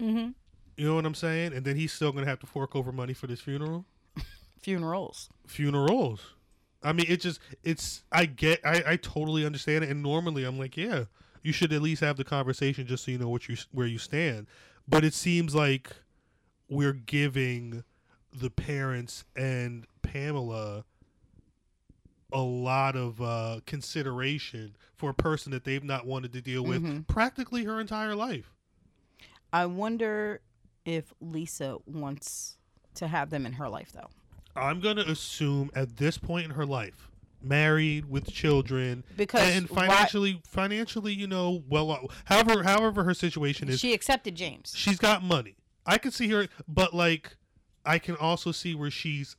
Mm-hmm. 0.00 0.30
You 0.78 0.86
know 0.86 0.94
what 0.94 1.04
I'm 1.04 1.14
saying? 1.14 1.52
And 1.52 1.62
then 1.66 1.76
he's 1.76 1.92
still 1.92 2.10
gonna 2.10 2.24
have 2.26 2.38
to 2.40 2.46
fork 2.46 2.74
over 2.74 2.92
money 2.92 3.12
for 3.12 3.26
this 3.26 3.40
funeral. 3.42 3.84
Funerals. 4.62 5.28
Funerals. 5.46 6.20
I 6.82 6.92
mean, 6.94 7.06
it 7.08 7.20
just 7.20 7.40
it's. 7.62 8.04
I 8.10 8.24
get. 8.24 8.60
I 8.64 8.82
I 8.92 8.96
totally 8.96 9.44
understand 9.44 9.84
it. 9.84 9.90
And 9.90 10.02
normally, 10.02 10.44
I'm 10.44 10.58
like, 10.58 10.78
yeah, 10.78 11.04
you 11.42 11.52
should 11.52 11.72
at 11.72 11.82
least 11.82 12.02
have 12.02 12.16
the 12.16 12.24
conversation 12.24 12.86
just 12.86 13.04
so 13.04 13.10
you 13.10 13.18
know 13.18 13.28
what 13.28 13.48
you 13.48 13.56
where 13.72 13.86
you 13.86 13.98
stand. 13.98 14.46
But 14.88 15.04
it 15.04 15.14
seems 15.14 15.54
like 15.54 15.90
we're 16.68 16.92
giving 16.92 17.84
the 18.32 18.50
parents 18.50 19.24
and 19.36 19.86
Pamela 20.02 20.84
a 22.32 22.40
lot 22.40 22.96
of 22.96 23.20
uh, 23.20 23.60
consideration 23.66 24.76
for 24.96 25.10
a 25.10 25.14
person 25.14 25.52
that 25.52 25.64
they've 25.64 25.82
not 25.82 26.06
wanted 26.06 26.32
to 26.32 26.40
deal 26.40 26.62
with 26.64 27.06
practically 27.08 27.64
her 27.64 27.80
entire 27.80 28.14
life. 28.14 28.54
I 29.52 29.66
wonder 29.66 30.40
if 30.84 31.12
Lisa 31.20 31.78
wants 31.86 32.56
to 32.94 33.08
have 33.08 33.30
them 33.30 33.46
in 33.46 33.54
her 33.54 33.68
life, 33.68 33.92
though. 33.92 34.10
I'm 34.54 34.80
gonna 34.80 35.02
assume 35.02 35.70
at 35.74 35.96
this 35.96 36.18
point 36.18 36.44
in 36.44 36.50
her 36.52 36.66
life, 36.66 37.09
married 37.42 38.06
with 38.06 38.30
children, 38.30 39.04
Because 39.16 39.54
and 39.54 39.68
why- 39.70 39.86
financially, 39.86 40.42
financially, 40.46 41.12
you 41.14 41.26
know, 41.26 41.62
well, 41.68 41.90
uh, 41.90 41.98
however, 42.24 42.62
however 42.62 43.04
her 43.04 43.14
situation 43.14 43.68
is, 43.68 43.80
She 43.80 43.92
accepted 43.94 44.34
James. 44.34 44.72
she's 44.76 44.98
got 44.98 45.22
money. 45.22 45.56
I 45.86 45.98
can 45.98 46.10
see 46.10 46.28
her, 46.28 46.48
but 46.68 46.94
like, 46.94 47.36
I 47.84 47.98
can 47.98 48.16
also 48.16 48.52
see 48.52 48.74
where 48.74 48.90
she's 48.90 49.36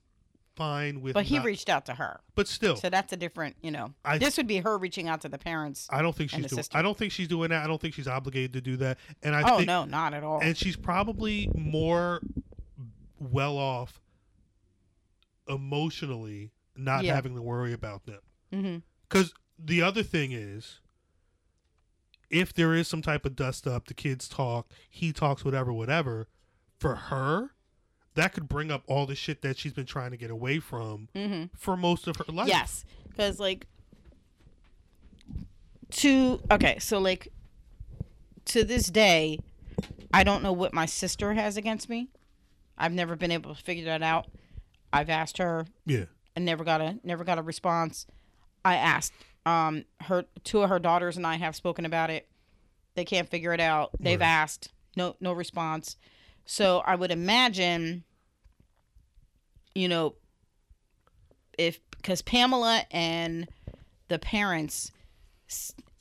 fine 0.55 1.01
with. 1.01 1.13
But 1.13 1.25
he 1.25 1.37
not- 1.37 1.45
reached 1.45 1.69
out 1.69 1.85
to 1.85 1.93
her. 1.93 2.19
But 2.35 2.47
still, 2.47 2.75
So 2.75 2.89
that's 2.89 3.13
a 3.13 3.17
different, 3.17 3.55
you 3.61 3.71
know. 3.71 3.93
I- 4.03 4.17
this 4.17 4.35
would 4.37 4.47
be 4.47 4.57
her 4.57 4.77
reaching 4.77 5.07
out 5.07 5.21
to 5.21 5.29
the 5.29 5.37
parents. 5.37 5.87
I 5.91 6.01
don't 6.01 6.15
think 6.15 6.29
she's 6.31 6.39
doing. 6.47 6.49
sister. 6.57 6.77
I 6.77 6.81
don't 6.81 6.97
think 6.97 7.11
she's 7.11 7.27
doing 7.27 7.49
that. 7.51 7.63
I 7.63 7.67
don't 7.67 7.79
think 7.79 7.93
she's 7.93 8.07
obligated 8.07 8.53
to 8.53 8.61
do 8.61 8.77
that. 8.77 8.97
And 9.23 9.35
I 9.35 9.43
oh, 9.43 9.57
think, 9.57 9.67
no, 9.67 9.85
not 9.85 10.13
at 10.13 10.23
all. 10.23 10.39
and 10.41 10.57
she's 10.57 10.75
probably 10.75 11.49
more 11.55 12.21
well 13.19 13.57
off 13.57 14.01
emotionally 15.47 16.51
not 16.83 17.03
Yeah. 17.03 17.15
having 17.15 17.35
to 17.35 17.41
worry 17.41 17.73
about 17.73 18.05
them 18.05 18.19
mm-hmm. 18.53 18.77
because 19.07 19.33
the 19.57 19.81
other 19.81 20.03
thing 20.03 20.31
is 20.31 20.79
if 22.29 22.53
there 22.53 22.73
is 22.73 22.87
some 22.87 23.01
type 23.01 23.25
of 23.25 23.35
dust 23.35 23.67
up 23.67 23.87
the 23.87 23.93
kids 23.93 24.27
talk 24.27 24.71
he 24.89 25.11
talks 25.13 25.43
whatever 25.45 25.71
whatever 25.71 26.27
for 26.77 26.95
her 26.95 27.51
that 28.15 28.33
could 28.33 28.47
bring 28.49 28.71
up 28.71 28.83
all 28.87 29.05
the 29.05 29.15
shit 29.15 29.41
that 29.41 29.57
she's 29.57 29.73
been 29.73 29.85
trying 29.85 30.11
to 30.11 30.17
get 30.17 30.29
away 30.31 30.59
from 30.59 31.07
mm-hmm. 31.15 31.45
for 31.55 31.77
most 31.77 32.07
of 32.07 32.15
her 32.17 32.25
life 32.33 32.47
Yes, 32.47 32.83
because 33.09 33.39
like 33.39 33.67
to 35.91 36.41
okay, 36.49 36.79
so 36.79 36.99
like 36.99 37.27
to 38.45 38.63
this 38.63 38.87
day, 38.87 39.39
I 40.13 40.23
don't 40.23 40.41
know 40.41 40.51
what 40.53 40.73
my 40.73 40.85
sister 40.85 41.33
has 41.33 41.57
against 41.57 41.89
me. 41.89 42.09
I've 42.77 42.93
never 42.93 43.15
been 43.15 43.31
able 43.31 43.53
to 43.53 43.61
figure 43.61 43.85
that 43.85 44.01
out. 44.01 44.27
I've 44.91 45.09
asked 45.09 45.37
her 45.37 45.65
yeah 45.85 46.05
and 46.41 46.45
never 46.47 46.63
got 46.63 46.81
a 46.81 46.97
never 47.03 47.23
got 47.23 47.37
a 47.37 47.41
response. 47.41 48.05
I 48.65 48.75
asked 48.75 49.13
um 49.45 49.85
her 50.01 50.25
two 50.43 50.61
of 50.63 50.69
her 50.69 50.79
daughters 50.79 51.17
and 51.17 51.25
I 51.25 51.35
have 51.35 51.55
spoken 51.55 51.85
about 51.85 52.09
it. 52.09 52.27
They 52.95 53.05
can't 53.05 53.29
figure 53.29 53.53
it 53.53 53.59
out. 53.59 53.91
They've 53.99 54.19
Right. 54.19 54.25
asked, 54.25 54.69
no 54.97 55.15
no 55.19 55.33
response. 55.33 55.97
So 56.45 56.79
I 56.85 56.95
would 56.95 57.11
imagine 57.11 58.03
you 59.75 59.87
know 59.87 60.15
if 61.57 61.79
because 61.91 62.21
Pamela 62.21 62.83
and 62.91 63.47
the 64.07 64.17
parents 64.19 64.91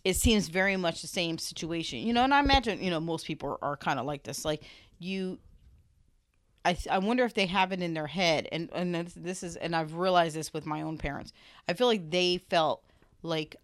it 0.05 0.17
seems 0.17 0.49
very 0.49 0.77
much 0.79 1.03
the 1.03 1.09
same 1.09 1.37
situation. 1.37 1.99
You 1.99 2.15
know, 2.15 2.25
and 2.25 2.33
I 2.33 2.41
imagine, 2.41 2.83
you 2.83 2.89
know, 2.89 3.01
most 3.01 3.27
people 3.27 3.59
are, 3.61 3.73
are 3.73 3.77
kind 3.77 3.99
of 4.01 4.07
like 4.07 4.23
this. 4.23 4.47
Like 4.47 4.63
you 4.99 5.39
I, 6.65 6.77
I 6.91 6.99
wonder 6.99 7.25
if 7.25 7.35
they 7.35 7.47
have 7.47 7.73
it 7.73 7.81
in 7.81 7.95
their 7.95 8.07
head 8.07 8.47
and 8.53 8.69
and 8.73 8.95
this, 8.95 9.43
is 9.43 9.57
and 9.57 9.75
I've 9.75 9.95
realized 9.95 10.37
this 10.37 10.53
with 10.53 10.67
my 10.67 10.83
own 10.83 10.99
parents. 10.99 11.33
I 11.69 11.73
feel 11.73 11.87
like 11.87 12.11
they 12.11 12.39
felt 12.51 12.83
like 13.23 13.57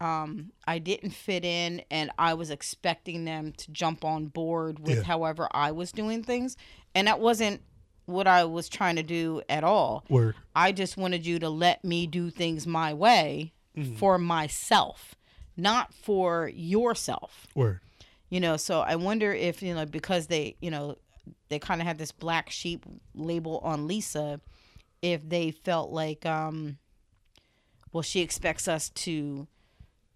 um 0.00 0.52
I 0.66 0.78
didn't 0.78 1.10
fit 1.10 1.44
in 1.44 1.82
and 1.90 2.10
I 2.18 2.34
was 2.34 2.50
expecting 2.50 3.24
them 3.24 3.52
to 3.52 3.70
jump 3.72 4.04
on 4.04 4.26
board 4.26 4.78
with 4.78 4.98
Yeah. 4.98 5.02
however 5.04 5.48
I 5.52 5.72
was 5.72 5.92
doing 5.92 6.22
things 6.22 6.56
and 6.94 7.06
that 7.08 7.20
wasn't 7.20 7.62
what 8.06 8.26
I 8.26 8.44
was 8.44 8.68
trying 8.70 8.96
to 8.96 9.02
do 9.02 9.42
at 9.50 9.64
all. 9.64 10.04
word 10.08 10.34
I 10.54 10.72
just 10.72 10.96
wanted 10.96 11.26
you 11.26 11.38
to 11.40 11.50
let 11.50 11.84
me 11.84 12.06
do 12.06 12.30
things 12.30 12.66
my 12.66 12.94
way 12.94 13.52
for 13.96 14.18
myself, 14.18 15.14
not 15.56 15.92
for 15.94 16.50
yourself 16.54 17.46
word 17.54 17.80
you 18.28 18.40
know 18.40 18.56
so 18.56 18.80
i 18.80 18.96
wonder 18.96 19.32
if 19.32 19.62
you 19.62 19.72
know 19.74 19.86
because 19.86 20.26
they 20.26 20.56
you 20.60 20.70
know 20.70 20.96
they 21.48 21.58
kind 21.58 21.80
of 21.80 21.86
had 21.86 21.98
this 21.98 22.12
black 22.12 22.50
sheep 22.50 22.84
label 23.14 23.58
on 23.58 23.86
lisa 23.86 24.40
if 25.02 25.26
they 25.28 25.50
felt 25.50 25.90
like 25.90 26.24
um 26.26 26.78
well 27.92 28.02
she 28.02 28.20
expects 28.20 28.68
us 28.68 28.90
to 28.90 29.46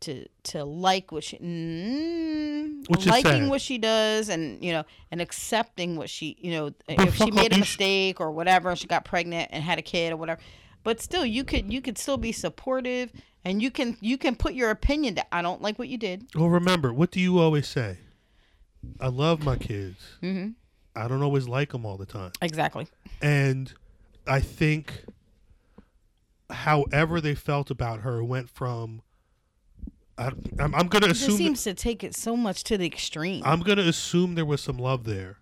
to 0.03 0.27
to 0.43 0.65
like 0.65 1.13
what 1.13 1.25
she 1.25 1.39
mm, 1.39 2.89
Which 2.89 3.07
liking 3.07 3.49
what 3.49 3.61
she 3.61 3.79
does 3.79 4.29
and 4.29 4.63
you 4.63 4.73
know 4.73 4.85
and 5.11 5.21
accepting 5.21 5.97
what 5.97 6.11
she 6.11 6.37
you 6.41 6.51
know 6.51 6.75
But 6.87 7.09
if 7.09 7.17
she 7.17 7.31
made 7.31 7.55
a 7.55 7.59
mistake 7.59 8.21
or 8.21 8.31
whatever 8.33 8.75
she 8.77 8.87
got 8.87 9.05
pregnant 9.05 9.49
and 9.53 9.63
had 9.63 9.79
a 9.79 9.83
kid 9.83 10.13
or 10.13 10.17
whatever. 10.17 10.41
But 10.85 11.01
still 11.01 11.25
you 11.25 11.45
could 11.45 11.73
you 11.73 11.81
could 11.81 11.97
still 11.97 12.17
be 12.17 12.33
supportive 12.33 13.13
and 13.45 13.63
you 13.63 13.71
can 13.71 13.97
you 14.01 14.19
can 14.19 14.35
put 14.35 14.55
your 14.55 14.71
opinion 14.71 15.15
that 15.15 15.29
i 15.33 15.41
don't 15.41 15.63
like 15.63 15.79
what 15.79 15.89
you 15.89 15.97
did. 15.97 16.27
Well 16.35 16.49
remember 16.49 16.93
what 16.93 17.13
do 17.13 17.21
you 17.21 17.39
always 17.39 17.69
say? 17.69 17.99
I 19.01 19.07
love 19.07 19.45
my 19.45 19.57
kids. 19.57 20.17
Mm-hmm. 20.21 20.51
I 20.95 21.09
don't 21.09 21.23
always 21.23 21.49
like 21.49 21.73
them 21.73 21.85
all 21.87 21.97
the 21.97 22.07
time 22.07 22.33
exactly 22.41 22.87
and 23.21 23.75
I 24.27 24.41
think 24.41 25.05
however 26.51 27.21
they 27.21 27.35
felt 27.35 27.71
about 27.71 28.01
her 28.01 28.23
went 28.23 28.49
from 28.49 29.03
I, 30.19 30.31
I'm, 30.59 30.75
I'm 30.75 30.89
gonna 30.89 31.07
It 31.07 31.11
just 31.11 31.23
assume 31.23 31.37
seems 31.39 31.65
to 31.65 31.75
take 31.75 32.05
it 32.05 32.15
so 32.15 32.37
much 32.37 32.65
to 32.65 32.77
the 32.77 32.87
extreme. 32.87 33.43
I'm 33.45 33.61
gonna 33.61 33.83
assume 33.83 34.35
there 34.35 34.45
was 34.45 34.61
some 34.61 34.77
love 34.77 35.05
there 35.05 35.39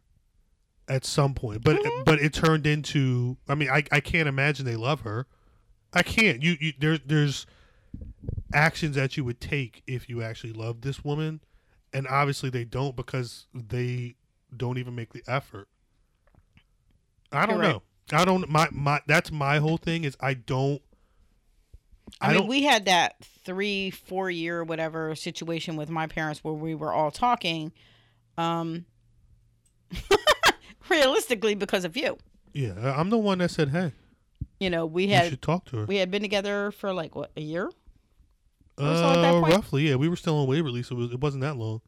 at 0.89 1.05
some 1.05 1.35
point, 1.35 1.65
but 1.65 1.77
mm-hmm. 1.77 2.03
but 2.05 2.21
it 2.21 2.33
turned 2.33 2.67
into 2.67 3.37
I 3.49 3.57
mean 3.57 3.69
I, 3.69 3.83
I 3.91 4.01
can't 4.01 4.29
imagine 4.29 4.65
they 4.65 4.77
love 4.77 5.01
her. 5.01 5.27
I 5.93 6.03
can't. 6.03 6.43
You, 6.43 6.57
you 6.61 6.73
there 6.79 6.99
there's 6.99 7.47
actions 8.55 8.95
that 8.95 9.17
you 9.17 9.25
would 9.25 9.41
take 9.41 9.83
if 9.89 10.09
you 10.09 10.23
actually 10.23 10.53
loved 10.53 10.83
this 10.83 11.05
woman, 11.05 11.41
and 11.93 12.07
obviously 12.07 12.49
they 12.49 12.65
don't 12.65 12.95
because 12.95 13.47
they 13.53 14.15
don't 14.57 14.79
even 14.79 14.95
make 14.95 15.13
the 15.13 15.23
effort. 15.27 15.69
I 17.33 17.47
don't 17.47 17.61
know. 17.61 17.83
I 18.13 18.25
don't 18.25 18.49
my 18.49 18.69
my 18.73 19.01
that's 19.07 19.31
my 19.31 19.59
whole 19.59 19.77
thing 19.77 20.05
is 20.05 20.17
I 20.21 20.35
don't 20.35 20.83
I, 22.21 22.27
I 22.27 22.29
mean, 22.31 22.39
don't 22.39 22.49
we 22.49 22.65
had 22.65 22.87
that 22.87 23.15
three, 23.45 23.91
four 23.91 24.31
year, 24.31 24.65
whatever 24.65 25.15
situation 25.15 25.77
with 25.77 25.91
my 25.91 26.07
parents 26.09 26.43
where 26.43 26.55
we 26.55 26.75
were 26.75 26.93
all 26.93 27.13
talking, 27.13 27.73
um, 28.37 28.85
realistically 30.89 31.55
because 31.55 31.85
of 31.85 31.97
you. 31.97 32.19
yeah, 32.53 32.95
I'm 32.99 33.11
the 33.11 33.19
one 33.19 33.39
that 33.39 33.51
said, 33.51 33.69
"Hey, 33.71 33.93
You 34.59 34.71
know, 34.71 34.87
we 34.87 35.09
had 35.09 35.31
should 35.31 35.43
talk 35.43 35.67
to 35.67 35.79
her." 35.79 35.85
we 35.85 35.97
had 35.97 36.11
been 36.11 36.23
together 36.23 36.73
for 36.73 36.93
like 36.93 37.15
what 37.15 37.31
a 37.37 37.41
year. 37.41 37.67
or 37.67 37.73
so 38.77 39.23
that 39.23 39.35
Uh, 39.35 39.41
roughly, 39.41 39.89
yeah. 39.89 39.95
We 39.97 40.09
were 40.09 40.17
still 40.17 40.39
on 40.39 40.49
Waverly, 40.49 40.83
so 40.83 40.97
it, 40.97 40.99
was, 40.99 41.13
it 41.13 41.21
wasn't 41.21 41.43
that 41.43 41.57
long. 41.57 41.81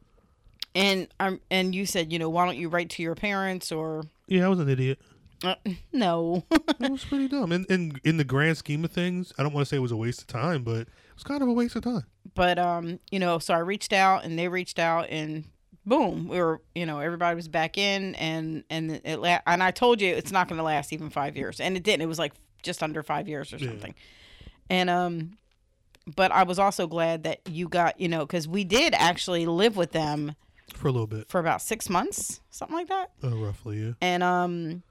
And 0.75 1.09
um, 1.21 1.41
and 1.51 1.75
you 1.75 1.85
said, 1.87 2.13
you 2.13 2.19
know, 2.19 2.31
why 2.31 2.47
don't 2.47 2.57
you 2.57 2.69
write 2.69 2.91
to 2.91 3.03
your 3.03 3.15
parents 3.15 3.71
or 3.73 4.05
Yeah, 4.27 4.47
I 4.47 4.49
was 4.49 4.59
an 4.59 4.69
idiot. 4.69 4.99
uh, 5.45 5.57
no? 5.93 6.45
It 6.81 6.91
was 6.91 7.05
pretty 7.05 7.29
dumb. 7.29 7.53
And 7.53 7.67
in, 7.67 8.01
in 8.05 8.17
the 8.17 8.25
grand 8.25 8.57
scheme 8.57 8.85
of 8.85 8.91
things, 8.93 9.33
I 9.39 9.43
don't 9.43 9.53
want 9.53 9.67
to 9.67 9.69
say 9.69 9.77
it 9.77 9.81
was 9.81 9.93
a 9.93 9.97
waste 9.97 10.21
of 10.23 10.27
time, 10.29 10.63
but 10.63 10.81
it 10.83 10.89
was 11.15 11.25
kind 11.25 11.43
of 11.43 11.49
a 11.49 11.53
waste 11.53 11.77
of 11.77 11.83
time. 11.85 12.05
but 12.35 12.59
um, 12.59 12.99
you 13.11 13.19
know, 13.19 13.39
so 13.39 13.53
I 13.55 13.59
reached 13.59 13.93
out 13.93 14.25
and 14.25 14.39
they 14.39 14.49
reached 14.49 14.79
out 14.79 15.09
and 15.11 15.45
boom, 15.85 16.29
we 16.29 16.39
were, 16.39 16.63
you 16.75 16.87
know, 16.87 17.01
everybody 17.01 17.35
was 17.35 17.49
back 17.49 17.77
in 17.77 18.15
and 18.15 18.65
and 18.71 19.01
it 19.05 19.19
la- 19.19 19.41
and 19.47 19.63
I 19.63 19.73
told 19.73 20.01
you 20.01 20.15
it's 20.15 20.33
not 20.33 20.49
going 20.49 20.57
to 20.59 20.63
last 20.65 20.93
even 20.93 21.11
5 21.11 21.37
years. 21.37 21.61
And 21.61 21.77
it 21.77 21.83
didn't. 21.83 22.03
It 22.03 22.07
was 22.07 22.19
like 22.21 22.33
just 22.63 22.83
under 22.83 23.03
5 23.03 23.29
years 23.29 23.53
or 23.53 23.57
Yeah. 23.59 23.69
something. 23.71 23.95
And 24.71 24.89
um 24.89 25.37
but 26.17 26.33
I 26.33 26.43
was 26.45 26.59
also 26.59 26.87
glad 26.89 27.25
that 27.25 27.41
you 27.49 27.69
got, 27.69 28.01
you 28.01 28.09
know, 28.09 28.27
cuz 28.27 28.49
we 28.49 28.65
did 28.65 28.95
actually 28.95 29.45
live 29.47 29.77
with 29.77 29.93
them 29.93 30.35
For 30.77 30.89
a 30.89 30.93
little 30.93 31.07
bit, 31.07 31.29
for 31.29 31.39
about 31.41 31.63
6 31.63 31.89
months, 31.89 32.41
something 32.51 32.77
like 32.77 32.89
that. 32.89 33.11
uh, 33.23 33.37
roughly, 33.37 33.79
yeah. 33.85 33.93
And 34.01 34.23
um 34.23 34.83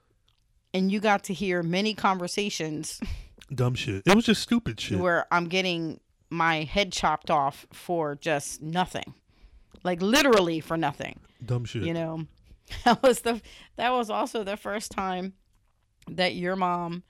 and 0.74 0.92
you 0.92 1.00
got 1.00 1.24
to 1.26 1.34
hear 1.34 1.62
many 1.64 1.94
conversations 1.94 3.00
Dumb 3.54 3.76
shit. 3.76 4.04
It 4.06 4.16
was 4.16 4.24
just 4.26 4.42
stupid 4.42 4.80
shit. 4.80 4.98
where 4.98 5.26
I'm 5.30 5.46
getting 5.50 6.00
my 6.30 6.64
head 6.64 6.94
chopped 6.94 7.30
off 7.30 7.66
for 7.74 8.16
just 8.16 8.62
nothing. 8.62 9.14
Like 9.84 10.02
literally 10.02 10.62
for 10.62 10.78
nothing. 10.78 11.20
Dumb 11.46 11.66
shit. 11.66 11.84
You 11.84 11.94
know. 11.94 12.26
That 12.86 13.04
was 13.04 13.20
the 13.22 13.42
that 13.76 13.90
was 13.90 14.10
also 14.10 14.46
the 14.46 14.56
first 14.56 14.92
time 14.92 15.34
that 16.10 16.36
your 16.36 16.56
mom 16.56 17.04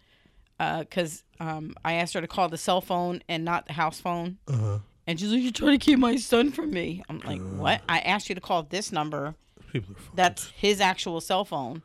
uh 0.59 0.85
cuz 0.89 1.23
um 1.39 1.75
I 1.85 1.93
asked 1.93 2.15
her 2.15 2.21
to 2.21 2.27
call 2.27 2.49
the 2.49 2.57
cell 2.57 2.81
phone 2.81 3.21
and 3.29 3.45
not 3.45 3.67
the 3.67 3.73
house 3.73 3.99
phone 4.01 4.39
uh-huh. 4.47 4.79
And 5.11 5.19
she's 5.19 5.31
like 5.31 5.41
you're 5.43 5.51
trying 5.51 5.77
to 5.77 5.85
keep 5.85 5.99
my 5.99 6.15
son 6.15 6.51
from 6.51 6.71
me. 6.71 7.03
I'm 7.09 7.19
like, 7.19 7.41
"What? 7.41 7.81
I 7.87 7.99
asked 7.99 8.27
you 8.29 8.35
to 8.35 8.41
call 8.41 8.63
this 8.63 8.91
number. 8.91 9.35
People 9.71 9.95
are 9.95 10.01
That's 10.15 10.49
his 10.55 10.81
actual 10.81 11.21
cell 11.21 11.45
phone 11.45 11.81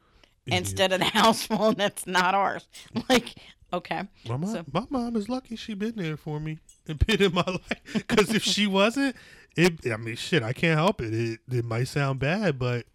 idiots. 0.47 0.71
instead 0.71 0.93
of 0.93 0.99
the 1.01 1.05
house 1.21 1.45
phone 1.47 1.75
that's 1.75 2.07
not 2.07 2.35
ours." 2.35 2.67
Like, 3.09 3.35
okay. 3.73 4.03
My 4.29 4.37
mom, 4.37 4.53
So- 4.53 4.65
my 4.73 4.87
mom 4.91 5.17
is 5.17 5.29
lucky 5.29 5.57
she 5.57 5.75
been 5.75 5.95
there 5.97 6.17
for 6.17 6.41
me 6.41 6.59
and 6.89 6.99
been 7.07 7.23
in 7.23 7.35
my 7.35 7.45
life. 7.47 7.83
Because 7.93 8.33
if 8.35 8.43
she 8.43 8.67
wasn't, 8.67 9.15
it. 9.57 9.87
I 9.93 9.97
mean, 9.97 10.17
shit, 10.17 10.43
I 10.43 10.53
can't 10.53 10.79
help 10.79 11.01
it. 11.01 11.13
It 11.15 11.41
it 11.51 11.65
might 11.65 11.85
sound 11.89 12.19
bad, 12.21 12.59
but 12.59 12.87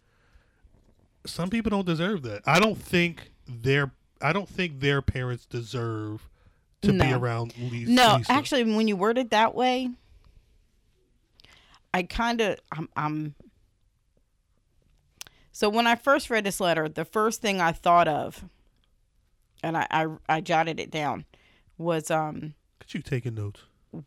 some 1.26 1.50
people 1.50 1.70
don't 1.70 1.86
deserve 1.86 2.22
that. 2.22 2.42
I 2.46 2.58
don't 2.60 2.78
think 2.78 3.30
their 3.46 3.92
I 4.20 4.32
don't 4.32 4.48
think 4.48 4.80
their 4.80 5.02
parents 5.02 5.46
deserve 5.46 6.28
to 6.82 6.92
be 6.92 6.98
No. 6.98 7.18
around 7.18 7.54
Lisa. 7.58 7.90
No, 7.90 8.16
Lisa. 8.16 8.32
actually, 8.32 8.64
when 8.64 8.88
you 8.88 8.96
word 8.96 9.18
it 9.18 9.30
that 9.30 9.54
way, 9.54 9.90
I 11.94 12.02
kind 12.04 12.40
of 12.40 12.58
I'm, 12.76 12.88
I'm. 12.96 13.34
So 15.52 15.68
when 15.68 15.86
I 15.86 15.96
first 15.96 16.30
read 16.30 16.44
this 16.44 16.60
letter, 16.60 16.88
the 16.88 17.04
first 17.04 17.42
thing 17.42 17.60
I 17.60 17.72
thought 17.72 18.08
of, 18.08 18.44
and 19.62 19.76
I 19.76 19.86
I, 19.90 20.06
I 20.28 20.40
jotted 20.40 20.80
it 20.80 20.90
down, 20.90 21.24
was 21.78 22.10
um 22.10 22.54
Could 22.80 22.94
you 22.94 23.02
taking 23.02 23.34
notes? 23.34 23.62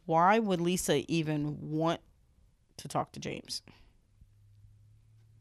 why 0.05 0.39
would 0.39 0.59
Lisa 0.59 1.03
even 1.11 1.57
want 1.61 2.01
to 2.77 2.88
talk 2.88 3.11
to 3.11 3.19
James? 3.19 3.61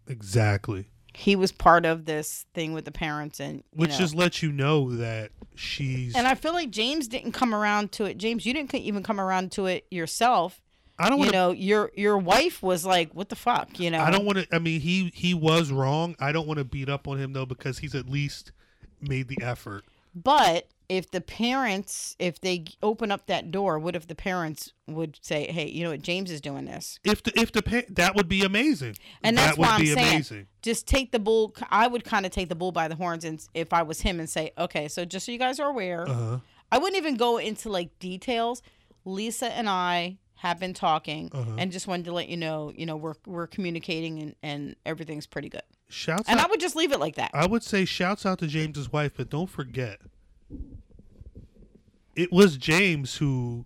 Exactly. 0.06 0.88
He 1.14 1.36
was 1.36 1.52
part 1.52 1.86
of 1.86 2.04
this 2.06 2.44
thing 2.54 2.72
with 2.72 2.84
the 2.84 2.90
parents, 2.90 3.38
and 3.40 3.62
Which 3.72 3.90
know. 3.90 3.98
just 3.98 4.14
lets 4.14 4.42
you 4.42 4.50
know 4.50 4.96
that 4.96 5.30
she's. 5.54 6.14
and 6.16 6.26
I 6.26 6.34
feel 6.34 6.52
like 6.52 6.70
James 6.70 7.06
didn't 7.06 7.32
come 7.32 7.54
around 7.54 7.92
to 7.92 8.04
it. 8.04 8.18
James, 8.18 8.44
you 8.44 8.52
didn't 8.52 8.74
even 8.74 9.02
come 9.02 9.20
around 9.20 9.52
to 9.52 9.66
it 9.66 9.86
yourself. 9.90 10.60
I 10.98 11.08
don't 11.08 11.18
you 11.18 11.24
want 11.24 11.32
to. 11.32 11.36
know, 11.38 11.50
your 11.52 11.90
your 11.96 12.18
wife 12.18 12.62
was 12.62 12.84
like, 12.86 13.12
"What 13.14 13.28
the 13.28 13.36
fuck?" 13.36 13.80
You 13.80 13.90
know. 13.90 14.00
I 14.00 14.10
don't 14.10 14.24
want 14.24 14.38
to. 14.38 14.46
I 14.54 14.58
mean, 14.58 14.80
he 14.80 15.10
he 15.14 15.34
was 15.34 15.70
wrong. 15.72 16.14
I 16.20 16.32
don't 16.32 16.46
want 16.46 16.58
to 16.58 16.64
beat 16.64 16.88
up 16.88 17.08
on 17.08 17.18
him 17.18 17.32
though 17.32 17.46
because 17.46 17.78
he's 17.78 17.94
at 17.94 18.08
least 18.08 18.52
made 19.00 19.28
the 19.28 19.38
effort. 19.42 19.84
But 20.14 20.68
if 20.88 21.10
the 21.10 21.20
parents, 21.20 22.14
if 22.20 22.40
they 22.40 22.64
open 22.82 23.10
up 23.10 23.26
that 23.26 23.50
door, 23.50 23.78
what 23.80 23.96
if 23.96 24.06
the 24.06 24.14
parents 24.14 24.72
would 24.86 25.18
say, 25.22 25.50
"Hey, 25.50 25.68
you 25.68 25.82
know 25.82 25.90
what? 25.90 26.02
James 26.02 26.30
is 26.30 26.40
doing 26.40 26.66
this." 26.66 27.00
If 27.02 27.22
the 27.24 27.32
if 27.40 27.50
the 27.50 27.62
pa- 27.62 27.82
that 27.90 28.14
would 28.14 28.28
be 28.28 28.44
amazing. 28.44 28.96
And 29.24 29.36
that 29.36 29.46
that's 29.46 29.58
would 29.58 29.66
why 29.66 29.74
I'm 29.74 29.80
be 29.80 29.86
saying, 29.88 30.08
amazing. 30.14 30.46
just 30.62 30.86
take 30.86 31.10
the 31.10 31.18
bull. 31.18 31.52
I 31.70 31.88
would 31.88 32.04
kind 32.04 32.24
of 32.24 32.30
take 32.30 32.48
the 32.48 32.54
bull 32.54 32.70
by 32.70 32.86
the 32.86 32.94
horns, 32.94 33.24
and 33.24 33.44
if 33.54 33.72
I 33.72 33.82
was 33.82 34.02
him, 34.02 34.20
and 34.20 34.30
say, 34.30 34.52
"Okay, 34.56 34.86
so 34.86 35.04
just 35.04 35.26
so 35.26 35.32
you 35.32 35.38
guys 35.38 35.58
are 35.58 35.68
aware, 35.70 36.08
Uh 36.08 36.14
huh. 36.14 36.38
I 36.70 36.78
wouldn't 36.78 36.96
even 36.96 37.16
go 37.16 37.38
into 37.38 37.68
like 37.68 37.98
details. 37.98 38.62
Lisa 39.04 39.52
and 39.52 39.68
I 39.68 40.18
have 40.44 40.60
been 40.60 40.74
talking, 40.74 41.30
Uh-huh. 41.32 41.56
and 41.58 41.72
just 41.72 41.86
wanted 41.86 42.04
to 42.04 42.12
let 42.12 42.28
you 42.28 42.36
know, 42.36 42.70
you 42.76 42.84
know, 42.86 42.96
we're 42.96 43.14
we're 43.26 43.46
communicating, 43.46 44.20
and 44.20 44.34
and 44.42 44.76
everything's 44.84 45.26
pretty 45.26 45.48
good. 45.48 45.62
Shouts 45.88 46.28
And 46.28 46.38
I 46.38 46.46
would 46.46 46.60
just 46.60 46.76
leave 46.76 46.92
it 46.92 47.00
like 47.00 47.14
that. 47.16 47.30
I 47.32 47.46
would 47.46 47.62
say 47.62 47.84
shouts 47.84 48.26
out 48.26 48.38
to 48.40 48.46
James's 48.46 48.92
wife, 48.92 49.12
but 49.16 49.30
don't 49.30 49.48
forget, 49.48 50.00
it 52.14 52.32
was 52.32 52.56
James 52.56 53.16
who. 53.16 53.64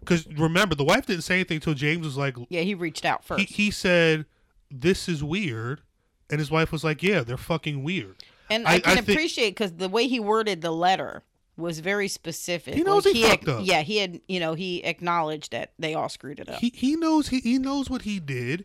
Because 0.00 0.26
remember, 0.26 0.74
the 0.74 0.84
wife 0.84 1.06
didn't 1.06 1.22
say 1.24 1.34
anything 1.34 1.56
until 1.56 1.74
James 1.74 2.04
was 2.06 2.16
like, 2.16 2.34
yeah, 2.48 2.62
he 2.62 2.74
reached 2.74 3.04
out 3.04 3.24
first. 3.24 3.40
he, 3.48 3.64
he 3.64 3.70
said, 3.70 4.24
"This 4.70 5.08
is 5.08 5.22
weird," 5.22 5.82
and 6.30 6.38
his 6.38 6.50
wife 6.50 6.72
was 6.72 6.82
like, 6.84 7.02
"Yeah, 7.02 7.20
they're 7.22 7.36
fucking 7.36 7.82
weird." 7.82 8.16
And 8.50 8.66
I- 8.66 8.72
I, 8.72 8.74
I 8.76 8.80
can 8.80 8.96
think- 9.04 9.08
appreciate 9.10 9.50
because 9.50 9.72
the 9.74 9.88
way 9.90 10.06
he 10.08 10.18
worded 10.20 10.62
the 10.62 10.70
letter 10.70 11.22
was 11.58 11.80
very 11.80 12.08
specific. 12.08 12.74
He 12.74 12.82
knows 12.82 13.04
Like, 13.04 13.14
he 13.14 13.24
ac- 13.24 13.30
fucked 13.30 13.48
up. 13.48 13.60
Yeah, 13.64 13.82
he 13.82 13.98
had, 13.98 14.20
you 14.28 14.40
know, 14.40 14.54
he 14.54 14.82
acknowledged 14.84 15.50
that 15.52 15.72
they 15.78 15.94
all 15.94 16.08
screwed 16.08 16.38
it 16.40 16.48
up. 16.48 16.60
He 16.60 16.72
he 16.74 16.96
knows 16.96 17.28
he, 17.28 17.40
he 17.40 17.58
knows 17.58 17.90
what 17.90 18.02
he 18.02 18.20
did, 18.20 18.64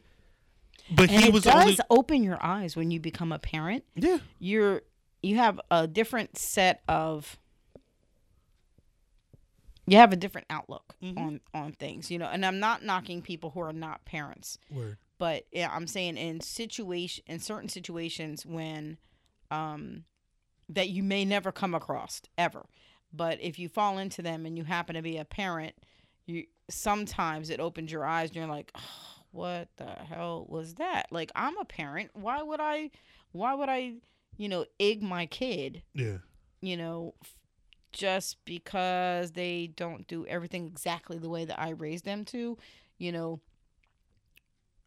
but 0.90 1.10
and 1.10 1.22
he 1.22 1.28
it 1.28 1.34
was 1.34 1.44
does 1.44 1.56
only 1.56 1.78
open 1.90 2.24
your 2.24 2.38
eyes 2.42 2.76
when 2.76 2.92
you 2.92 3.00
become 3.00 3.32
a 3.32 3.40
parent. 3.40 3.84
yeah. 3.96 4.20
You're 4.40 4.84
you 5.22 5.38
have 5.38 5.60
a 5.72 5.88
different 5.88 6.38
set 6.38 6.82
of 6.88 7.38
you 9.86 9.98
have 9.98 10.14
a 10.14 10.16
different 10.16 10.48
outlook 10.50 10.96
Mhm. 11.02 11.18
on 11.18 11.42
on 11.54 11.72
things, 11.74 12.10
you 12.10 12.18
know. 12.18 12.28
And 12.28 12.46
I'm 12.46 12.60
not 12.60 12.84
knocking 12.84 13.22
people 13.22 13.50
who 13.52 13.60
are 13.62 13.74
not 13.74 14.06
parents. 14.06 14.58
Word. 14.70 14.98
but 15.18 15.46
yeah, 15.52 15.70
I'm 15.74 15.88
saying 15.88 16.18
in 16.18 16.40
situation 16.42 17.24
in 17.28 17.40
certain 17.40 17.70
situations 17.70 18.46
when 18.46 18.98
um 19.52 20.06
that 20.74 20.90
you 20.90 21.04
may 21.04 21.26
never 21.26 21.52
come 21.52 21.74
across 21.74 22.22
ever. 22.38 22.66
But 23.12 23.40
if 23.42 23.60
you 23.60 23.70
fall 23.70 23.98
into 23.98 24.22
them 24.22 24.46
and 24.46 24.58
you 24.58 24.64
happen 24.64 24.96
to 24.96 25.02
be 25.02 25.18
a 25.18 25.26
parent, 25.26 25.76
you 26.26 26.46
sometimes 26.70 27.50
it 27.50 27.60
opens 27.60 27.92
your 27.92 28.06
eyes 28.06 28.30
and 28.30 28.36
you're 28.38 28.48
like, 28.48 28.72
oh, 28.76 29.24
what 29.32 29.68
the 29.78 29.86
hell 29.86 30.46
was 30.50 30.76
that? 30.76 31.08
Like 31.12 31.32
I'm 31.36 31.58
a 31.58 31.66
parent. 31.66 32.12
Why 32.14 32.42
would 32.42 32.60
I 32.60 32.92
why 33.32 33.54
would 33.54 33.70
I, 33.70 33.94
you 34.38 34.48
know, 34.50 34.66
egg 34.80 35.02
my 35.04 35.26
kid, 35.26 35.84
Yeah. 35.94 36.18
you 36.62 36.78
know, 36.78 37.14
f- 37.24 37.36
just 37.92 38.44
because 38.46 39.32
they 39.32 39.68
don't 39.76 40.08
do 40.08 40.26
everything 40.28 40.66
exactly 40.68 41.18
the 41.20 41.30
way 41.30 41.46
that 41.46 41.60
I 41.60 41.70
raised 41.72 42.06
them 42.06 42.26
to, 42.26 42.58
you 42.98 43.12
know, 43.12 43.40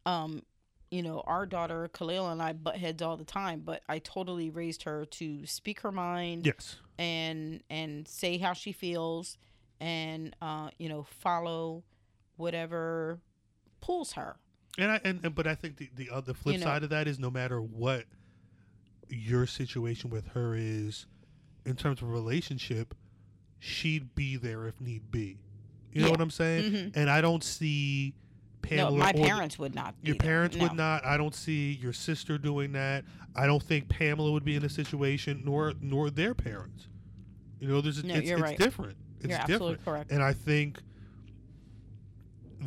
um 0.04 0.42
you 0.90 1.02
know 1.02 1.20
our 1.26 1.46
daughter 1.46 1.88
Khalil 1.88 2.28
and 2.30 2.40
I 2.42 2.52
butt 2.52 2.76
heads 2.76 3.02
all 3.02 3.16
the 3.16 3.24
time 3.24 3.62
but 3.64 3.82
I 3.88 3.98
totally 3.98 4.50
raised 4.50 4.84
her 4.84 5.04
to 5.04 5.44
speak 5.46 5.80
her 5.80 5.90
mind 5.92 6.46
Yes. 6.46 6.76
and 6.98 7.62
and 7.68 8.06
say 8.06 8.38
how 8.38 8.52
she 8.52 8.72
feels 8.72 9.36
and 9.80 10.34
uh 10.40 10.70
you 10.78 10.88
know 10.88 11.02
follow 11.02 11.82
whatever 12.36 13.18
pulls 13.80 14.12
her 14.12 14.36
And 14.78 14.90
I 14.92 15.00
and, 15.04 15.20
and 15.24 15.34
but 15.34 15.46
I 15.46 15.54
think 15.54 15.76
the 15.78 15.90
the 15.94 16.10
other 16.10 16.34
flip 16.34 16.54
You 16.54 16.60
know- 16.60 16.66
side 16.66 16.82
of 16.84 16.90
that 16.90 17.08
is 17.08 17.18
no 17.18 17.30
matter 17.30 17.60
what 17.60 18.04
your 19.08 19.46
situation 19.46 20.10
with 20.10 20.28
her 20.28 20.54
is 20.56 21.06
in 21.64 21.76
terms 21.76 22.02
of 22.02 22.10
relationship, 22.10 22.94
she'd 23.58 24.14
be 24.14 24.36
there 24.36 24.66
if 24.66 24.80
need 24.80 25.10
be. 25.10 25.38
You 25.92 26.02
know 26.02 26.10
what 26.10 26.20
I'm 26.20 26.30
saying? 26.30 26.72
Mhm. 26.72 26.92
And 26.96 27.08
I 27.10 27.20
don't 27.20 27.42
see 27.42 28.14
Pamela 28.68 28.90
no 28.90 28.96
my 28.96 29.12
parents 29.12 29.58
would 29.58 29.74
not 29.74 29.94
your 30.02 30.16
parents 30.16 30.56
would 30.56 30.72
No. 30.72 30.84
not. 30.84 31.04
I 31.04 31.16
don't 31.16 31.34
see 31.34 31.72
your 31.80 31.92
sister 31.92 32.38
doing 32.38 32.72
that. 32.72 33.04
I 33.34 33.46
don't 33.46 33.62
think 33.62 33.88
Pamela 33.88 34.32
would 34.32 34.44
be 34.44 34.56
in 34.56 34.64
a 34.64 34.68
situation, 34.68 35.42
nor 35.44 35.72
nor 35.80 36.10
their 36.10 36.34
parents. 36.34 36.88
You 37.60 37.68
know, 37.68 37.80
there's 37.80 38.02
No, 38.04 38.14
it's, 38.14 38.26
you're 38.28 38.38
it's 38.38 38.42
right. 38.42 38.58
different. 38.58 38.96
It's 39.20 39.28
You're 39.28 39.38
absolutely 39.38 39.76
different. 39.76 39.84
correct. 39.84 40.10
And 40.12 40.22
I 40.22 40.32
think 40.32 40.78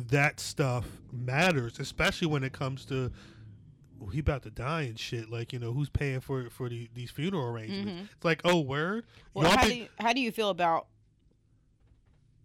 that 0.08 0.40
stuff 0.40 0.86
matters, 1.12 1.78
especially 1.78 2.28
when 2.28 2.44
it 2.44 2.52
comes 2.52 2.84
to 2.86 3.10
well, 3.98 4.08
he 4.10 4.20
about 4.20 4.42
to 4.44 4.50
die 4.50 4.82
and 4.82 4.98
shit. 4.98 5.30
Like 5.30 5.52
you 5.52 5.58
know, 5.58 5.72
who's 5.72 5.90
paying 5.90 6.20
for 6.20 6.48
for 6.50 6.68
the, 6.68 6.88
these 6.94 7.10
funeral 7.10 7.44
arrangements? 7.46 7.90
Mhm. 7.92 8.08
It's 8.16 8.24
like, 8.24 8.40
oh, 8.44 8.60
word. 8.60 9.04
Well, 9.34 9.50
how 9.50 9.58
think- 9.62 9.72
do 9.72 9.76
you, 9.80 9.88
how 9.98 10.12
do 10.12 10.20
you 10.20 10.32
feel 10.32 10.48
about 10.50 10.86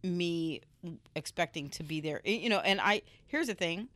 me 0.06 0.62
expecting 1.16 1.70
to 1.72 1.84
be 1.84 2.00
there? 2.02 2.22
You 2.24 2.50
know, 2.50 2.60
and 2.60 2.80
I 2.82 3.02
here's 3.28 3.48
the 3.48 3.56
thing. 3.56 3.90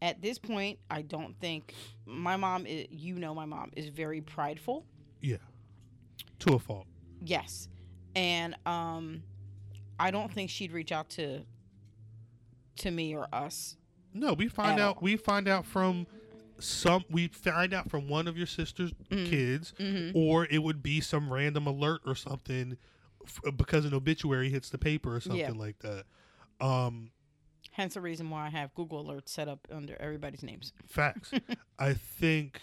At 0.00 0.22
this 0.22 0.38
point, 0.38 0.78
I 0.90 1.02
don't 1.02 1.34
think 1.40 1.74
my 2.06 2.36
mom. 2.36 2.66
Is, 2.66 2.86
you 2.90 3.18
know, 3.18 3.34
my 3.34 3.46
mom 3.46 3.70
is 3.76 3.88
very 3.88 4.20
prideful. 4.20 4.84
yeah, 5.20 5.38
to 6.40 6.54
a 6.54 6.58
fault. 6.58 6.86
Yes, 7.20 7.68
and 8.14 8.54
um, 8.64 9.24
I 9.98 10.12
don't 10.12 10.32
think 10.32 10.50
she'd 10.50 10.70
reach 10.72 10.92
out 10.92 11.08
to 11.10 11.40
to 12.76 12.90
me 12.92 13.16
or 13.16 13.26
us. 13.32 13.76
No, 14.14 14.32
we 14.34 14.46
find 14.48 14.78
out. 14.80 14.96
all. 14.96 15.02
We 15.02 15.16
find 15.16 15.48
out 15.48 15.66
from 15.66 16.06
some. 16.60 17.04
We 17.10 17.26
find 17.26 17.74
out 17.74 17.90
from 17.90 18.08
one 18.08 18.28
of 18.28 18.36
your 18.36 18.46
sister's 18.46 18.92
kids, 19.10 19.74
or 20.14 20.46
it 20.46 20.62
would 20.62 20.80
be 20.80 21.00
some 21.00 21.32
random 21.32 21.66
alert 21.66 22.02
or 22.06 22.14
something 22.14 22.76
f- 23.24 23.56
because 23.56 23.84
an 23.84 23.94
obituary 23.94 24.50
hits 24.50 24.70
the 24.70 24.78
paper 24.78 25.14
or 25.14 25.20
something 25.20 25.40
Yeah. 25.40 25.50
like 25.52 25.78
that. 25.80 26.04
Um, 26.60 27.10
Hence 27.72 27.94
the 27.94 28.00
reason 28.00 28.28
why 28.30 28.46
I 28.46 28.50
have 28.50 28.74
Google 28.74 29.04
alerts 29.04 29.28
set 29.28 29.46
up 29.48 29.66
under 29.70 29.96
everybody's 30.00 30.42
names. 30.42 30.72
facts. 30.86 31.30
I 31.78 31.94
think 31.94 32.60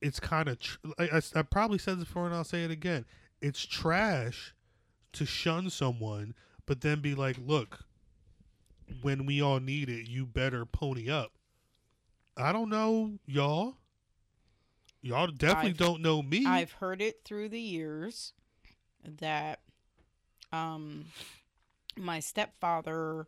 it's 0.00 0.20
kind 0.20 0.48
of. 0.48 0.58
Tr- 0.60 0.76
I, 0.98 1.04
I, 1.04 1.20
I 1.34 1.42
probably 1.42 1.78
said 1.78 1.98
this 1.98 2.04
before, 2.04 2.26
and 2.26 2.34
I'll 2.34 2.44
say 2.44 2.64
it 2.64 2.70
again. 2.70 3.04
It's 3.40 3.64
trash 3.66 4.54
to 5.14 5.26
shun 5.26 5.70
someone, 5.70 6.34
but 6.66 6.80
then 6.82 7.00
be 7.00 7.14
like, 7.14 7.36
"Look, 7.44 7.80
when 9.02 9.26
we 9.26 9.40
all 9.42 9.58
need 9.60 9.88
it, 9.88 10.06
you 10.08 10.26
better 10.26 10.64
pony 10.64 11.10
up." 11.10 11.32
I 12.36 12.52
don't 12.52 12.68
know, 12.68 13.18
y'all. 13.26 13.76
Y'all 15.02 15.28
definitely 15.28 15.70
I've- 15.70 15.78
don't 15.78 16.02
know 16.02 16.22
me. 16.22 16.44
I've 16.46 16.72
heard 16.72 17.00
it 17.00 17.22
through 17.24 17.48
the 17.48 17.60
years 17.60 18.32
that 19.18 19.60
um 20.52 21.06
my 21.96 22.20
stepfather 22.20 23.26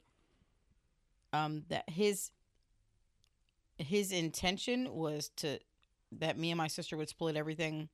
um 1.33 1.65
that 1.69 1.89
his 1.91 2.31
his 3.79 4.13
intention 4.13 4.93
was 4.95 5.31
to 5.37 5.59
that 6.13 6.39
me 6.39 6.51
and 6.51 6.59
my 6.59 6.67
sister 6.69 6.97
would 6.97 7.09
split 7.09 7.37
everything 7.37 7.89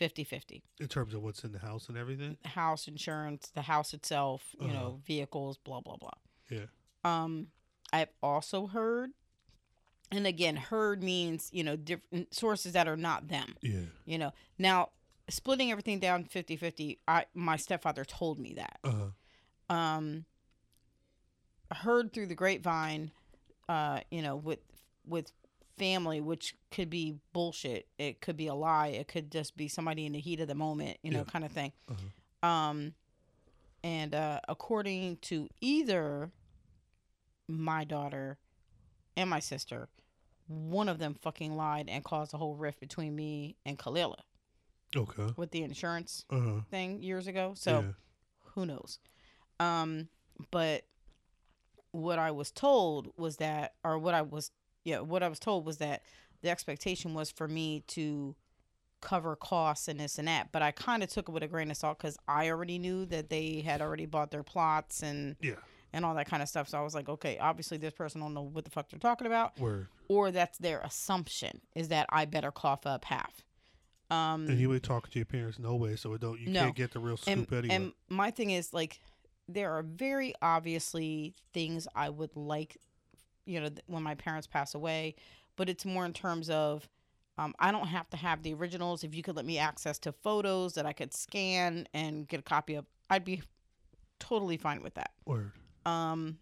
50-50 0.00 0.62
in 0.80 0.86
terms 0.86 1.12
of 1.12 1.22
what's 1.22 1.42
in 1.42 1.50
the 1.52 1.58
house 1.58 1.88
and 1.88 1.98
everything. 1.98 2.36
house 2.44 2.86
insurance 2.86 3.50
the 3.54 3.62
house 3.62 3.92
itself 3.94 4.54
you 4.60 4.66
Uh-huh. 4.68 4.72
know 4.74 5.00
vehicles 5.04 5.56
blah 5.58 5.80
blah 5.80 5.96
blah 5.96 6.12
Yeah. 6.50 6.66
um 7.04 7.48
i've 7.92 8.10
also 8.22 8.66
heard 8.68 9.10
and 10.12 10.26
again 10.26 10.54
heard 10.56 11.02
means 11.02 11.48
you 11.52 11.64
know 11.64 11.74
different 11.74 12.32
sources 12.32 12.72
that 12.74 12.86
are 12.86 12.96
not 12.96 13.26
them 13.28 13.56
Yeah. 13.60 13.86
you 14.04 14.18
know 14.18 14.32
now 14.58 14.90
splitting 15.28 15.70
everything 15.70 15.98
down 16.00 16.24
50-50 16.24 16.98
i 17.06 17.24
my 17.34 17.56
stepfather 17.56 18.04
told 18.04 18.38
me 18.38 18.54
that 18.54 18.78
Uh. 18.84 19.72
um 19.72 20.24
heard 21.70 22.12
through 22.12 22.26
the 22.26 22.34
grapevine 22.34 23.10
uh 23.68 24.00
you 24.10 24.22
know 24.22 24.36
with 24.36 24.60
with 25.06 25.32
family 25.76 26.20
which 26.20 26.54
could 26.70 26.90
be 26.90 27.18
bullshit 27.32 27.86
it 27.98 28.20
could 28.20 28.36
be 28.36 28.46
a 28.46 28.54
lie 28.54 28.88
it 28.88 29.06
could 29.06 29.30
just 29.30 29.56
be 29.56 29.68
somebody 29.68 30.06
in 30.06 30.12
the 30.12 30.18
heat 30.20 30.40
of 30.40 30.48
the 30.48 30.54
moment 30.54 30.96
you 31.02 31.10
know 31.10 31.18
Yeah. 31.18 31.24
kind 31.24 31.44
of 31.44 31.52
thing 31.52 31.72
Uh-huh. 31.88 32.48
um 32.48 32.94
and 33.84 34.14
uh 34.14 34.40
according 34.48 35.18
to 35.18 35.48
either 35.60 36.30
my 37.46 37.84
daughter 37.84 38.38
and 39.16 39.28
my 39.30 39.38
sister 39.40 39.88
one 40.48 40.88
of 40.88 40.98
them 40.98 41.14
fucking 41.20 41.54
lied 41.56 41.88
and 41.88 42.02
caused 42.02 42.32
a 42.34 42.38
whole 42.38 42.56
rift 42.56 42.80
between 42.80 43.14
me 43.14 43.56
and 43.66 43.78
Kalila 43.78 44.16
Okay. 44.96 45.32
with 45.36 45.50
the 45.50 45.62
insurance 45.62 46.24
Uh. 46.30 46.40
huh 46.40 46.60
thing 46.70 47.02
years 47.02 47.26
ago. 47.26 47.52
So 47.56 47.80
yeah. 47.80 47.92
who 48.54 48.66
knows? 48.66 48.98
Um, 49.60 50.08
but 50.50 50.84
what 51.92 52.18
I 52.18 52.30
was 52.30 52.50
told 52.50 53.12
was 53.16 53.36
that, 53.38 53.74
or 53.84 53.98
what 53.98 54.14
I 54.14 54.22
was, 54.22 54.50
yeah, 54.84 55.00
what 55.00 55.22
I 55.22 55.28
was 55.28 55.38
told 55.38 55.64
was 55.66 55.78
that 55.78 56.02
the 56.42 56.50
expectation 56.50 57.14
was 57.14 57.30
for 57.30 57.48
me 57.48 57.80
to 57.88 58.36
cover 59.00 59.36
costs 59.36 59.88
and 59.88 59.98
this 60.00 60.18
and 60.18 60.28
that. 60.28 60.52
But 60.52 60.62
I 60.62 60.70
kind 60.70 61.02
of 61.02 61.08
took 61.08 61.28
it 61.28 61.32
with 61.32 61.42
a 61.42 61.48
grain 61.48 61.70
of 61.70 61.76
salt 61.76 61.98
because 61.98 62.16
I 62.28 62.50
already 62.50 62.78
knew 62.78 63.06
that 63.06 63.30
they 63.30 63.60
had 63.60 63.80
already 63.80 64.06
bought 64.06 64.30
their 64.30 64.42
plots 64.42 65.02
and 65.02 65.36
Yeah. 65.40 65.54
and 65.92 66.04
all 66.04 66.14
that 66.14 66.26
kind 66.28 66.42
of 66.42 66.48
stuff. 66.48 66.68
So 66.68 66.78
I 66.78 66.82
was 66.82 66.94
like, 66.94 67.08
okay, 67.08 67.38
obviously 67.38 67.78
this 67.78 67.94
person 67.94 68.20
don't 68.20 68.34
know 68.34 68.42
what 68.42 68.64
the 68.64 68.70
fuck 68.70 68.88
they're 68.90 68.98
talking 69.00 69.26
about, 69.26 69.58
Word. 69.58 69.88
or 70.08 70.30
that's 70.30 70.58
their 70.58 70.80
assumption 70.80 71.60
is 71.74 71.88
that 71.88 72.06
I 72.10 72.24
better 72.26 72.50
cough 72.52 72.86
up 72.86 73.04
half. 73.06 73.44
Um, 74.10 74.48
And 74.48 74.58
you 74.58 74.72
ain't 74.72 74.82
talking 74.82 75.10
to 75.12 75.18
your 75.18 75.26
parents 75.26 75.58
no 75.58 75.74
way, 75.76 75.94
so 75.96 76.14
it 76.14 76.20
don't. 76.20 76.40
You 76.40 76.48
No. 76.50 76.60
can't 76.64 76.74
get 76.76 76.92
the 76.92 76.98
real 77.00 77.18
and, 77.26 77.42
scoop 77.46 77.52
anyway. 77.52 77.74
and 77.74 77.92
my 78.08 78.30
thing 78.30 78.50
is 78.50 78.72
like 78.72 79.00
there 79.48 79.72
are 79.72 79.82
very 79.82 80.34
obviously 80.42 81.34
things 81.54 81.88
i 81.94 82.08
would 82.10 82.36
like 82.36 82.76
you 83.46 83.58
know 83.60 83.70
when 83.86 84.02
my 84.02 84.14
parents 84.14 84.46
pass 84.46 84.74
away 84.74 85.14
but 85.56 85.70
it's 85.70 85.86
more 85.86 86.04
in 86.04 86.12
terms 86.12 86.50
of 86.50 86.86
um, 87.38 87.54
i 87.58 87.70
don't 87.72 87.86
have 87.86 88.08
to 88.10 88.16
have 88.18 88.42
the 88.42 88.52
originals 88.52 89.04
if 89.04 89.14
you 89.14 89.22
could 89.22 89.36
let 89.36 89.46
me 89.46 89.56
access 89.56 89.98
to 89.98 90.12
photos 90.12 90.74
that 90.74 90.84
i 90.84 90.92
could 90.92 91.14
scan 91.14 91.86
and 91.94 92.28
get 92.28 92.40
a 92.40 92.42
copy 92.42 92.74
of 92.74 92.84
i'd 93.08 93.24
be 93.24 93.40
totally 94.20 94.58
fine 94.58 94.82
with 94.82 94.92
that 94.94 95.12
Word. 95.24 95.52
um 95.86 96.36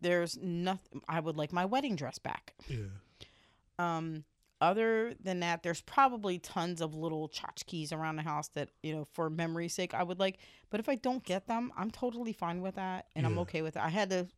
there's 0.00 0.38
nothing 0.38 1.02
i 1.08 1.20
would 1.20 1.36
like 1.36 1.52
my 1.52 1.66
wedding 1.66 1.96
dress 1.96 2.18
back 2.18 2.54
Yeah. 2.66 2.78
um, 3.78 4.24
other 4.62 5.14
than 5.20 5.40
that, 5.40 5.64
there's 5.64 5.80
probably 5.80 6.38
tons 6.38 6.80
of 6.80 6.94
little 6.94 7.28
tchotchkes 7.28 7.92
around 7.92 8.14
the 8.14 8.22
house 8.22 8.48
that, 8.54 8.68
you 8.82 8.94
know, 8.94 9.04
for 9.04 9.28
memory's 9.28 9.74
sake, 9.74 9.92
I 9.92 10.04
would 10.04 10.20
like. 10.20 10.38
But 10.70 10.78
if 10.78 10.88
I 10.88 10.94
don't 10.94 11.24
get 11.24 11.48
them, 11.48 11.72
I'm 11.76 11.90
totally 11.90 12.32
fine 12.32 12.62
with 12.62 12.76
that. 12.76 13.06
And 13.16 13.26
I'm 13.26 13.38
okay 13.40 13.60
with 13.60 13.74
it. 13.76 13.82
I 13.82 13.88
had 13.88 14.10
to 14.10 14.28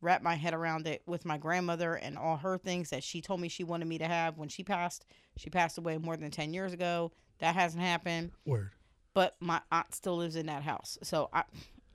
wrap 0.00 0.22
my 0.22 0.36
head 0.36 0.54
around 0.54 0.86
it 0.86 1.02
with 1.06 1.24
my 1.24 1.38
grandmother 1.38 1.94
and 1.94 2.16
all 2.16 2.36
her 2.36 2.56
things 2.56 2.90
that 2.90 3.02
she 3.02 3.20
told 3.20 3.40
me 3.40 3.48
she 3.48 3.64
wanted 3.64 3.88
me 3.88 3.98
to 3.98 4.06
have 4.06 4.38
when 4.38 4.48
she 4.48 4.62
passed. 4.62 5.04
She 5.36 5.50
passed 5.50 5.76
away 5.76 5.98
more 5.98 6.16
than 6.16 6.30
10 6.30 6.54
years 6.54 6.72
ago. 6.72 7.10
That 7.40 7.56
hasn't 7.56 7.82
happened. 7.82 8.30
Word. 8.46 8.70
But 9.12 9.34
my 9.40 9.60
aunt 9.72 9.92
still 9.92 10.18
lives 10.18 10.36
in 10.36 10.46
that 10.46 10.62
house. 10.62 10.98
So 11.02 11.30
I, 11.32 11.42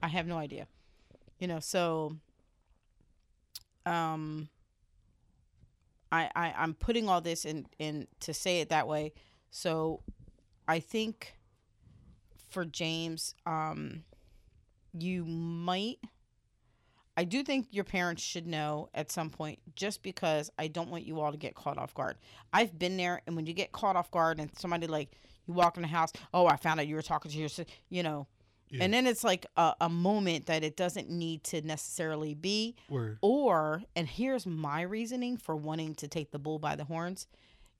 I 0.02 0.08
have 0.08 0.26
no 0.26 0.36
idea. 0.36 0.66
You 1.38 1.48
know, 1.48 1.60
so 1.60 2.16
um 3.86 4.48
I, 6.14 6.30
I 6.36 6.54
I'm 6.56 6.74
putting 6.74 7.08
all 7.08 7.20
this 7.20 7.44
in 7.44 7.66
in 7.78 8.06
to 8.20 8.32
say 8.32 8.60
it 8.60 8.68
that 8.68 8.86
way. 8.86 9.12
So 9.50 10.00
I 10.68 10.80
think 10.80 11.34
for 12.50 12.64
James, 12.64 13.34
um 13.46 14.04
you 14.96 15.24
might 15.24 15.98
I 17.16 17.24
do 17.24 17.42
think 17.44 17.68
your 17.70 17.84
parents 17.84 18.22
should 18.22 18.46
know 18.46 18.88
at 18.94 19.10
some 19.10 19.30
point 19.30 19.60
just 19.76 20.02
because 20.02 20.50
I 20.58 20.68
don't 20.68 20.90
want 20.90 21.04
you 21.04 21.20
all 21.20 21.30
to 21.30 21.38
get 21.38 21.54
caught 21.54 21.78
off 21.78 21.94
guard. 21.94 22.16
I've 22.52 22.78
been 22.78 22.96
there 22.96 23.22
and 23.26 23.36
when 23.36 23.46
you 23.46 23.54
get 23.54 23.72
caught 23.72 23.96
off 23.96 24.10
guard 24.10 24.40
and 24.40 24.50
somebody 24.56 24.86
like 24.86 25.10
you 25.46 25.54
walk 25.54 25.76
in 25.76 25.82
the 25.82 25.88
house, 25.88 26.12
oh, 26.32 26.46
I 26.46 26.56
found 26.56 26.80
out 26.80 26.86
you 26.86 26.94
were 26.94 27.02
talking 27.02 27.30
to 27.30 27.36
your 27.36 27.50
you 27.90 28.02
know. 28.02 28.26
Yeah. 28.74 28.84
And 28.84 28.92
then 28.92 29.06
it's 29.06 29.22
like 29.22 29.46
a, 29.56 29.74
a 29.82 29.88
moment 29.88 30.46
that 30.46 30.64
it 30.64 30.76
doesn't 30.76 31.08
need 31.08 31.44
to 31.44 31.62
necessarily 31.62 32.34
be. 32.34 32.74
Word. 32.88 33.18
Or, 33.22 33.82
and 33.94 34.08
here's 34.08 34.46
my 34.46 34.82
reasoning 34.82 35.36
for 35.36 35.54
wanting 35.54 35.94
to 35.96 36.08
take 36.08 36.32
the 36.32 36.38
bull 36.38 36.58
by 36.58 36.74
the 36.76 36.84
horns 36.84 37.26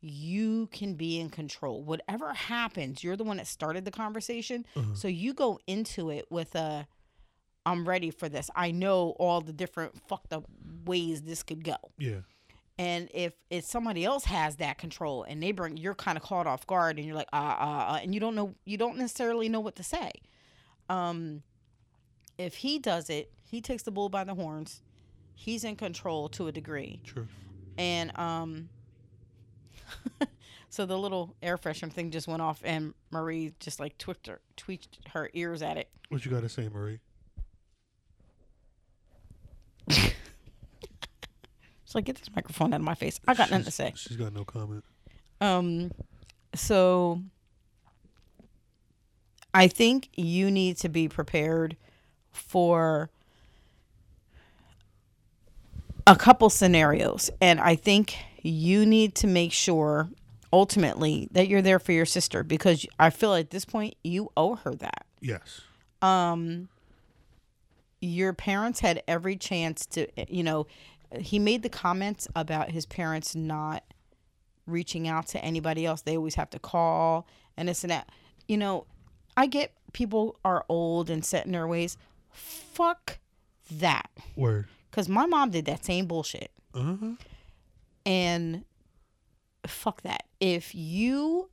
you 0.06 0.68
can 0.70 0.94
be 0.94 1.18
in 1.18 1.30
control. 1.30 1.82
Whatever 1.82 2.34
happens, 2.34 3.02
you're 3.02 3.16
the 3.16 3.24
one 3.24 3.38
that 3.38 3.46
started 3.46 3.86
the 3.86 3.90
conversation. 3.90 4.66
Uh-huh. 4.76 4.94
So 4.94 5.08
you 5.08 5.32
go 5.32 5.58
into 5.66 6.10
it 6.10 6.26
with 6.30 6.54
a, 6.54 6.86
I'm 7.64 7.88
ready 7.88 8.10
for 8.10 8.28
this. 8.28 8.50
I 8.54 8.70
know 8.70 9.16
all 9.18 9.40
the 9.40 9.52
different 9.54 9.98
fucked 10.06 10.34
up 10.34 10.44
ways 10.84 11.22
this 11.22 11.42
could 11.42 11.64
go. 11.64 11.76
Yeah. 11.98 12.18
And 12.76 13.08
if 13.14 13.34
if 13.50 13.64
somebody 13.64 14.04
else 14.04 14.24
has 14.24 14.56
that 14.56 14.78
control 14.78 15.22
and 15.22 15.40
they 15.40 15.52
bring, 15.52 15.76
you're 15.76 15.94
kind 15.94 16.18
of 16.18 16.24
caught 16.24 16.48
off 16.48 16.66
guard 16.66 16.98
and 16.98 17.06
you're 17.06 17.14
like, 17.14 17.28
ah, 17.32 17.56
ah, 17.58 17.86
ah, 17.90 18.00
and 18.02 18.12
you 18.12 18.18
don't 18.20 18.34
know, 18.34 18.56
you 18.64 18.76
don't 18.76 18.98
necessarily 18.98 19.48
know 19.48 19.60
what 19.60 19.76
to 19.76 19.84
say. 19.84 20.10
Um, 20.88 21.42
if 22.38 22.56
he 22.56 22.78
does 22.78 23.10
it, 23.10 23.30
he 23.50 23.60
takes 23.60 23.82
the 23.82 23.90
bull 23.90 24.08
by 24.08 24.24
the 24.24 24.34
horns. 24.34 24.82
He's 25.34 25.64
in 25.64 25.76
control 25.76 26.28
to 26.30 26.46
a 26.48 26.52
degree, 26.52 27.00
True. 27.04 27.26
and 27.78 28.16
um. 28.18 28.68
so 30.70 30.86
the 30.86 30.96
little 30.96 31.34
air 31.42 31.58
freshener 31.58 31.92
thing 31.92 32.10
just 32.10 32.26
went 32.26 32.42
off, 32.42 32.60
and 32.64 32.94
Marie 33.10 33.52
just 33.60 33.80
like 33.80 33.98
tweaked 33.98 34.26
her, 34.26 34.40
tweaked 34.56 34.98
her 35.12 35.30
ears 35.34 35.62
at 35.62 35.76
it. 35.76 35.88
What 36.08 36.24
you 36.24 36.30
got 36.30 36.42
to 36.42 36.48
say, 36.48 36.68
Marie? 36.68 37.00
She's 39.90 40.12
like, 41.94 42.04
"Get 42.04 42.16
this 42.16 42.30
microphone 42.34 42.72
out 42.72 42.80
of 42.80 42.84
my 42.84 42.94
face." 42.94 43.20
I 43.26 43.34
got 43.34 43.50
nothing 43.50 43.64
to 43.66 43.70
say. 43.70 43.92
She's 43.96 44.16
got 44.16 44.32
no 44.32 44.44
comment. 44.44 44.84
Um, 45.40 45.90
so 46.54 47.20
I 49.54 49.68
think 49.68 50.08
you 50.16 50.50
need 50.50 50.76
to 50.78 50.88
be 50.88 51.08
prepared 51.08 51.76
for 52.32 53.08
a 56.06 56.16
couple 56.16 56.50
scenarios. 56.50 57.30
And 57.40 57.60
I 57.60 57.76
think 57.76 58.16
you 58.42 58.84
need 58.84 59.14
to 59.16 59.26
make 59.26 59.52
sure 59.52 60.08
ultimately 60.52 61.28
that 61.32 61.48
you're 61.48 61.62
there 61.62 61.78
for 61.78 61.92
your 61.92 62.04
sister 62.04 62.42
because 62.42 62.84
I 62.98 63.10
feel 63.10 63.34
at 63.34 63.50
this 63.50 63.64
point 63.64 63.94
you 64.02 64.30
owe 64.36 64.56
her 64.56 64.74
that. 64.74 65.06
Yes. 65.20 65.60
Um, 66.02 66.68
your 68.00 68.32
parents 68.32 68.80
had 68.80 69.02
every 69.08 69.36
chance 69.36 69.86
to, 69.86 70.06
you 70.28 70.42
know, 70.42 70.66
he 71.18 71.38
made 71.38 71.62
the 71.62 71.68
comments 71.68 72.28
about 72.34 72.70
his 72.70 72.86
parents 72.86 73.34
not 73.34 73.84
reaching 74.66 75.06
out 75.08 75.28
to 75.28 75.42
anybody 75.42 75.86
else. 75.86 76.02
They 76.02 76.16
always 76.16 76.34
have 76.34 76.50
to 76.50 76.58
call 76.58 77.26
and 77.56 77.68
this 77.68 77.84
and 77.84 77.90
that. 77.90 78.08
You 78.46 78.58
know, 78.58 78.86
I 79.36 79.46
get 79.46 79.72
people 79.92 80.38
are 80.44 80.64
old 80.68 81.10
and 81.10 81.24
set 81.24 81.46
in 81.46 81.52
their 81.52 81.66
ways. 81.66 81.96
Fuck 82.30 83.18
that. 83.70 84.10
Word. 84.36 84.66
because 84.90 85.08
my 85.08 85.26
mom 85.26 85.50
did 85.50 85.64
that 85.66 85.84
same 85.84 86.06
bullshit. 86.06 86.50
Uh-huh. 86.74 87.12
And 88.06 88.64
fuck 89.66 90.02
that. 90.02 90.24
If 90.40 90.74
you 90.74 91.48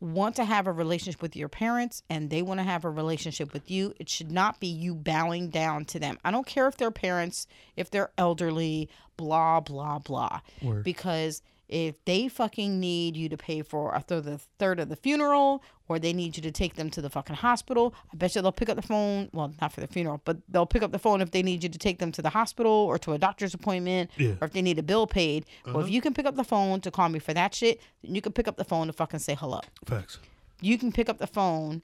want 0.00 0.36
to 0.36 0.44
have 0.44 0.66
a 0.66 0.72
relationship 0.72 1.20
with 1.20 1.36
your 1.36 1.48
parents 1.48 2.02
and 2.08 2.30
they 2.30 2.42
want 2.42 2.58
to 2.58 2.64
have 2.64 2.84
a 2.84 2.90
relationship 2.90 3.52
with 3.52 3.70
you, 3.70 3.94
it 3.98 4.08
should 4.08 4.30
not 4.30 4.58
be 4.60 4.66
you 4.66 4.94
bowing 4.94 5.48
down 5.50 5.84
to 5.86 5.98
them. 5.98 6.18
I 6.24 6.30
don't 6.30 6.46
care 6.46 6.66
if 6.68 6.76
they're 6.76 6.90
parents, 6.90 7.46
if 7.76 7.90
they're 7.90 8.10
elderly, 8.16 8.88
blah, 9.16 9.60
blah, 9.60 9.98
blah. 9.98 10.40
Word. 10.62 10.84
Because 10.84 11.42
if 11.68 12.02
they 12.04 12.28
fucking 12.28 12.80
need 12.80 13.16
you 13.16 13.28
to 13.28 13.36
pay 13.36 13.62
for 13.62 13.94
a 13.94 14.00
third, 14.00 14.24
the 14.24 14.38
third 14.58 14.80
of 14.80 14.88
the 14.88 14.96
funeral 14.96 15.62
or 15.90 15.98
they 15.98 16.12
need 16.12 16.36
you 16.36 16.42
to 16.44 16.52
take 16.52 16.76
them 16.76 16.88
to 16.88 17.02
the 17.02 17.10
fucking 17.10 17.34
hospital, 17.34 17.92
I 18.12 18.16
bet 18.16 18.36
you 18.36 18.42
they'll 18.42 18.52
pick 18.52 18.68
up 18.68 18.76
the 18.76 18.82
phone. 18.82 19.28
Well, 19.32 19.52
not 19.60 19.72
for 19.72 19.80
the 19.80 19.88
funeral, 19.88 20.20
but 20.24 20.36
they'll 20.48 20.64
pick 20.64 20.84
up 20.84 20.92
the 20.92 21.00
phone 21.00 21.20
if 21.20 21.32
they 21.32 21.42
need 21.42 21.64
you 21.64 21.68
to 21.68 21.78
take 21.78 21.98
them 21.98 22.12
to 22.12 22.22
the 22.22 22.30
hospital 22.30 22.70
or 22.70 22.96
to 23.00 23.12
a 23.12 23.18
doctor's 23.18 23.54
appointment 23.54 24.08
Yeah. 24.16 24.34
or 24.40 24.46
if 24.46 24.52
they 24.52 24.62
need 24.62 24.78
a 24.78 24.84
bill 24.84 25.08
paid. 25.08 25.46
Well, 25.66 25.80
if 25.80 25.90
you 25.90 26.00
can 26.00 26.14
pick 26.14 26.26
up 26.26 26.36
the 26.36 26.44
phone 26.44 26.80
to 26.82 26.92
call 26.92 27.08
me 27.08 27.18
for 27.18 27.34
that 27.34 27.56
shit, 27.56 27.80
then 28.04 28.14
you 28.14 28.20
can 28.22 28.30
pick 28.32 28.46
up 28.46 28.56
the 28.56 28.62
phone 28.64 28.86
to 28.86 28.92
fucking 28.92 29.18
say 29.18 29.34
hello. 29.34 29.60
Facts. 29.84 30.18
You 30.60 30.78
can 30.78 30.92
pick 30.92 31.08
up 31.08 31.18
the 31.18 31.26
phone 31.26 31.82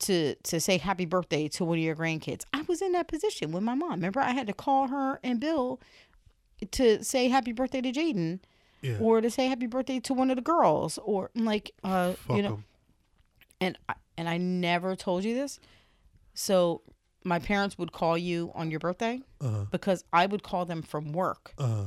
to 0.00 0.34
to 0.34 0.60
say 0.60 0.76
happy 0.78 1.06
birthday 1.06 1.48
to 1.48 1.64
one 1.64 1.78
of 1.78 1.84
your 1.84 1.96
grandkids. 1.96 2.44
I 2.52 2.60
was 2.62 2.82
in 2.82 2.92
that 2.92 3.08
position 3.08 3.52
with 3.52 3.62
my 3.62 3.74
mom. 3.74 3.92
Remember, 3.92 4.20
I 4.20 4.32
had 4.32 4.46
to 4.48 4.52
call 4.52 4.88
her 4.88 5.18
and 5.22 5.40
Bill 5.40 5.80
to 6.72 7.02
say 7.02 7.28
happy 7.28 7.52
birthday 7.52 7.80
to 7.80 7.90
Jaden 7.92 8.40
Yeah. 8.82 8.98
or 9.00 9.20
to 9.22 9.30
say 9.30 9.46
happy 9.46 9.66
birthday 9.66 9.98
to 10.00 10.12
one 10.14 10.28
of 10.30 10.36
the 10.36 10.42
girls 10.42 10.98
or 11.04 11.30
like 11.34 11.72
uh 11.84 12.12
Fuck 12.12 12.36
you 12.36 12.42
know 12.42 12.54
'em. 12.54 12.64
And 13.60 13.76
I, 13.88 13.94
and 14.16 14.28
I 14.28 14.36
never 14.38 14.96
told 14.96 15.24
you 15.24 15.34
this. 15.34 15.58
So 16.34 16.82
my 17.24 17.38
parents 17.38 17.76
would 17.78 17.92
call 17.92 18.16
you 18.16 18.50
on 18.54 18.70
your 18.70 18.80
birthday 18.80 19.20
Uh-huh. 19.40 19.66
because 19.70 20.04
I 20.12 20.26
would 20.26 20.42
call 20.42 20.64
them 20.64 20.82
from 20.82 21.12
work 21.12 21.52
Uh-huh. 21.58 21.86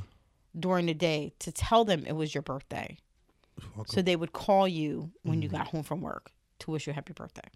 during 0.58 0.86
the 0.86 0.94
day 0.94 1.34
to 1.40 1.52
tell 1.52 1.86
them 1.86 2.06
it 2.06 2.14
was 2.14 2.34
your 2.36 2.42
birthday. 2.44 2.98
So 3.88 4.02
they 4.02 4.16
would 4.16 4.34
call 4.34 4.68
you 4.68 5.12
when 5.24 5.42
you 5.42 5.48
got 5.50 5.68
home 5.68 5.84
from 5.84 6.02
work 6.02 6.32
to 6.60 6.72
wish 6.72 6.88
you 6.88 6.92
a 6.92 6.94
happy 6.94 7.14
birthday. 7.14 7.48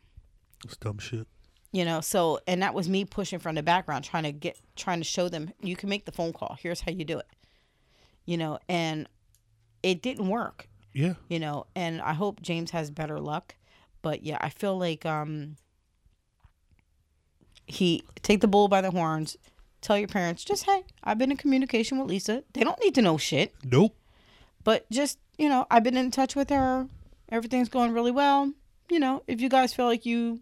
It's 0.64 0.78
dumb 0.78 1.00
shit. 1.00 1.28
You 1.72 1.86
know, 1.86 2.02
so 2.02 2.40
and 2.48 2.62
that 2.62 2.74
was 2.74 2.88
me 2.88 3.04
pushing 3.04 3.40
from 3.40 3.56
the 3.56 3.64
background 3.64 4.06
trying 4.06 4.24
to 4.24 4.32
get 4.32 4.58
trying 4.76 5.00
to 5.00 5.04
show 5.04 5.28
them 5.28 5.52
you 5.62 5.76
can 5.76 5.90
make 5.90 6.06
the 6.06 6.12
phone 6.12 6.34
call. 6.34 6.56
Here's 6.60 6.82
how 6.82 6.92
you 6.92 7.04
do 7.04 7.18
it. 7.20 7.28
You 8.26 8.38
know, 8.38 8.60
and 8.70 9.08
it 9.84 10.02
didn't 10.02 10.28
work. 10.30 10.68
Yeah. 10.94 11.14
you 11.30 11.38
know 11.40 11.68
and 11.76 12.02
i 12.02 12.14
hope 12.14 12.42
james 12.42 12.72
has 12.72 12.90
better 12.90 13.20
luck 13.20 13.54
but 14.02 14.24
yeah 14.24 14.38
i 14.42 14.50
feel 14.50 14.78
like 14.78 15.06
um 15.06 15.56
he 17.66 18.04
take 18.22 18.42
the 18.42 18.48
bull 18.48 18.68
by 18.68 18.82
the 18.82 18.92
horns 18.92 19.38
tell 19.82 19.98
your 19.98 20.08
parents 20.08 20.44
just 20.44 20.64
hey 20.64 20.84
i've 21.04 21.18
been 21.18 21.32
in 21.32 21.38
communication 21.38 22.00
with 22.00 22.08
lisa. 22.08 22.44
They 22.54 22.64
don't 22.64 22.80
need 22.82 22.96
to 22.96 23.02
know 23.02 23.18
shit. 23.18 23.54
Nope. 23.64 23.96
but 24.64 24.90
just 24.90 25.20
you 25.38 25.50
know 25.50 25.66
i've 25.70 25.84
been 25.84 25.98
in 25.98 26.12
touch 26.12 26.36
with 26.36 26.50
her. 26.50 26.88
Everything's 27.30 27.68
going 27.70 27.92
really 27.94 28.12
well. 28.12 28.54
You 28.90 29.00
know 29.00 29.24
if 29.28 29.42
you 29.42 29.50
guys 29.50 29.74
feel 29.74 29.86
like 29.86 30.06
you 30.06 30.40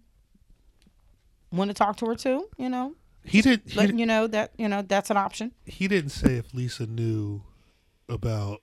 want 1.51 1.69
to 1.69 1.73
talk 1.73 1.97
to 1.97 2.05
her 2.05 2.15
too 2.15 2.47
you 2.57 2.69
know 2.69 2.93
He 3.23 3.41
didn't 3.41 3.75
letting 3.75 3.97
you 3.97 4.05
know 4.05 4.27
that 4.27 4.51
you 4.57 4.67
know 4.67 4.81
that's 4.83 5.09
an 5.09 5.17
option. 5.17 5.51
He 5.65 5.87
didn't 5.87 6.11
say 6.11 6.35
if 6.35 6.53
Lisa 6.53 6.85
knew 6.85 7.41
about 8.07 8.61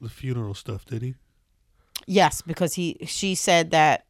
the 0.00 0.10
funeral 0.10 0.52
stuff, 0.54 0.84
did 0.84 1.00
he? 1.02 1.14
yes 2.06 2.42
because 2.42 2.74
he 2.74 2.98
she 3.06 3.34
said 3.34 3.70
that 3.70 4.04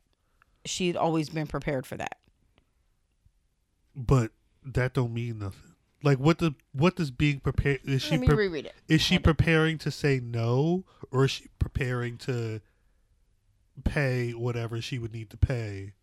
she'd 0.65 0.97
always 0.97 1.29
been 1.29 1.47
prepared 1.47 1.87
for 1.87 1.97
that. 1.97 2.19
But 3.95 4.33
that 4.65 4.95
don't 4.95 5.13
mean 5.15 5.39
nothing. 5.39 5.75
Like 6.03 6.19
what 6.19 6.39
the 6.39 6.55
what 6.73 6.97
does 6.97 7.11
being 7.11 7.41
prepared 7.41 7.81
is 7.85 8.03
she 8.03 8.13
let 8.13 8.21
me 8.21 8.27
pre- 8.27 8.37
reread 8.37 8.67
it. 8.67 8.75
is 8.89 9.01
she 9.01 9.19
preparing 9.19 9.79
to 9.79 9.91
say 9.91 10.21
no 10.23 10.85
or 11.11 11.25
is 11.25 11.31
she 11.31 11.47
preparing 11.59 12.19
to 12.19 12.61
pay 13.85 14.33
whatever 14.33 14.81
she 14.83 14.99
would 14.99 15.13
need 15.15 15.31
to 15.31 15.37
pay 15.37 15.95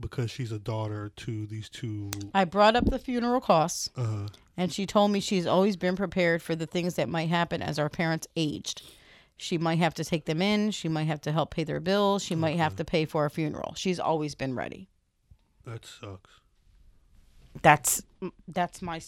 because 0.00 0.30
she's 0.30 0.50
a 0.52 0.58
daughter 0.58 1.12
to 1.16 1.46
these 1.46 1.68
two? 1.68 2.10
I 2.32 2.44
brought 2.44 2.74
up 2.74 2.86
the 2.86 2.98
funeral 2.98 3.40
costs, 3.42 3.90
uh 3.96 4.28
and 4.56 4.72
she 4.72 4.86
told 4.86 5.10
me 5.10 5.20
she's 5.20 5.46
always 5.46 5.76
been 5.76 5.96
prepared 5.96 6.42
for 6.42 6.54
the 6.56 6.66
things 6.66 6.94
that 6.94 7.08
might 7.10 7.28
happen 7.28 7.60
as 7.60 7.78
our 7.78 7.88
parents 7.90 8.26
aged. 8.36 8.82
She 9.42 9.58
might 9.58 9.78
have 9.78 9.94
to 9.94 10.04
take 10.04 10.24
them 10.26 10.40
in. 10.40 10.70
She 10.70 10.88
might 10.88 11.08
have 11.08 11.20
to 11.22 11.32
help 11.32 11.50
pay 11.50 11.64
their 11.64 11.80
bills. 11.80 12.22
She 12.22 12.36
might 12.36 12.56
have 12.58 12.74
uh-huh. 12.74 12.78
to 12.78 12.84
pay 12.84 13.04
for 13.04 13.24
a 13.24 13.30
funeral. 13.30 13.74
She's 13.76 13.98
always 13.98 14.36
been 14.36 14.54
ready. 14.54 14.88
that 15.66 15.84
sucks. 15.84 16.30
That's 17.60 18.02
that's 18.46 18.80
my 18.80 19.00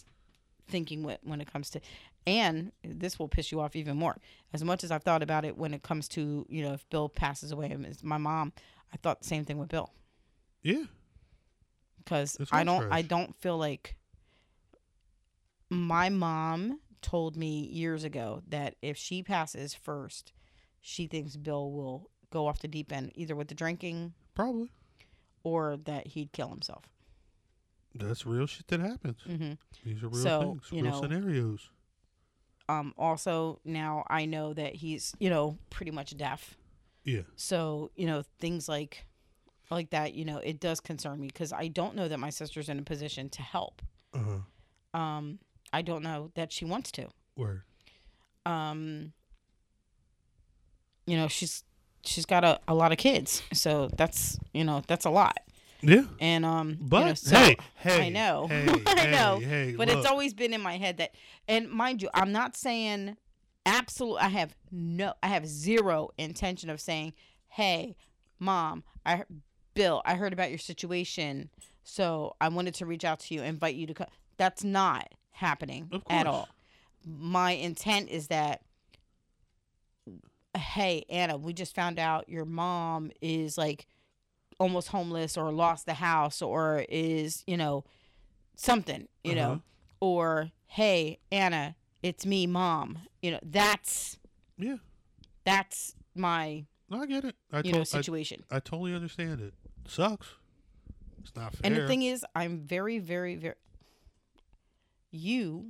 thinking 0.66 1.04
when 1.04 1.18
when 1.22 1.40
it 1.40 1.50
comes 1.52 1.70
to, 1.70 1.80
and 2.26 2.72
this 2.82 3.16
will 3.16 3.28
piss 3.28 3.52
you 3.52 3.60
off 3.60 3.76
even 3.76 3.96
more. 3.96 4.16
As 4.52 4.64
much 4.64 4.82
as 4.82 4.90
I've 4.90 5.04
thought 5.04 5.22
about 5.22 5.44
it 5.44 5.56
when 5.56 5.72
it 5.72 5.82
comes 5.84 6.08
to 6.08 6.44
you 6.48 6.62
know 6.64 6.72
if 6.72 6.88
Bill 6.90 7.08
passes 7.08 7.52
away, 7.52 7.74
my 8.02 8.18
mom, 8.18 8.52
I 8.92 8.96
thought 8.96 9.20
the 9.20 9.28
same 9.28 9.44
thing 9.44 9.58
with 9.58 9.68
Bill. 9.68 9.92
Yeah. 10.62 10.84
because 11.98 12.36
I 12.50 12.64
don't 12.64 12.92
I 12.92 13.02
don't 13.02 13.36
feel 13.36 13.56
like 13.56 13.96
my 15.70 16.08
mom 16.08 16.80
told 17.04 17.36
me 17.36 17.60
years 17.60 18.02
ago 18.02 18.42
that 18.48 18.76
if 18.82 18.96
she 18.96 19.22
passes 19.22 19.74
first, 19.74 20.32
she 20.80 21.06
thinks 21.06 21.36
Bill 21.36 21.70
will 21.70 22.10
go 22.30 22.46
off 22.48 22.58
the 22.60 22.66
deep 22.68 22.90
end 22.90 23.12
either 23.14 23.36
with 23.36 23.48
the 23.48 23.54
drinking 23.54 24.14
Probably. 24.34 24.70
or 25.44 25.76
that 25.84 26.08
he'd 26.08 26.32
kill 26.32 26.48
himself. 26.48 26.84
That's 27.94 28.24
real 28.26 28.46
shit 28.46 28.66
that 28.68 28.80
happens. 28.80 29.18
hmm 29.24 29.52
These 29.84 30.02
are 30.02 30.08
real 30.08 30.22
So, 30.22 30.40
things, 30.40 30.72
real 30.72 30.84
know, 30.84 31.00
scenarios. 31.00 31.68
Um, 32.68 32.94
also, 32.96 33.60
now 33.64 34.04
I 34.08 34.24
know 34.24 34.54
that 34.54 34.74
he's 34.76 35.14
you 35.20 35.28
know 35.30 35.58
pretty 35.70 35.90
much 35.92 36.16
deaf. 36.16 36.56
Yeah. 37.04 37.20
So 37.36 37.90
you 37.94 38.06
know 38.06 38.22
things 38.40 38.68
like 38.68 39.04
like 39.70 39.90
that. 39.90 40.14
You 40.14 40.24
know 40.24 40.38
it 40.38 40.58
does 40.60 40.80
concern 40.80 41.20
me 41.20 41.26
because 41.28 41.52
I 41.52 41.68
don't 41.68 41.94
know 41.94 42.08
that 42.08 42.18
my 42.18 42.30
sister's 42.30 42.68
in 42.70 42.78
a 42.78 42.82
position 42.82 43.28
to 43.30 43.42
help. 43.42 43.82
Uh-huh. 44.14 44.98
Um, 44.98 45.38
I 45.74 45.82
don't 45.82 46.02
know 46.02 46.30
that 46.34 46.52
she 46.52 46.64
wants 46.64 46.90
to. 46.92 47.08
Word. 47.36 47.62
um 48.46 49.12
you 51.06 51.16
know 51.16 51.28
she's 51.28 51.64
she's 52.04 52.26
got 52.26 52.44
a, 52.44 52.60
a 52.68 52.74
lot 52.74 52.92
of 52.92 52.98
kids 52.98 53.42
so 53.52 53.88
that's 53.96 54.38
you 54.52 54.64
know 54.64 54.82
that's 54.86 55.04
a 55.04 55.10
lot 55.10 55.38
Yeah. 55.82 56.04
and 56.20 56.44
um 56.44 56.70
you 56.70 56.76
But 56.80 57.06
know, 57.06 57.14
so- 57.14 57.36
hey, 57.36 57.56
hey, 57.76 58.06
i 58.06 58.08
know 58.08 58.46
hey, 58.48 58.66
i 58.86 59.06
know 59.10 59.38
hey, 59.40 59.74
but 59.76 59.88
it's 59.88 60.06
always 60.06 60.32
been 60.34 60.52
in 60.54 60.60
my 60.60 60.76
head 60.76 60.98
that 60.98 61.14
and 61.48 61.68
mind 61.70 62.02
you 62.02 62.08
i'm 62.14 62.32
not 62.32 62.56
saying 62.56 63.16
absolute 63.66 64.16
i 64.18 64.28
have 64.28 64.54
no 64.70 65.14
i 65.22 65.28
have 65.28 65.46
zero 65.46 66.10
intention 66.18 66.70
of 66.70 66.80
saying 66.80 67.12
hey 67.48 67.96
mom 68.38 68.84
i 69.04 69.24
bill 69.74 70.02
i 70.04 70.14
heard 70.14 70.32
about 70.32 70.50
your 70.50 70.58
situation 70.58 71.48
so 71.82 72.36
i 72.40 72.48
wanted 72.48 72.74
to 72.74 72.86
reach 72.86 73.04
out 73.04 73.18
to 73.20 73.34
you 73.34 73.42
invite 73.42 73.74
you 73.74 73.86
to 73.86 73.94
come 73.94 74.06
that's 74.36 74.62
not 74.64 75.08
happening 75.34 75.90
at 76.08 76.26
all 76.26 76.48
my 77.06 77.50
intent 77.52 78.08
is 78.08 78.28
that 78.28 78.62
hey 80.56 81.04
anna 81.10 81.36
we 81.36 81.52
just 81.52 81.74
found 81.74 81.98
out 81.98 82.28
your 82.28 82.44
mom 82.44 83.10
is 83.20 83.58
like 83.58 83.86
almost 84.60 84.88
homeless 84.88 85.36
or 85.36 85.50
lost 85.52 85.84
the 85.86 85.94
house 85.94 86.40
or 86.40 86.84
is 86.88 87.42
you 87.46 87.56
know 87.56 87.84
something 88.56 89.08
you 89.24 89.32
Uh-huh. 89.32 89.40
know 89.54 89.62
or 90.00 90.50
hey 90.66 91.18
anna 91.32 91.74
it's 92.02 92.24
me 92.24 92.46
mom 92.46 92.98
you 93.20 93.32
know 93.32 93.40
that's 93.42 94.18
Yeah. 94.56 94.76
that's 95.44 95.96
my 96.14 96.66
No, 96.88 97.00
I 97.02 97.06
get 97.06 97.24
it. 97.24 97.34
I, 97.52 97.56
you 97.58 97.62
to- 97.64 97.72
know 97.72 97.80
I, 97.80 97.84
situation 97.84 98.44
I 98.50 98.60
totally 98.60 98.94
understand 98.94 99.40
it. 99.40 99.54
Sucks. 99.88 100.28
It's 101.22 101.34
not 101.34 101.52
fair. 101.54 101.60
and 101.64 101.76
the 101.76 101.86
thing 101.88 102.02
is 102.02 102.24
i'm 102.36 102.60
very 102.60 102.98
very 103.00 103.34
very 103.34 103.54
you 105.14 105.66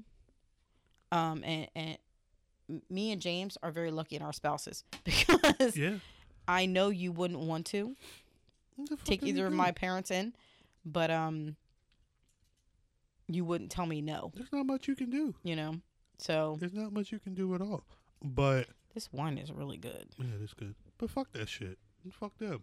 um 1.13 1.43
and, 1.45 1.69
and 1.77 1.99
me 2.89 3.13
and 3.13 3.21
james 3.21 3.59
are 3.63 3.71
very 3.71 3.91
lucky 3.91 4.17
in 4.17 4.23
our 4.23 4.33
spouses 4.33 4.85
because 5.05 5.77
yeah. 5.77 5.97
i 6.49 6.65
know 6.67 6.89
you 6.89 7.13
wouldn't 7.13 7.41
want 7.41 7.67
to 7.67 7.95
What 8.77 8.89
the 8.89 8.97
fuck 8.97 9.05
take 9.05 9.23
either 9.23 9.47
of 9.47 9.53
my 9.53 9.71
parents 9.71 10.11
in, 10.11 10.35
but 10.85 11.11
um, 11.11 11.57
you 13.29 13.45
wouldn't 13.45 13.71
tell 13.71 13.87
me 13.87 14.01
no, 14.01 14.33
There's 14.35 14.53
not 14.53 14.67
much 14.67 14.89
you 14.89 14.97
can 14.97 15.11
do. 15.11 15.35
you 15.45 15.55
know. 15.57 15.77
So 16.19 16.57
There's 16.59 16.75
not 16.75 16.93
much 16.93 17.13
you 17.13 17.19
can 17.21 17.35
do 17.35 17.55
at 17.55 17.61
all. 17.61 17.85
But 18.23 18.67
this 18.95 19.13
wine 19.13 19.39
is 19.39 19.53
really 19.53 19.77
good. 19.77 20.07
yeah, 20.19 20.27
that's 20.41 20.55
good. 20.55 20.75
But 20.99 21.11
fuck 21.11 21.31
that 21.33 21.49
shit. 21.49 21.79
Fuck 22.11 22.37
them. 22.39 22.63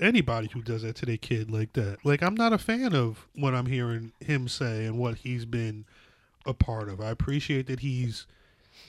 Anybody 0.00 0.48
who 0.52 0.60
does 0.62 0.82
that 0.82 0.96
to 0.96 1.06
their 1.06 1.16
kid 1.16 1.50
like 1.50 1.72
that, 1.74 1.98
like 2.04 2.22
I'm 2.22 2.34
not 2.34 2.52
a 2.52 2.58
fan 2.58 2.94
of 2.94 3.26
what 3.34 3.54
I'm 3.54 3.66
hearing 3.66 4.12
him 4.20 4.48
say 4.48 4.84
and 4.86 4.98
what 4.98 5.18
he's 5.18 5.44
been 5.44 5.84
a 6.46 6.52
part 6.54 6.88
of. 6.88 7.00
I 7.00 7.10
appreciate 7.10 7.66
that 7.68 7.80
he's 7.80 8.26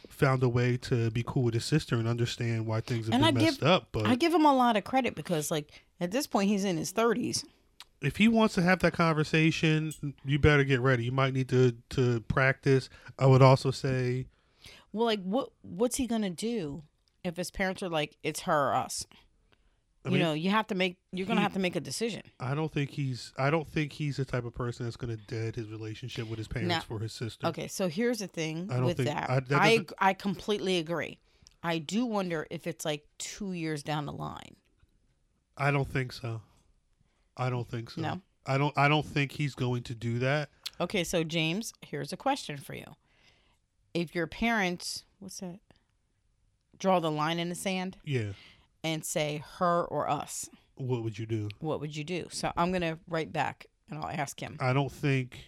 found 0.09 0.41
a 0.43 0.49
way 0.49 0.77
to 0.77 1.11
be 1.11 1.23
cool 1.25 1.43
with 1.43 1.53
his 1.53 1.65
sister 1.65 1.95
and 1.95 2.07
understand 2.07 2.65
why 2.65 2.81
things 2.81 3.05
have 3.05 3.13
And 3.13 3.23
been 3.23 3.37
I 3.37 3.45
messed 3.45 3.59
give- 3.59 3.69
up. 3.69 3.89
But 3.91 4.07
I 4.07 4.15
give 4.15 4.33
him 4.33 4.45
a 4.45 4.53
lot 4.55 4.75
of 4.77 4.83
credit 4.83 5.15
because, 5.15 5.51
like, 5.51 5.83
at 6.01 6.11
this 6.11 6.25
point, 6.27 6.49
he's 6.49 6.63
in 6.65 6.77
his 6.77 6.91
thirties. 6.91 7.45
if 8.01 8.17
he 8.17 8.27
wants 8.27 8.53
to 8.55 8.61
have 8.61 8.79
that 8.79 8.93
conversation, 8.93 9.93
you 10.25 10.37
better 10.39 10.63
get 10.63 10.79
ready. 10.81 11.05
You 11.05 11.11
might 11.11 11.33
need 11.33 11.49
to 11.49 11.75
to 11.91 12.21
practice. 12.21 12.89
I 13.19 13.25
would 13.27 13.41
also 13.41 13.71
say, 13.71 14.25
Well, 14.91 15.05
like 15.05 15.21
what 15.23 15.49
what's 15.61 15.97
he 15.97 16.07
gonna 16.07 16.29
do 16.31 16.83
if 17.23 17.37
his 17.37 17.51
parents 17.51 17.81
are 17.83 17.89
like, 17.89 18.17
it's 18.23 18.41
her 18.41 18.69
or 18.71 18.75
us? 18.75 19.05
I 20.05 20.09
you 20.09 20.13
mean, 20.13 20.21
know, 20.21 20.33
you 20.33 20.51
have 20.51 20.67
to 20.67 20.75
make 20.75 20.97
you're 21.11 21.25
gonna 21.25 21.39
he- 21.39 21.43
have 21.43 21.53
to 21.53 21.59
make 21.59 21.75
a 21.75 21.79
decision. 21.79 22.21
I 22.39 22.53
don't 22.53 22.71
think 22.71 22.91
he's. 22.91 23.33
I 23.37 23.49
don't 23.49 23.67
think 23.67 23.91
he's 23.91 24.17
the 24.17 24.25
type 24.25 24.45
of 24.45 24.53
person 24.53 24.85
that's 24.85 24.97
going 24.97 25.17
to 25.17 25.23
dead 25.25 25.55
his 25.55 25.67
relationship 25.69 26.29
with 26.29 26.37
his 26.37 26.47
parents 26.47 26.69
Now- 26.69 26.81
for 26.81 26.99
his 26.99 27.11
sister. 27.11 27.47
Okay, 27.47 27.67
so 27.67 27.87
here's 27.89 28.19
the 28.19 28.27
thing 28.27 28.69
I 28.71 28.75
don't 28.75 28.85
with 28.85 28.97
think- 28.97 29.09
that. 29.09 29.29
I- 29.29 29.35
I 29.35 29.39
that 29.39 29.61
I, 29.61 29.85
I 29.99 30.13
completely 30.13 30.77
agree. 30.77 31.17
I 31.63 31.79
do 31.79 32.05
wonder 32.05 32.45
if 32.51 32.67
it's 32.67 32.85
like 32.85 33.05
two 33.17 33.53
years 33.53 33.81
down 33.81 34.05
the 34.05 34.13
line. 34.13 34.55
I 35.57 35.71
don't 35.71 35.89
think 35.91 36.11
so. 36.13 36.41
I 37.35 37.49
don't 37.49 37.67
think 37.67 37.89
so. 37.89 38.01
No? 38.01 38.21
I 38.45 38.57
don't. 38.59 38.77
I 38.77 38.87
don't 38.87 39.05
think 39.05 39.31
he's 39.31 39.55
going 39.55 39.81
to 39.83 39.95
do 39.95 40.19
that. 40.19 40.49
Okay, 40.79 41.03
so 41.03 41.23
James, 41.23 41.73
here's 41.81 42.13
a 42.13 42.17
question 42.17 42.57
for 42.57 42.75
you. 42.75 42.85
If 43.95 44.13
your 44.13 44.27
parents, 44.27 45.03
what's 45.19 45.39
that? 45.39 45.59
Draw 46.77 46.99
the 46.99 47.09
line 47.09 47.39
in 47.39 47.47
the 47.49 47.55
sand 47.55 47.97
Yeah. 48.03 48.33
And 48.85 49.03
say 49.03 49.43
her 49.57 49.83
or 49.85 50.07
us, 50.09 50.47
What 50.75 51.03
would 51.03 51.17
you 51.17 51.25
do? 51.25 51.49
what 51.59 51.79
would 51.81 51.95
you 51.95 52.03
do? 52.03 52.27
So 52.31 52.51
I'm 52.55 52.71
gonna 52.71 52.99
write 53.07 53.33
back 53.33 53.65
and 53.89 53.97
I'll 53.99 54.09
ask 54.09 54.39
him. 54.39 54.57
I 54.59 54.71
don't 54.73 54.91
think. 54.91 55.39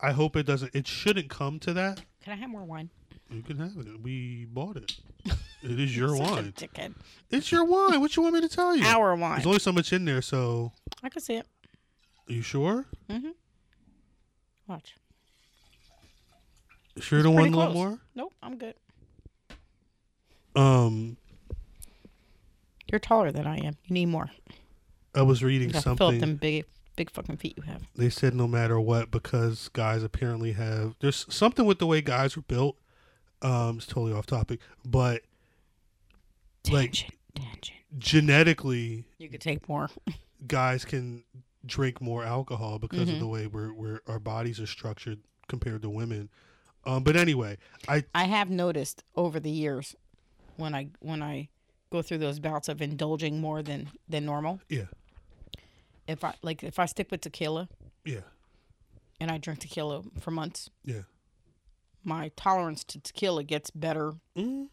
I 0.00 0.10
hope 0.12 0.34
it 0.36 0.44
doesn't. 0.44 0.74
It 0.74 0.86
shouldn't 0.88 1.30
come 1.30 1.58
to 1.60 1.72
that. 1.74 2.02
Can 2.22 2.32
I 2.32 2.36
have 2.36 2.50
more 2.50 2.64
wine? 2.64 2.90
You 3.30 3.42
can 3.42 3.58
have 3.58 3.76
it. 3.78 4.02
We 4.02 4.44
bought 4.46 4.76
it. 4.76 4.96
It 5.66 5.80
is 5.80 5.96
your 5.96 6.14
wine. 6.14 6.52
dickhead. 6.52 6.92
It's 7.30 7.50
your 7.50 7.64
wine. 7.64 7.98
What 8.02 8.14
you 8.14 8.22
want 8.22 8.34
me 8.34 8.42
to 8.42 8.50
tell 8.50 8.76
you? 8.76 8.84
Our 8.84 9.16
wine. 9.16 9.36
There's 9.36 9.46
only 9.46 9.58
so 9.60 9.72
much 9.72 9.94
in 9.94 10.04
there, 10.04 10.20
so 10.20 10.72
I 11.02 11.08
can 11.08 11.22
see 11.22 11.36
it. 11.36 11.46
are 12.28 12.32
you 12.34 12.42
sure? 12.42 12.84
Mm-hmm. 13.08 13.30
Watch. 14.66 14.94
Sure, 17.00 17.20
It's 17.20 17.24
don't 17.24 17.32
want 17.34 17.44
pretty 17.44 17.54
a 17.54 17.58
little 17.60 17.72
close. 17.72 17.88
more. 17.88 17.98
Nope, 18.14 18.34
I'm 18.42 18.58
good. 18.58 18.74
Um, 20.54 21.16
You're 22.94 23.00
taller 23.00 23.32
than 23.32 23.44
I 23.44 23.56
am. 23.56 23.74
You 23.86 23.92
need 23.94 24.06
more. 24.06 24.30
I 25.16 25.22
was 25.22 25.42
reading 25.42 25.66
You 25.66 25.72
gotta 25.72 25.82
fill 25.82 25.92
up 25.94 25.98
something. 25.98 26.20
them 26.20 26.36
big, 26.36 26.64
big 26.94 27.10
fucking 27.10 27.38
feet 27.38 27.54
you 27.56 27.64
have. 27.64 27.82
They 27.96 28.08
said 28.08 28.36
no 28.36 28.46
matter 28.46 28.78
what, 28.78 29.10
because 29.10 29.68
guys 29.70 30.04
apparently 30.04 30.52
have 30.52 30.94
there's 31.00 31.26
something 31.28 31.66
with 31.66 31.80
the 31.80 31.86
way 31.88 32.00
guys 32.02 32.36
are 32.36 32.42
built. 32.42 32.76
Um, 33.42 33.78
it's 33.78 33.86
totally 33.86 34.12
off 34.12 34.26
topic, 34.26 34.60
but 34.84 35.22
Like- 36.70 36.92
Tangent, 36.92 37.14
tangent. 37.34 37.78
genetically, 37.98 39.06
You 39.18 39.28
could 39.28 39.40
take 39.40 39.68
more. 39.68 39.90
guys 40.46 40.84
can 40.84 41.24
drink 41.66 42.00
more 42.00 42.22
alcohol 42.22 42.78
because 42.78 43.08
Mhm. 43.08 43.14
of 43.14 43.18
the 43.18 43.26
way 43.26 43.48
we're, 43.48 43.72
we're 43.72 44.00
our 44.06 44.20
bodies 44.20 44.60
are 44.60 44.66
structured 44.68 45.18
compared 45.48 45.82
to 45.82 45.90
women. 45.90 46.30
Um, 46.84 47.02
but 47.02 47.16
anyway, 47.16 47.58
I 47.88 48.04
I 48.14 48.26
have 48.26 48.50
noticed 48.50 49.02
over 49.16 49.40
the 49.40 49.50
years 49.50 49.96
when 50.56 50.76
I 50.76 50.90
when 51.00 51.24
I 51.24 51.48
go 51.94 52.02
through 52.02 52.18
those 52.18 52.40
bouts 52.40 52.68
of 52.68 52.82
indulging 52.82 53.40
more 53.40 53.62
than 53.62 53.88
than 54.08 54.24
normal. 54.24 54.60
Yeah. 54.68 54.86
If 56.08 56.24
I 56.24 56.34
like 56.42 56.64
if 56.64 56.78
I 56.78 56.86
stick 56.86 57.10
with 57.10 57.20
tequila 57.20 57.68
yeah 58.04 58.20
and 59.20 59.30
I 59.30 59.38
drink 59.38 59.60
tequila 59.60 60.02
for 60.20 60.30
months, 60.32 60.70
yeah 60.84 61.02
my 62.02 62.30
tolerance 62.36 62.84
to 62.84 63.00
tequila 63.00 63.44
gets 63.44 63.70
better 63.70 64.14
mm, 64.36 64.66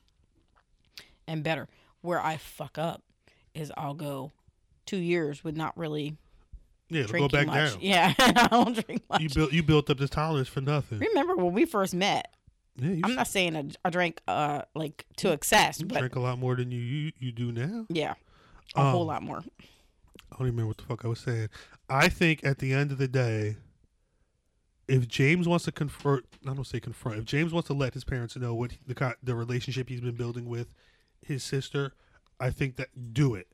and 1.27 1.43
better. 1.43 1.67
Where 2.01 2.19
I 2.19 2.37
fuck 2.37 2.77
up 2.77 3.03
is 3.53 3.71
I'll 3.77 3.93
go 3.93 4.31
two 4.85 4.97
years 4.97 5.43
with 5.43 5.55
not 5.55 5.77
really 5.77 6.17
yeah. 6.89 7.03
Go 7.03 7.29
back 7.29 7.47
much. 7.47 7.73
down. 7.73 7.77
Yeah, 7.81 8.13
I 8.17 8.47
don't 8.49 8.85
drink 8.85 9.03
much. 9.09 9.21
You 9.21 9.29
built 9.29 9.53
you 9.53 9.63
built 9.63 9.89
up 9.91 9.99
this 9.99 10.09
tolerance 10.09 10.49
for 10.49 10.61
nothing. 10.61 10.99
Remember 10.99 11.35
when 11.35 11.53
we 11.53 11.65
first 11.65 11.93
met? 11.93 12.33
Yeah, 12.77 12.89
you 12.91 13.01
I'm 13.03 13.15
not 13.15 13.27
saying 13.27 13.55
I, 13.55 13.65
I 13.85 13.89
drank 13.89 14.21
uh 14.27 14.61
like 14.75 15.05
to 15.17 15.31
excess, 15.31 15.79
you 15.79 15.85
but 15.85 15.99
drink 15.99 16.15
a 16.15 16.19
lot 16.19 16.39
more 16.39 16.55
than 16.55 16.71
you 16.71 16.79
you, 16.79 17.11
you 17.19 17.31
do 17.31 17.51
now. 17.51 17.85
yeah, 17.89 18.13
a 18.75 18.89
whole 18.91 19.01
Um, 19.01 19.07
lot 19.07 19.23
more. 19.23 19.39
I 19.39 20.37
don't 20.37 20.47
even 20.47 20.55
remember 20.55 20.67
what 20.69 20.77
the 20.77 20.83
fuck 20.83 21.03
I 21.05 21.07
was 21.09 21.19
saying. 21.19 21.49
I 21.89 22.07
think 22.07 22.43
at 22.45 22.59
the 22.59 22.73
end 22.73 22.91
of 22.91 22.97
the 22.97 23.07
day, 23.07 23.57
if 24.87 25.07
James 25.07 25.47
wants 25.47 25.65
to 25.65 25.71
confront, 25.71 26.25
I 26.47 26.53
don't 26.53 26.65
say 26.65 26.79
confront. 26.79 27.17
If 27.19 27.25
James 27.25 27.51
wants 27.53 27.67
to 27.67 27.73
let 27.73 27.93
his 27.93 28.03
parents 28.05 28.35
know 28.37 28.55
what 28.55 28.71
the 28.87 29.15
the 29.21 29.35
relationship 29.35 29.89
he's 29.89 30.01
been 30.01 30.15
building 30.15 30.45
with 30.47 30.67
his 31.21 31.43
sister, 31.43 31.93
I 32.39 32.49
think 32.49 32.77
that 32.77 33.13
do 33.13 33.35
it, 33.35 33.47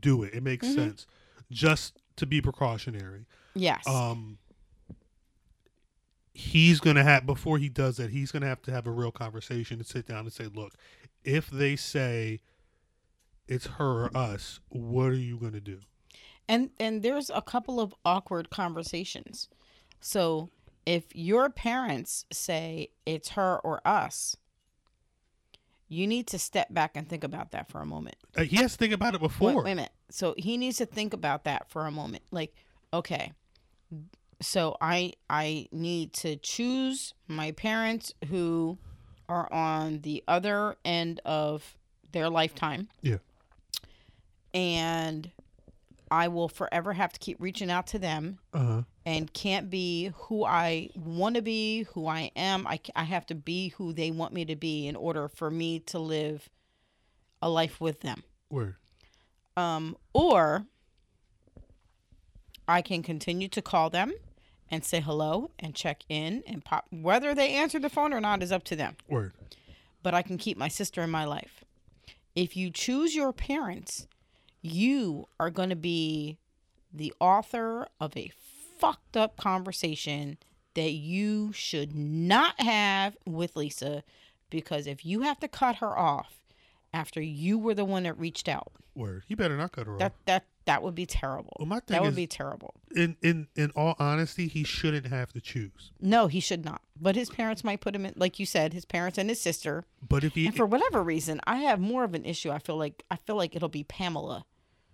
do 0.00 0.22
it. 0.24 0.34
It 0.34 0.42
makes 0.42 0.66
Mhm. 0.66 0.74
sense, 0.74 1.06
just 1.50 2.02
to 2.16 2.26
be 2.26 2.40
precautionary. 2.42 3.26
Yes. 3.54 3.86
Um, 3.86 4.38
he's 6.32 6.80
gonna 6.80 7.04
have 7.04 7.26
before 7.26 7.58
he 7.58 7.68
does 7.68 7.96
that, 7.98 8.10
he's 8.10 8.32
gonna 8.32 8.46
have 8.46 8.62
to 8.62 8.70
have 8.70 8.86
a 8.86 8.90
real 8.90 9.12
conversation 9.12 9.78
and 9.78 9.86
sit 9.86 10.06
down 10.06 10.20
and 10.20 10.32
say, 10.32 10.46
look, 10.46 10.74
if 11.24 11.50
they 11.50 11.76
say 11.76 12.40
it's 13.48 13.66
her 13.66 14.04
or 14.04 14.16
us, 14.16 14.60
what 14.68 15.06
are 15.06 15.14
you 15.14 15.38
gonna 15.38 15.60
do? 15.60 15.80
and 16.50 16.70
and 16.80 17.02
there's 17.04 17.30
a 17.32 17.40
couple 17.40 17.78
of 17.80 17.94
awkward 18.04 18.50
conversations. 18.50 19.48
So 20.00 20.50
if 20.84 21.04
your 21.14 21.48
parents 21.48 22.24
say 22.32 22.88
it's 23.06 23.30
her 23.30 23.58
or 23.60 23.80
us, 23.86 24.36
you 25.88 26.08
need 26.08 26.26
to 26.28 26.40
step 26.40 26.74
back 26.74 26.96
and 26.96 27.08
think 27.08 27.22
about 27.22 27.52
that 27.52 27.70
for 27.70 27.80
a 27.80 27.86
moment. 27.86 28.16
Uh, 28.36 28.42
he 28.42 28.56
has 28.56 28.72
to 28.72 28.78
think 28.78 28.92
about 28.92 29.14
it 29.14 29.20
before. 29.20 29.48
Wait, 29.48 29.56
wait 29.56 29.72
a 29.72 29.74
minute. 29.76 29.92
So 30.10 30.34
he 30.36 30.56
needs 30.56 30.78
to 30.78 30.86
think 30.86 31.14
about 31.14 31.44
that 31.44 31.70
for 31.70 31.86
a 31.86 31.92
moment. 31.92 32.24
Like, 32.32 32.52
okay, 32.92 33.32
so 34.40 34.76
I 34.80 35.12
I 35.28 35.68
need 35.72 36.12
to 36.14 36.36
choose 36.36 37.14
my 37.28 37.52
parents 37.52 38.12
who 38.28 38.78
are 39.28 39.52
on 39.52 40.00
the 40.00 40.24
other 40.26 40.76
end 40.84 41.20
of 41.24 41.76
their 42.12 42.28
lifetime. 42.28 42.88
Yeah. 43.02 43.18
And 44.52 45.30
I 46.10 46.26
will 46.28 46.48
forever 46.48 46.92
have 46.92 47.12
to 47.12 47.18
keep 47.20 47.36
reaching 47.40 47.70
out 47.70 47.86
to 47.88 47.98
them 47.98 48.38
Uh-huh. 48.52 48.82
and 49.06 49.32
can't 49.32 49.70
be 49.70 50.10
who 50.16 50.44
I 50.44 50.90
want 50.96 51.36
to 51.36 51.42
be, 51.42 51.84
who 51.94 52.08
I 52.08 52.32
am. 52.34 52.66
I, 52.66 52.80
I 52.96 53.04
have 53.04 53.26
to 53.26 53.34
be 53.36 53.68
who 53.68 53.92
they 53.92 54.10
want 54.10 54.32
me 54.34 54.44
to 54.46 54.56
be 54.56 54.88
in 54.88 54.96
order 54.96 55.28
for 55.28 55.50
me 55.50 55.78
to 55.80 56.00
live 56.00 56.50
a 57.40 57.48
life 57.48 57.80
with 57.80 58.00
them 58.00 58.24
Word. 58.50 58.74
um, 59.56 59.96
or 60.12 60.66
I 62.66 62.82
can 62.82 63.02
continue 63.04 63.48
to 63.48 63.62
call 63.62 63.88
them 63.90 64.12
and 64.70 64.84
say 64.84 65.00
hello 65.00 65.50
and 65.58 65.74
check 65.74 66.04
in 66.08 66.42
and 66.46 66.64
pop. 66.64 66.86
Whether 66.90 67.34
they 67.34 67.54
answer 67.54 67.78
the 67.78 67.88
phone 67.88 68.12
or 68.12 68.20
not 68.20 68.42
is 68.42 68.52
up 68.52 68.64
to 68.64 68.76
them. 68.76 68.96
Word. 69.08 69.32
But 70.02 70.14
I 70.14 70.22
can 70.22 70.38
keep 70.38 70.56
my 70.56 70.68
sister 70.68 71.02
in 71.02 71.10
my 71.10 71.24
life. 71.24 71.64
If 72.34 72.56
you 72.56 72.70
choose 72.70 73.14
your 73.14 73.32
parents, 73.32 74.06
you 74.62 75.26
are 75.38 75.50
going 75.50 75.70
to 75.70 75.76
be 75.76 76.38
the 76.92 77.12
author 77.20 77.86
of 78.00 78.16
a 78.16 78.30
fucked 78.78 79.16
up 79.16 79.36
conversation 79.36 80.38
that 80.74 80.92
you 80.92 81.52
should 81.52 81.94
not 81.94 82.60
have 82.60 83.16
with 83.26 83.56
Lisa 83.56 84.02
because 84.48 84.86
if 84.86 85.04
you 85.04 85.22
have 85.22 85.38
to 85.40 85.48
cut 85.48 85.76
her 85.76 85.98
off 85.98 86.40
after 86.92 87.20
you 87.20 87.58
were 87.58 87.74
the 87.74 87.84
one 87.84 88.04
that 88.04 88.18
reached 88.18 88.48
out, 88.48 88.72
Word. 88.94 89.22
You 89.28 89.36
better 89.36 89.56
not 89.56 89.72
cut 89.72 89.86
her 89.86 89.96
that 89.98 90.12
off. 90.12 90.18
that 90.26 90.44
that 90.70 90.84
would 90.84 90.94
be 90.94 91.04
terrible. 91.04 91.52
Well, 91.58 91.66
my 91.66 91.80
thing 91.80 91.94
that 91.96 92.02
would 92.02 92.10
is- 92.10 92.16
be 92.16 92.28
terrible. 92.28 92.74
In 92.94 93.16
in 93.22 93.48
in 93.56 93.72
all 93.74 93.96
honesty, 93.98 94.46
he 94.46 94.62
shouldn't 94.62 95.06
have 95.06 95.32
to 95.32 95.40
choose. 95.40 95.90
No, 96.00 96.28
he 96.28 96.38
should 96.38 96.64
not. 96.64 96.80
But 97.00 97.16
his 97.16 97.28
parents 97.28 97.64
might 97.64 97.80
put 97.80 97.94
him 97.94 98.06
in, 98.06 98.14
like 98.16 98.38
you 98.38 98.46
said, 98.46 98.72
his 98.72 98.84
parents 98.84 99.18
and 99.18 99.28
his 99.28 99.40
sister. 99.40 99.84
But 100.06 100.22
if 100.22 100.34
he, 100.34 100.46
And 100.46 100.54
for 100.56 100.66
whatever 100.66 101.02
reason, 101.02 101.40
I 101.44 101.56
have 101.58 101.80
more 101.80 102.04
of 102.04 102.14
an 102.14 102.24
issue. 102.24 102.50
I 102.52 102.58
feel 102.60 102.76
like 102.76 103.02
I 103.10 103.16
feel 103.16 103.34
like 103.36 103.56
it'll 103.56 103.68
be 103.68 103.82
Pamela. 103.84 104.44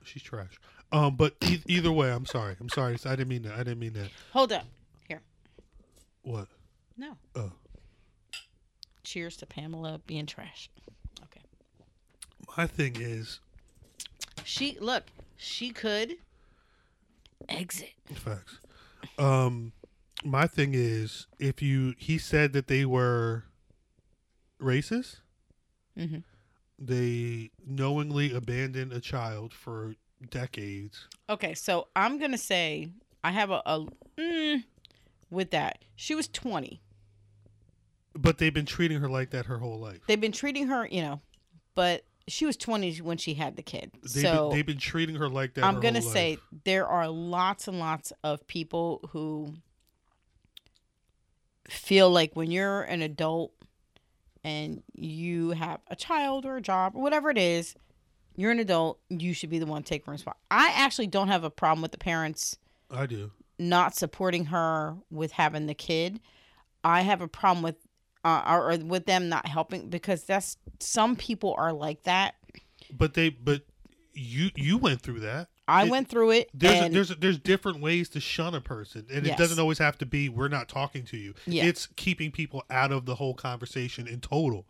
she's 0.03 0.23
trash. 0.23 0.59
Um, 0.93 1.17
but 1.17 1.35
e- 1.45 1.63
either 1.67 1.93
way, 1.93 2.11
I'm 2.11 2.25
sorry. 2.27 2.57
I'm 2.61 2.69
sorry. 2.71 2.97
I 3.05 3.11
didn't 3.17 3.29
mean 3.29 3.43
that. 3.43 3.53
I 3.55 3.59
didn't 3.59 3.81
mean 3.81 3.93
that. 3.95 4.09
Hold 4.33 4.53
up. 4.53 4.65
Here. 5.09 5.21
What? 6.23 6.49
No. 6.97 7.17
Oh, 7.35 7.53
Cheers 9.05 9.37
to 9.39 9.47
Pamela 9.47 10.01
being 10.07 10.27
trash. 10.27 10.69
Okay. 11.25 11.43
my 12.57 12.67
thing 12.67 12.97
is 13.01 13.41
She 14.45 14.79
look. 14.81 15.05
She 15.37 15.71
could 15.71 16.15
exit. 17.49 17.93
facts. 18.15 18.59
Um, 19.19 19.73
my 20.25 20.47
thing 20.47 20.73
is 20.75 21.27
if 21.39 21.63
you 21.63 21.95
he 21.99 22.19
said 22.19 22.53
that 22.55 22.67
they 22.67 22.85
were 22.85 23.45
racist. 24.61 25.21
Mhm. 25.97 26.23
They 26.79 27.51
knowingly 27.67 28.33
abandoned 28.35 28.93
a 28.93 29.01
child 29.01 29.53
for 29.53 29.95
decades. 30.31 31.09
Okay, 31.29 31.55
so 31.55 31.89
I'm 31.97 32.19
gonna 32.19 32.39
say 32.39 32.91
I 33.25 33.31
have 33.33 33.51
a, 33.51 33.63
a 33.65 33.87
mm, 34.19 34.65
with 35.31 35.51
that. 35.53 35.85
She 35.95 36.15
was 36.15 36.29
20. 36.29 36.81
But 38.15 38.39
they've 38.39 38.53
been 38.53 38.67
treating 38.67 39.01
her 39.01 39.09
like 39.09 39.31
that 39.31 39.47
her 39.47 39.59
whole 39.59 39.79
life. 39.79 40.01
They've 40.07 40.21
been 40.21 40.33
treating 40.33 40.69
her, 40.69 40.87
you 40.87 41.03
know, 41.03 41.21
but 41.75 42.05
she 42.29 42.47
was 42.47 42.57
20 42.57 42.99
when 42.99 43.19
she 43.19 43.35
had 43.35 43.57
the 43.57 43.63
kid. 43.63 43.93
They've, 44.03 44.23
so 44.23 44.49
been, 44.49 44.57
they've 44.57 44.67
been 44.67 44.79
treating 44.79 45.17
her 45.17 45.29
like 45.29 45.55
that. 45.55 45.65
I'm 45.65 45.81
gonna 45.81 46.03
say 46.03 46.31
life. 46.31 46.41
there 46.65 46.87
are 46.87 47.09
lots 47.09 47.69
and 47.69 47.79
lots 47.79 48.13
of 48.25 48.47
people 48.47 49.09
who 49.13 49.55
feel 51.69 52.11
like 52.11 52.35
when 52.35 52.51
you're 52.51 52.83
an 52.83 53.03
adult 53.03 53.53
and 54.45 54.83
you 54.95 55.51
have 55.51 55.81
a 55.89 55.97
child 55.97 56.47
or 56.47 56.57
a 56.57 56.61
job 56.61 56.93
or 56.95 57.03
whatever 57.03 57.31
it 57.31 57.39
is, 57.39 57.75
you're 58.37 58.53
an 58.53 58.59
adult, 58.61 59.01
you 59.09 59.33
should 59.33 59.51
be 59.51 59.59
the 59.59 59.67
one 59.67 59.83
taking 59.83 60.11
responsibility. 60.13 60.41
I 60.51 60.73
actually 60.77 61.09
don't 61.09 61.29
have 61.29 61.45
a 61.45 61.51
problem 61.51 61.83
with 61.83 61.93
the 61.93 61.99
parents 61.99 62.57
I 62.91 63.07
do. 63.07 63.33
not 63.59 63.97
supporting 63.97 64.47
her 64.47 64.97
with 65.11 65.33
having 65.33 65.67
the 65.67 65.75
kid. 65.75 66.21
I 66.85 67.01
have 67.01 67.21
a 67.21 67.29
problem 67.29 67.63
with 67.63 67.77
uh, 68.27 68.43
or, 68.49 68.73
or 68.73 68.77
with 68.79 69.07
them 69.07 69.29
not 69.29 69.47
helping 69.47 69.89
because 69.89 70.25
that's 70.25 70.57
some 70.81 71.15
people 71.17 71.55
are 71.59 71.73
like 71.73 72.03
that. 72.03 72.35
But 72.91 73.15
they, 73.15 73.29
but 73.31 73.63
you, 74.15 74.51
you 74.57 74.79
went 74.79 75.01
through 75.03 75.21
that. 75.21 75.49
I 75.69 75.85
It- 75.85 75.91
went 75.91 76.09
through 76.09 76.31
it. 76.33 76.49
There's 76.55 76.81
and 76.81 76.95
there's 76.95 77.09
there's 77.17 77.39
different 77.39 77.81
ways 77.81 78.09
to 78.11 78.21
shun 78.21 78.55
a 78.55 78.61
person, 78.61 79.07
and 79.13 79.27
Yes. 79.27 79.35
it 79.35 79.43
doesn't 79.43 79.59
always 79.59 79.79
have 79.79 79.99
to 79.99 80.07
be 80.07 80.29
we're 80.29 80.47
not 80.49 80.69
talking 80.69 81.05
to 81.07 81.17
you. 81.17 81.35
Yeah. 81.47 81.65
It's 81.65 81.87
keeping 81.97 82.31
people 82.31 82.65
out 82.71 82.93
of 82.93 83.05
the 83.07 83.17
whole 83.17 83.35
conversation 83.35 84.07
in 84.07 84.21
total. 84.21 84.67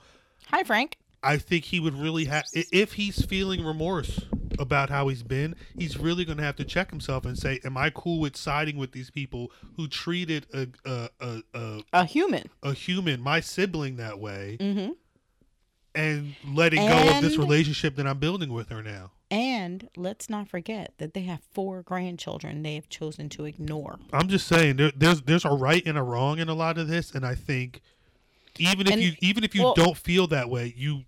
hi 0.47 0.63
Frank. 0.63 0.97
I 1.23 1.39
think 1.39 1.65
he 1.65 1.81
would 1.81 1.95
really 1.95 2.27
have 2.27 2.45
if 2.55 2.95
he's 2.95 3.25
feeling 3.25 3.65
remorse 3.65 4.21
about 4.59 4.89
how 4.91 5.09
he's 5.09 5.23
been, 5.23 5.55
he's 5.79 5.99
really 5.99 6.25
going 6.25 6.39
to 6.39 6.45
have 6.45 6.57
to 6.57 6.65
check 6.65 6.91
himself 6.91 7.25
and 7.27 7.37
say, 7.37 7.61
"Am 7.65 7.77
I 7.77 7.91
cool 7.91 8.21
with 8.21 8.37
siding 8.37 8.77
with 8.77 8.93
these 8.93 9.11
people 9.11 9.51
who 9.77 9.89
treated 9.89 10.47
a 10.55 10.69
a 10.85 11.09
a, 11.21 11.43
a, 11.55 11.81
A 11.93 12.05
human. 12.05 12.49
a 12.63 12.73
human, 12.73 13.21
my 13.21 13.41
sibling, 13.41 13.97
that 13.97 14.19
way, 14.19 14.57
Mm-hmm. 14.61 14.93
and 15.95 16.35
letting 16.53 16.87
go 16.87 17.17
of 17.17 17.23
this 17.23 17.37
relationship 17.39 17.97
that 17.97 18.07
I'm 18.07 18.19
building 18.19 18.53
with 18.53 18.69
her 18.69 18.83
now?" 18.83 19.13
And 19.29 19.89
let's 19.97 20.31
not 20.31 20.49
forget 20.49 20.95
that 20.99 21.13
they 21.13 21.23
have 21.23 21.41
four 21.53 21.83
grandchildren 21.83 22.63
they 22.63 22.77
have 22.77 22.89
chosen 22.89 23.29
to 23.31 23.45
ignore. 23.45 23.99
I'm 24.13 24.29
just 24.29 24.47
saying 24.47 24.77
there, 24.77 24.93
there's 24.97 25.23
there's 25.23 25.45
a 25.45 25.51
right 25.51 25.85
and 25.85 25.99
a 25.99 26.03
wrong 26.03 26.39
in 26.39 26.49
a 26.49 26.55
lot 26.55 26.79
of 26.79 26.87
this, 26.87 27.11
and 27.11 27.27
I 27.27 27.35
think 27.35 27.81
even 28.61 28.87
if 28.87 28.93
And- 28.95 29.03
you 29.03 29.13
even 29.21 29.45
if 29.45 29.55
you 29.55 29.63
well- 29.63 29.75
don't 29.75 29.97
feel 29.97 30.27
that 30.29 30.49
way, 30.49 30.73
you 30.77 31.05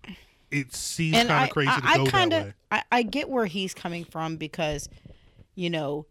it 0.51 0.73
seems 0.73 1.15
kind 1.17 1.29
of 1.45 1.49
crazy 1.51 1.69
I, 1.71 1.79
to 1.79 1.87
I 1.87 1.97
go 1.97 2.05
kinda, 2.07 2.35
that 2.35 2.45
way. 2.45 2.53
I, 2.71 2.83
I 2.91 3.03
get 3.03 3.29
where 3.29 3.45
he's 3.45 3.73
coming 3.75 4.03
from 4.03 4.37
because, 4.37 4.89
you 5.55 5.69
know, 5.69 6.07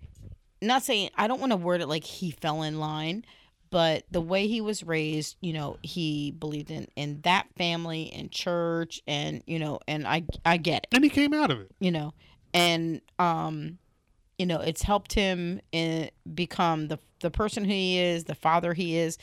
not 0.62 0.82
saying 0.84 1.10
I 1.16 1.26
don't 1.26 1.40
want 1.40 1.50
to 1.52 1.56
word 1.56 1.80
it 1.80 1.88
like 1.88 2.04
he 2.04 2.30
fell 2.30 2.62
in 2.62 2.78
line, 2.78 3.24
but 3.70 4.04
the 4.10 4.20
way 4.20 4.46
he 4.46 4.60
was 4.60 4.84
raised, 4.84 5.36
you 5.40 5.52
know, 5.52 5.76
he 5.82 6.30
believed 6.30 6.70
in 6.70 6.86
in 6.94 7.20
that 7.22 7.46
family 7.56 8.12
and 8.12 8.30
church, 8.30 9.00
and 9.08 9.42
you 9.46 9.58
know, 9.58 9.80
and 9.88 10.06
I 10.06 10.22
I 10.44 10.56
get 10.56 10.84
it. 10.84 10.94
And 10.94 11.02
he 11.04 11.10
came 11.10 11.34
out 11.34 11.50
of 11.50 11.60
it. 11.60 11.70
you 11.80 11.90
know 11.90 12.14
and 12.54 13.02
um 13.18 13.76
you 14.38 14.46
know 14.46 14.58
it's 14.60 14.80
helped 14.82 15.12
him 15.12 15.60
in, 15.70 16.08
become 16.34 16.88
the 16.88 16.98
the 17.20 17.30
person 17.30 17.62
who 17.62 17.70
he 17.70 17.98
is 17.98 18.24
the 18.24 18.34
father 18.34 18.72
he 18.72 18.96
is 18.96 19.18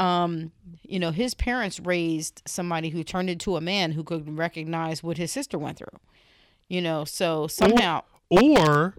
um 0.00 0.50
you 0.82 0.98
know 0.98 1.10
his 1.10 1.34
parents 1.34 1.78
raised 1.80 2.42
somebody 2.46 2.88
who 2.90 3.02
turned 3.04 3.28
into 3.30 3.56
a 3.56 3.60
man 3.60 3.92
who 3.92 4.02
could 4.04 4.36
recognize 4.38 5.02
what 5.02 5.16
his 5.18 5.30
sister 5.32 5.58
went 5.58 5.76
through 5.78 5.98
you 6.68 6.80
know 6.80 7.04
so 7.04 7.46
somehow 7.46 8.02
Or 8.30 8.94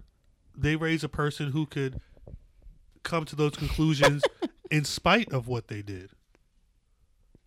they 0.56 0.76
raise 0.76 1.02
a 1.02 1.08
person 1.08 1.50
who 1.50 1.66
could 1.66 2.00
come 3.02 3.24
to 3.24 3.36
those 3.36 3.56
conclusions 3.56 4.22
in 4.70 4.84
spite 4.84 5.32
of 5.32 5.46
what 5.48 5.68
they 5.68 5.82
did. 5.82 6.10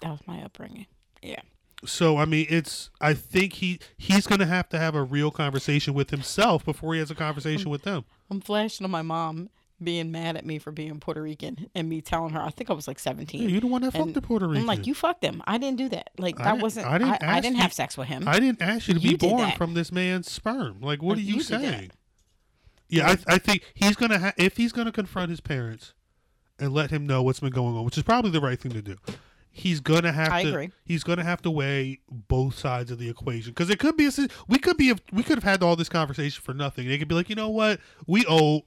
that 0.02 0.10
was 0.12 0.20
my 0.28 0.42
upbringing 0.44 0.88
yeah 1.22 1.42
So 1.86 2.18
I 2.18 2.26
mean, 2.26 2.48
it's. 2.50 2.90
I 3.00 3.14
think 3.14 3.54
he 3.54 3.80
he's 3.98 4.26
going 4.28 4.40
to 4.40 4.46
have 4.48 4.68
to 4.70 4.80
have 4.80 4.96
a 4.96 5.04
real 5.04 5.32
conversation 5.32 5.94
with 5.94 6.10
himself 6.10 6.66
before 6.66 6.94
he 6.94 7.00
has 7.00 7.12
a 7.12 7.16
conversation 7.16 7.70
with 7.72 7.84
them. 7.84 8.04
i'm 8.30 8.42
flashing 8.42 8.84
on 8.86 8.92
my 8.92 9.02
mom 9.04 9.50
being 9.84 10.12
mad 10.12 10.36
at 10.36 10.46
me 10.46 10.58
for 10.60 10.72
being 10.72 11.00
puerto 11.00 11.22
rican 11.22 11.70
and 11.76 11.88
me 11.88 12.02
telling 12.02 12.34
her 12.34 12.42
i 12.42 12.50
think 12.50 12.70
i 12.70 12.74
was 12.74 12.88
like 12.88 12.98
17 12.98 13.42
Yeah, 13.42 13.48
you 13.48 13.60
the 13.60 13.68
one 13.68 13.82
that 13.84 13.92
fucked 13.94 14.06
And 14.06 14.14
the 14.16 14.22
Puerto 14.22 14.48
Rican. 14.48 14.62
i'm 14.62 14.68
like 14.68 14.88
you 14.88 14.94
fucked 14.96 15.24
him 15.24 15.44
i 15.46 15.58
didn't 15.58 15.78
do 15.78 15.88
that 15.90 16.10
like 16.18 16.40
I 16.40 16.46
that 16.46 16.52
didn't- 16.54 16.64
wasn't 16.64 16.88
I 16.88 16.90
i 16.90 16.98
didn't 16.98 17.12
didn't, 17.14 17.24
I, 17.30 17.40
didn't 17.42 17.56
you- 17.58 17.62
have 17.62 17.74
sex 17.74 17.98
with 17.98 18.08
him 18.08 18.28
I 18.28 18.40
didn't 18.40 18.62
ask 18.62 18.88
you 18.88 18.96
to 18.96 19.00
be 19.00 19.10
You 19.10 19.18
did 19.18 19.30
born 19.30 19.42
that. 19.44 19.58
from 19.58 19.74
this 19.76 19.92
man's 19.92 20.32
sperm. 20.32 20.82
Like, 20.82 21.02
what 21.04 21.18
Like, 21.18 21.26
are 21.26 21.30
you, 21.30 21.36
you 21.36 21.42
saying? 21.42 21.92
Yeah, 22.90 23.10
I, 23.28 23.36
I 23.36 23.38
think 23.38 23.64
he's 23.74 23.96
gonna 23.96 24.18
ha- 24.20 24.34
if 24.38 24.58
he's 24.58 24.72
gonna 24.72 24.92
confront 24.92 25.30
his 25.30 25.42
parents 25.42 25.94
and 26.60 26.74
let 26.74 26.90
him 26.90 27.06
know 27.06 27.22
what's 27.22 27.40
been 27.42 27.52
going 27.52 27.76
on, 27.76 27.84
which 27.86 27.98
is 27.98 28.04
probably 28.04 28.32
the 28.32 28.42
right 28.42 28.60
thing 28.60 28.72
to 28.72 28.82
do. 28.82 28.96
He's 29.52 29.80
gonna 29.80 30.12
have 30.12 30.32
I 30.32 30.44
to. 30.44 30.50
agree. 30.50 30.72
He's 30.86 31.04
gonna 31.04 31.24
have 31.24 31.42
to 31.42 31.52
weigh 31.52 32.00
both 32.10 32.58
sides 32.58 32.90
of 32.92 32.98
the 33.00 33.10
equation 33.10 33.52
because 33.52 33.70
it 33.70 33.78
could 33.80 33.98
be 33.98 34.06
a. 34.08 34.12
We 34.48 34.58
could 34.60 34.78
be. 34.78 34.94
We 35.12 35.24
could 35.24 35.36
have 35.38 35.44
had 35.44 35.62
all 35.64 35.76
this 35.76 35.90
conversation 35.90 36.42
for 36.44 36.54
nothing. 36.54 36.88
They 36.88 36.98
could 36.98 37.08
be 37.08 37.16
like, 37.16 37.30
you 37.30 37.36
know 37.36 37.50
what? 37.50 37.80
We 38.08 38.24
owe. 38.30 38.62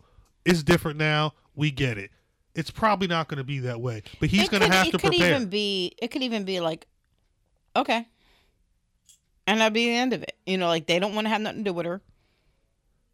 It's 0.45 0.63
different 0.63 0.99
now. 0.99 1.35
We 1.55 1.71
get 1.71 1.99
it. 1.99 2.11
It's 2.55 2.71
probably 2.71 3.07
not 3.07 3.29
going 3.29 3.39
to 3.39 3.45
be 3.45 3.61
that 3.61 3.81
way, 3.81 4.03
but 4.19 4.29
he's 4.29 4.49
going 4.49 4.63
to 4.63 4.69
have 4.69 4.89
it 4.89 4.93
to 4.93 4.99
could 4.99 5.11
prepare. 5.11 5.37
even 5.37 5.49
be 5.49 5.95
it 5.99 6.09
could 6.09 6.23
even 6.23 6.45
be 6.45 6.61
like 6.61 6.87
okay 7.77 8.09
and 9.47 9.61
that'd 9.61 9.73
be 9.73 9.87
the 9.87 9.97
end 9.97 10.13
of 10.13 10.23
it 10.23 10.37
you 10.47 10.59
know 10.59 10.67
like 10.67 10.87
they 10.87 10.99
don't 10.99 11.15
want 11.15 11.27
to 11.27 11.29
have 11.29 11.41
nothing 11.41 11.65
to 11.65 11.71
do 11.71 11.73
with 11.73 11.87
her 11.87 12.01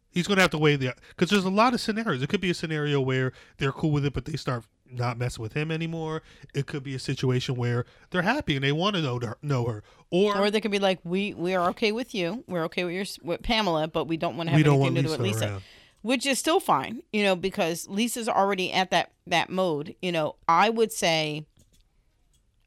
He's 0.09 0.25
going 0.25 0.37
to 0.37 0.41
have 0.41 0.51
to 0.51 0.57
weigh 0.57 0.77
the 0.77 0.95
because 1.09 1.29
there's 1.29 1.43
a 1.43 1.49
lot 1.49 1.75
of 1.75 1.81
scenarios. 1.81 2.23
It 2.23 2.29
could 2.29 2.41
be 2.41 2.49
a 2.49 2.53
scenario 2.55 2.99
where 2.99 3.33
they're 3.57 3.71
cool 3.71 3.91
with 3.91 4.03
it, 4.03 4.13
but 4.13 4.25
they 4.25 4.35
start 4.35 4.63
not 4.89 5.19
messing 5.19 5.43
with 5.43 5.53
him 5.53 5.69
anymore. 5.69 6.23
It 6.55 6.65
could 6.65 6.81
be 6.81 6.95
a 6.95 6.99
situation 6.99 7.55
where 7.55 7.85
they're 8.09 8.23
happy 8.23 8.55
and 8.55 8.63
they 8.63 8.71
want 8.71 8.95
to 8.95 9.03
know 9.03 9.19
her, 9.19 9.37
know 9.43 9.65
her, 9.65 9.83
or, 10.09 10.35
or 10.35 10.49
they 10.49 10.59
could 10.59 10.71
be 10.71 10.79
like 10.79 10.99
we 11.03 11.35
we 11.35 11.53
are 11.53 11.69
okay 11.69 11.91
with 11.91 12.15
you 12.15 12.43
we're 12.47 12.63
okay 12.63 12.83
with 12.83 12.93
your 12.93 13.05
with 13.21 13.43
pamela 13.43 13.87
but 13.87 14.05
we 14.05 14.17
don't 14.17 14.37
want 14.37 14.47
to 14.49 14.55
have 14.55 14.65
anything 14.65 14.95
to 14.95 15.03
do 15.03 15.09
with 15.09 15.19
lisa 15.19 15.47
around. 15.49 15.63
Which 16.07 16.25
is 16.25 16.39
still 16.39 16.61
fine 16.61 17.03
you 17.11 17.21
know 17.21 17.35
because 17.35 17.85
lisa's 17.89 18.29
already 18.29 18.71
at 18.71 18.91
that 18.91 19.11
that 19.27 19.49
mode 19.49 19.93
you 20.01 20.11
know. 20.11 20.35
I 20.47 20.69
would 20.69 20.93
say 20.93 21.45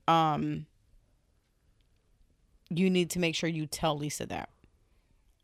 um 0.06 0.66
you 2.68 2.90
need 2.90 3.08
to 3.10 3.18
make 3.18 3.34
sure 3.34 3.48
you 3.48 3.66
tell 3.66 3.96
lisa 3.96 4.26
that. 4.26 4.50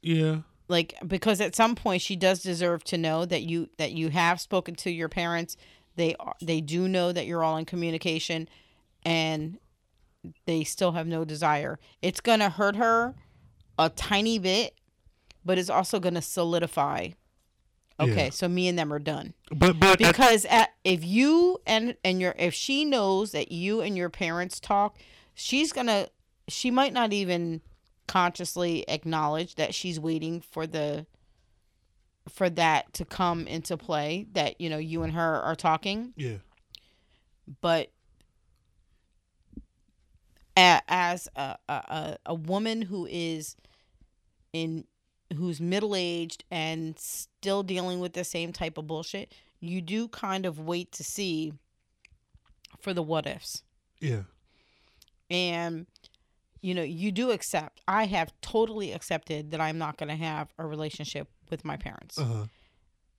Yeah, 0.03 0.43
like 0.69 0.95
because 1.07 1.41
at 1.41 1.57
some 1.57 1.75
point 1.75 2.03
she 2.03 2.17
does 2.17 2.43
deserve 2.43 2.85
to 2.85 2.99
know 2.99 3.25
that 3.25 3.43
you 3.43 3.71
that 3.79 3.93
you 3.93 4.11
have 4.11 4.41
spoken 4.41 4.75
to 4.77 4.91
your 4.91 5.09
parents. 5.09 5.57
They 5.97 6.15
are 6.21 6.37
they 6.43 6.61
do 6.61 6.89
know 6.89 7.13
that 7.13 7.27
you're 7.27 7.43
all 7.43 7.57
in 7.57 7.65
communication 7.65 8.49
and 9.05 9.59
they 10.45 10.65
still 10.65 10.93
have 10.93 11.07
no 11.07 11.25
desire. 11.25 11.79
It's 12.03 12.21
going 12.21 12.41
to 12.41 12.51
hurt 12.51 12.77
her 12.77 13.15
a 13.79 13.89
tiny 13.89 14.39
bit 14.39 14.75
but 15.45 15.59
it's 15.59 15.71
also 15.71 16.01
going 16.01 16.15
to 16.15 16.23
solidify 16.23 17.11
okay 18.01 18.25
Yeah. 18.25 18.31
so 18.31 18.49
me 18.49 18.69
and 18.69 18.79
them 18.79 18.93
are 18.93 18.99
done. 18.99 19.35
But 19.51 19.79
but 19.81 19.99
because 19.99 20.45
at, 20.47 20.71
if 20.85 21.05
you 21.05 21.61
and 21.67 21.97
and 22.05 22.21
your 22.21 22.35
if 22.39 22.53
she 22.55 22.85
knows 22.85 23.33
that 23.33 23.51
you 23.53 23.81
and 23.81 23.97
your 23.97 24.11
parents 24.11 24.61
talk 24.61 24.99
she's 25.35 25.73
gonna 25.73 26.09
she 26.49 26.71
might 26.71 26.93
not 26.93 27.13
even 27.13 27.61
consciously 28.07 28.85
acknowledge 28.89 29.57
that 29.57 29.75
she's 29.75 29.99
waiting 29.99 30.41
for 30.41 30.67
the 30.67 31.07
for 32.29 32.49
that 32.51 32.93
to 32.93 33.05
come 33.05 33.47
into 33.47 33.77
play 33.77 34.27
that 34.33 34.61
you 34.61 34.69
know 34.71 34.79
you 34.79 35.03
and 35.03 35.13
her 35.13 35.41
are 35.43 35.55
talking. 35.57 36.13
Yeah, 36.17 36.37
but 37.61 37.91
as 40.57 41.29
a 41.37 41.57
a- 41.69 42.19
a 42.27 42.35
woman 42.35 42.83
who 42.83 43.07
is 43.07 43.57
in 44.53 44.85
who's 45.35 45.61
middle 45.61 45.95
aged 45.97 46.45
and 46.51 46.99
still 46.99 47.63
dealing 47.63 48.01
with 48.01 48.13
the 48.13 48.25
same 48.25 48.53
type 48.53 48.79
of 48.79 48.87
bullshit, 48.87 49.33
you 49.61 49.81
do 49.81 50.09
kind 50.09 50.47
of 50.47 50.59
wait 50.61 50.93
to 50.93 51.03
see 51.05 51.53
for 52.81 52.93
the 52.95 53.03
what 53.03 53.27
ifs. 53.27 53.63
yeah, 54.01 54.23
And 55.31 55.87
you 56.61 56.75
know, 56.75 56.83
you 56.83 57.13
do 57.13 57.31
accept. 57.31 57.81
I 57.87 58.07
have 58.07 58.33
totally 58.41 58.93
accepted 58.93 59.51
that 59.53 59.61
I'm 59.61 59.79
not 59.79 59.97
going 59.99 60.09
to 60.09 60.17
have 60.17 60.53
a 60.59 60.67
relationship 60.67 61.29
with 61.51 61.65
my 61.65 61.77
parents. 61.77 62.19
uh 62.19 62.25
huh, 62.25 62.45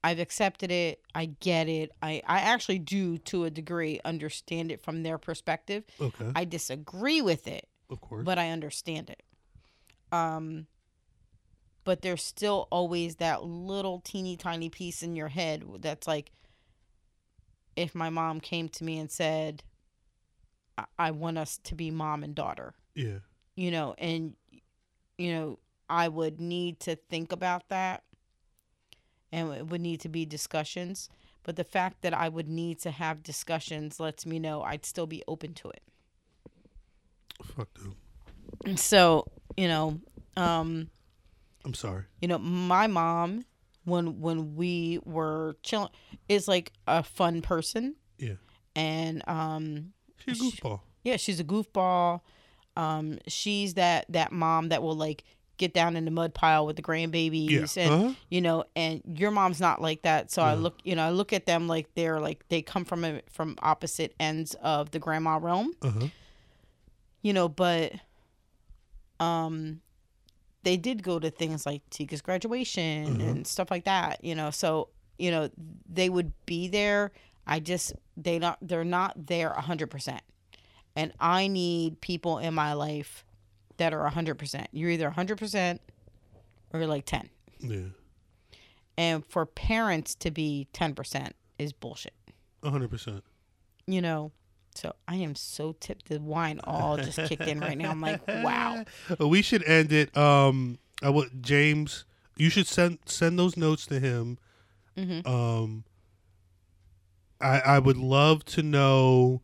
I've 0.03 0.19
accepted 0.19 0.71
it. 0.71 1.01
I 1.15 1.25
get 1.39 1.67
it. 1.67 1.91
I, 2.01 2.21
I 2.25 2.39
actually 2.39 2.79
do, 2.79 3.17
to 3.19 3.45
a 3.45 3.49
degree, 3.49 3.99
understand 4.05 4.71
it 4.71 4.81
from 4.81 5.03
their 5.03 5.17
perspective. 5.17 5.83
okay, 5.99 6.31
I 6.35 6.45
disagree 6.45 7.21
with 7.21 7.47
it, 7.47 7.67
of 7.89 7.99
course, 8.01 8.23
but 8.25 8.37
I 8.37 8.49
understand 8.51 9.09
it. 9.09 9.23
Um, 10.11 10.67
but 11.87 12.01
there's 12.01 12.21
still 12.21 12.67
always 12.69 13.15
that 13.15 13.45
little 13.45 14.01
teeny 14.01 14.35
tiny 14.35 14.67
piece 14.67 15.01
in 15.01 15.15
your 15.15 15.29
head 15.29 15.63
that's 15.79 16.05
like, 16.05 16.33
if 17.77 17.95
my 17.95 18.09
mom 18.09 18.41
came 18.41 18.67
to 18.67 18.83
me 18.83 18.99
and 18.99 19.09
said, 19.09 19.63
I, 20.77 20.83
I 20.99 21.11
want 21.11 21.37
us 21.37 21.57
to 21.63 21.75
be 21.75 21.89
mom 21.89 22.25
and 22.25 22.35
daughter, 22.35 22.73
yeah, 22.93 23.19
you 23.55 23.71
know, 23.71 23.95
and, 23.97 24.35
you 25.17 25.31
know, 25.31 25.59
I 25.89 26.09
would 26.09 26.41
need 26.41 26.81
to 26.81 26.97
think 26.97 27.31
about 27.31 27.69
that 27.69 28.03
and 29.31 29.53
it 29.53 29.67
would 29.67 29.79
need 29.79 30.01
to 30.01 30.09
be 30.09 30.25
discussions. 30.25 31.09
But 31.43 31.55
the 31.55 31.63
fact 31.63 32.01
that 32.01 32.13
I 32.13 32.27
would 32.27 32.49
need 32.49 32.81
to 32.81 32.91
have 32.91 33.23
discussions 33.23 33.97
lets 33.97 34.25
me 34.25 34.39
know 34.39 34.61
I'd 34.61 34.85
still 34.85 35.07
be 35.07 35.23
open 35.25 35.53
to 35.53 35.69
it. 35.69 35.83
fuck 37.41 37.69
them. 37.75 38.75
So, 38.75 39.27
you 39.55 39.69
know, 39.69 40.01
Um, 40.35 40.89
I'm 41.67 41.73
sorry. 41.73 42.03
you 42.21 42.27
know, 42.29 42.37
my 42.39 42.87
mom 42.87 43.45
when 43.83 44.19
when 44.21 44.55
we 44.55 44.99
were 45.05 45.55
chilling 45.63 45.89
is 46.27 46.47
like 46.47 46.71
a 46.87 47.03
fun 47.03 47.41
person 47.41 47.95
Yeah. 48.17 48.35
and 48.75 49.21
um 49.27 49.93
She's 50.25 50.39
a 50.41 50.43
goofball. 50.43 50.79
yeah, 51.03 51.17
she's 51.17 51.39
a 51.39 51.43
goofball. 51.43 52.21
Um 52.75 53.19
she's 53.27 53.73
that 53.75 54.05
that 54.09 54.31
mom 54.31 54.69
that 54.69 54.81
will 54.81 54.95
like 54.95 55.23
get 55.57 55.73
down 55.73 55.95
in 55.95 56.05
the 56.05 56.11
mud 56.11 56.33
pile 56.33 56.65
with 56.65 56.75
the 56.75 56.81
grandbabies 56.83 57.75
Yeah. 57.75 57.83
and 57.83 57.93
Uh-huh. 57.93 58.13
you 58.29 58.41
know 58.41 58.63
and 58.75 59.01
your 59.15 59.31
mom's 59.31 59.59
not 59.59 59.81
like 59.81 60.03
that 60.03 60.29
so 60.31 60.43
i 60.43 60.53
look 60.53 60.75
you 60.83 60.95
know 60.95 61.01
i 61.03 61.09
look 61.09 61.33
at 61.33 61.47
them 61.47 61.67
like 61.67 61.87
they're 61.95 62.19
like 62.19 62.47
they 62.49 62.61
come 62.61 62.85
from 62.85 63.03
a, 63.03 63.21
from 63.31 63.55
opposite 63.63 64.13
ends 64.19 64.53
of 64.61 64.91
the 64.91 64.99
grandma 64.99 65.37
realm 65.41 65.73
Uh-huh. 65.81 66.07
you 67.23 67.33
know 67.33 67.49
but 67.49 67.93
um 69.19 69.81
they 70.67 70.75
did 70.75 71.01
go 71.01 71.17
to 71.17 71.29
things 71.31 71.65
like 71.65 71.81
tika's 71.89 72.21
graduation 72.21 73.19
Mhm. 73.19 73.29
and 73.29 73.47
stuff 73.47 73.71
like 73.71 73.85
that 73.85 74.21
you 74.21 74.35
know 74.35 74.51
so 74.51 74.89
you 75.17 75.31
know 75.31 75.49
they 75.87 76.09
would 76.09 76.33
be 76.45 76.67
there 76.67 77.13
i 77.47 77.57
just 77.61 77.93
they 78.17 78.37
not 78.37 78.57
they're 78.61 78.83
not 78.83 79.13
there 79.27 79.49
100% 79.57 80.19
and 80.97 81.13
i 81.21 81.47
need 81.47 82.01
people 82.01 82.37
in 82.39 82.53
my 82.53 82.73
life 82.73 83.23
that 83.77 83.93
are 83.93 84.03
100% 84.09 84.67
you're 84.73 84.89
either 84.89 85.09
100% 85.09 85.79
or 86.73 86.79
you're 86.81 86.87
like 86.89 87.05
10 87.05 87.29
Yeah. 87.61 87.77
and 88.97 89.25
for 89.25 89.45
parents 89.45 90.15
to 90.15 90.31
be 90.31 90.67
10% 90.73 91.31
is 91.57 91.71
bullshit 91.71 92.13
hundred 92.63 92.89
percent. 92.89 93.23
you 93.85 94.01
know 94.01 94.31
so 94.77 94.93
i 95.07 95.15
am 95.15 95.33
so 95.35 95.73
tipped 95.79 96.07
the 96.09 96.19
wine 96.19 96.59
all 96.63 96.97
just 96.97 97.17
kicked 97.27 97.47
in 97.47 97.59
right 97.59 97.77
now 97.77 97.89
i'm 97.91 98.01
like 98.01 98.25
wow 98.27 98.83
We 99.19 99.41
should 99.41 99.63
end 99.63 99.91
it. 99.91 100.15
Um, 100.15 100.77
I 101.01 101.09
would 101.09 101.41
James. 101.41 102.05
You 102.37 102.49
should 102.49 102.67
send 102.67 102.99
send 103.05 103.37
those 103.39 103.57
notes 103.57 103.85
to 103.87 103.99
him. 103.99 104.37
Mhm. 104.97 105.25
Um, 105.27 105.83
I 107.41 107.59
I 107.59 107.79
would 107.79 107.97
love 107.97 108.45
to 108.45 108.63
know 108.63 109.41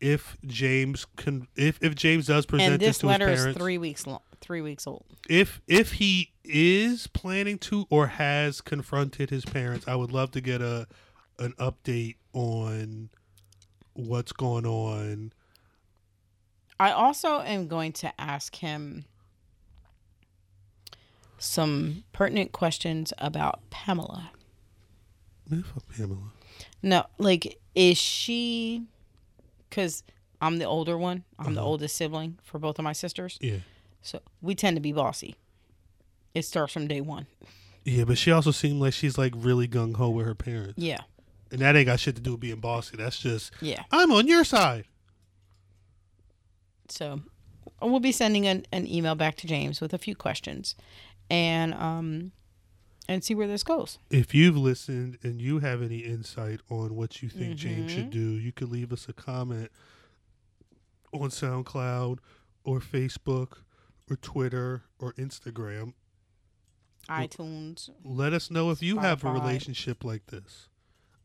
if 0.00 0.36
James 0.46 1.06
can 1.16 1.48
if 1.56 1.78
if 1.82 1.94
James 1.94 2.26
does 2.26 2.46
present 2.46 2.74
and 2.74 2.80
this 2.82 2.98
to 2.98 3.06
letter 3.06 3.28
his 3.28 3.40
is 3.40 3.44
parents. 3.44 3.58
three 3.60 3.78
weeks 3.78 4.06
long 4.06 4.20
three 4.40 4.60
weeks 4.60 4.86
old 4.86 5.04
if 5.28 5.60
if 5.66 5.92
he 5.94 6.32
is 6.44 7.06
planning 7.08 7.58
to 7.58 7.86
or 7.90 8.06
has 8.08 8.60
confronted 8.60 9.30
his 9.30 9.44
parents, 9.44 9.86
I 9.88 9.96
would 9.96 10.12
love 10.12 10.30
to 10.32 10.40
get 10.40 10.60
a 10.60 10.86
an 11.38 11.52
update 11.58 12.16
on 12.32 13.10
what's 13.98 14.32
going 14.32 14.66
on. 14.66 15.32
I 16.78 16.90
also 16.90 17.40
am 17.40 17.68
going 17.68 17.92
to 17.94 18.20
ask 18.20 18.56
him 18.56 19.04
some 21.38 22.04
pertinent 22.12 22.52
questions 22.52 23.12
about 23.18 23.60
Pamela. 23.70 24.30
Pamela. 25.96 26.32
No, 26.82 27.06
like, 27.18 27.58
is 27.74 27.98
she? 27.98 28.82
Because 29.68 30.02
I'm 30.40 30.58
the 30.58 30.64
older 30.64 30.96
one. 30.98 31.24
I'm 31.38 31.54
the 31.54 31.60
Uh-huh. 31.60 31.68
oldest 31.70 31.96
sibling 31.96 32.38
for 32.42 32.58
both 32.58 32.78
of 32.78 32.82
my 32.84 32.92
sisters, 32.92 33.38
Yeah, 33.40 33.58
so 34.02 34.20
we 34.40 34.54
tend 34.54 34.76
to 34.76 34.80
be 34.80 34.92
bossy. 34.92 35.36
It 36.34 36.42
starts 36.42 36.72
from 36.72 36.86
day 36.88 37.00
one. 37.00 37.26
yeah, 37.84 38.04
but 38.04 38.18
she 38.18 38.30
also 38.30 38.50
seemed 38.50 38.80
like 38.80 38.92
she's 38.92 39.16
like 39.16 39.32
really 39.36 39.68
gung 39.68 39.96
ho 39.96 40.10
with 40.10 40.26
her 40.26 40.34
parents, 40.34 40.74
Yeah, 40.76 41.00
and 41.56 41.62
that 41.64 41.74
ain't 41.74 41.86
got 41.86 41.98
shit 41.98 42.14
to 42.16 42.20
do 42.20 42.32
with 42.32 42.40
being 42.40 42.60
bossy. 42.60 42.96
That's 42.98 43.18
just 43.18 43.50
yeah. 43.62 43.82
I'm 43.90 44.12
on 44.12 44.26
your 44.28 44.44
side. 44.44 44.84
So 46.88 47.20
we'll 47.80 48.00
be 48.00 48.12
sending 48.12 48.46
an, 48.46 48.66
an 48.72 48.86
email 48.86 49.14
back 49.14 49.36
to 49.36 49.46
James 49.46 49.80
with 49.80 49.92
a 49.94 49.98
few 49.98 50.14
questions, 50.14 50.76
and 51.30 51.72
um, 51.74 52.32
and 53.08 53.24
see 53.24 53.34
where 53.34 53.48
this 53.48 53.62
goes. 53.62 53.98
If 54.10 54.34
you've 54.34 54.56
listened 54.56 55.18
and 55.22 55.40
you 55.40 55.60
have 55.60 55.82
any 55.82 55.98
insight 56.00 56.60
on 56.68 56.94
what 56.94 57.22
you 57.22 57.28
think 57.28 57.56
James 57.56 57.90
Mhm. 57.90 57.94
should 57.94 58.10
do, 58.10 58.20
you 58.20 58.52
could 58.52 58.68
leave 58.70 58.92
us 58.92 59.08
a 59.08 59.12
comment 59.12 59.70
on 61.12 61.30
SoundCloud 61.30 62.18
or 62.64 62.80
Facebook 62.80 63.58
or 64.10 64.16
Twitter 64.16 64.82
or 64.98 65.12
Instagram. 65.14 65.94
iTunes. 67.08 67.88
Let 68.04 68.32
us 68.32 68.50
know 68.50 68.70
if 68.72 68.82
you 68.82 68.98
have 68.98 69.22
a 69.24 69.30
relationship 69.30 70.02
like 70.04 70.26
this. 70.26 70.68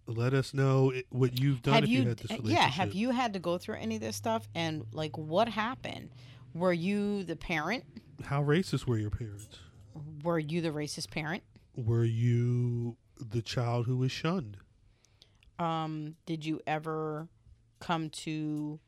Let 0.07 0.33
us 0.33 0.53
know 0.53 0.91
what 1.09 1.39
you've 1.39 1.61
done 1.61 1.75
have 1.75 1.83
if 1.85 1.89
you, 1.89 2.01
you, 2.01 2.07
had 2.09 2.17
this 2.17 2.31
uh, 2.31 2.35
relationship. 2.35 2.57
yeah 2.61 2.67
have 2.69 2.93
you 2.93 3.11
had 3.11 3.33
to 3.33 3.39
go 3.39 3.57
through 3.57 3.75
any 3.75 3.95
of 3.95 4.01
this 4.01 4.15
stuff 4.15 4.47
and 4.55 4.83
like 4.91 5.17
what 5.17 5.47
happened 5.47 6.09
were 6.53 6.73
you 6.73 7.23
the 7.23 7.35
parent 7.35 7.85
How 8.25 8.43
racist 8.43 8.85
were 8.87 8.97
your 8.97 9.09
parents? 9.11 9.59
were 10.23 10.39
you 10.39 10.59
the 10.61 10.69
racist 10.71 11.11
parent 11.11 11.43
Were 11.75 12.03
you 12.03 12.97
the 13.19 13.41
child 13.41 13.85
who 13.85 13.97
was 13.97 14.11
shunned? 14.11 14.57
um 15.59 16.15
did 16.25 16.43
you 16.45 16.59
ever 16.67 17.27
come 17.79 18.09
to 18.09 18.79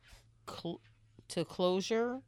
cl- 0.48 0.80
to 1.28 1.44
closure 1.44 2.20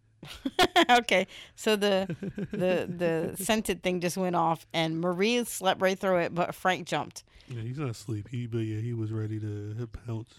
okay 0.91 1.26
so 1.55 1.76
the 1.76 2.07
the 2.53 2.89
the 3.37 3.37
scented 3.45 3.82
thing 3.82 4.01
just 4.01 4.16
went 4.16 4.34
off 4.37 4.66
and 4.72 5.01
marie 5.01 5.45
slept 5.45 5.80
right 5.82 5.99
through 5.99 6.16
it 6.18 6.34
but 6.34 6.55
frank 6.55 6.87
jumped 6.87 7.22
Yeah, 7.49 7.62
he's 7.62 7.78
not 7.78 7.94
sleepy, 7.97 8.47
but 8.47 8.59
yeah, 8.59 8.80
he 8.80 8.92
was 8.92 9.12
ready 9.12 9.38
to 9.40 9.88
pounce. 10.07 10.34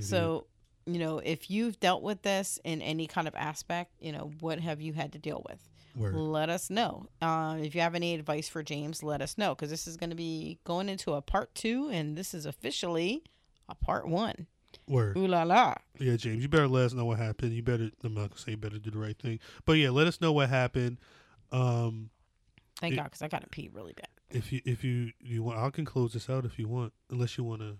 So 0.00 0.46
you 0.86 0.98
know 0.98 1.18
if 1.18 1.50
you've 1.50 1.78
dealt 1.80 2.02
with 2.02 2.22
this 2.22 2.58
in 2.64 2.80
any 2.80 3.06
kind 3.06 3.28
of 3.28 3.34
aspect 3.34 3.92
you 4.00 4.10
know 4.10 4.30
what 4.40 4.58
have 4.58 4.80
you 4.80 4.94
had 4.94 5.12
to 5.12 5.18
deal 5.18 5.44
with 5.48 5.60
Word. 5.94 6.14
let 6.14 6.48
us 6.48 6.70
know. 6.70 7.06
Uh, 7.20 7.58
if 7.60 7.74
you 7.74 7.80
have 7.80 7.94
any 7.94 8.14
advice 8.14 8.48
for 8.48 8.62
James, 8.62 9.02
let 9.02 9.20
us 9.20 9.36
know 9.36 9.54
because 9.54 9.70
this 9.70 9.86
is 9.88 9.96
going 9.96 10.10
to 10.10 10.16
be 10.16 10.58
going 10.64 10.88
into 10.88 11.14
a 11.14 11.20
part 11.20 11.54
two, 11.54 11.88
and 11.90 12.16
this 12.16 12.34
is 12.34 12.46
officially 12.46 13.24
a 13.68 13.74
part 13.74 14.06
one. 14.06 14.46
Word. 14.86 15.16
Ooh 15.16 15.26
la 15.26 15.42
la! 15.42 15.74
Yeah, 15.98 16.16
James, 16.16 16.42
you 16.42 16.48
better 16.48 16.68
let 16.68 16.84
us 16.86 16.92
know 16.92 17.04
what 17.04 17.18
happened. 17.18 17.52
You 17.52 17.62
better. 17.62 17.90
I'm 18.04 18.14
not 18.14 18.30
gonna 18.30 18.38
say 18.38 18.52
you 18.52 18.56
better 18.56 18.78
do 18.78 18.90
the 18.90 18.98
right 18.98 19.18
thing, 19.18 19.40
but 19.64 19.72
yeah, 19.72 19.90
let 19.90 20.06
us 20.06 20.20
know 20.20 20.32
what 20.32 20.48
happened. 20.48 20.98
Um, 21.52 22.10
Thank 22.80 22.94
It- 22.94 22.96
God, 22.96 23.04
because 23.04 23.22
I 23.22 23.28
got 23.28 23.42
to 23.42 23.48
pee 23.48 23.68
really 23.72 23.94
bad. 23.94 24.08
If 24.30 24.52
you 24.52 24.60
if 24.64 24.84
you 24.84 25.12
you 25.20 25.42
want, 25.42 25.58
I 25.58 25.70
can 25.70 25.84
close 25.84 26.12
this 26.12 26.28
out 26.28 26.44
if 26.44 26.58
you 26.58 26.68
want, 26.68 26.92
unless 27.10 27.38
you 27.38 27.44
want 27.44 27.60
to. 27.62 27.76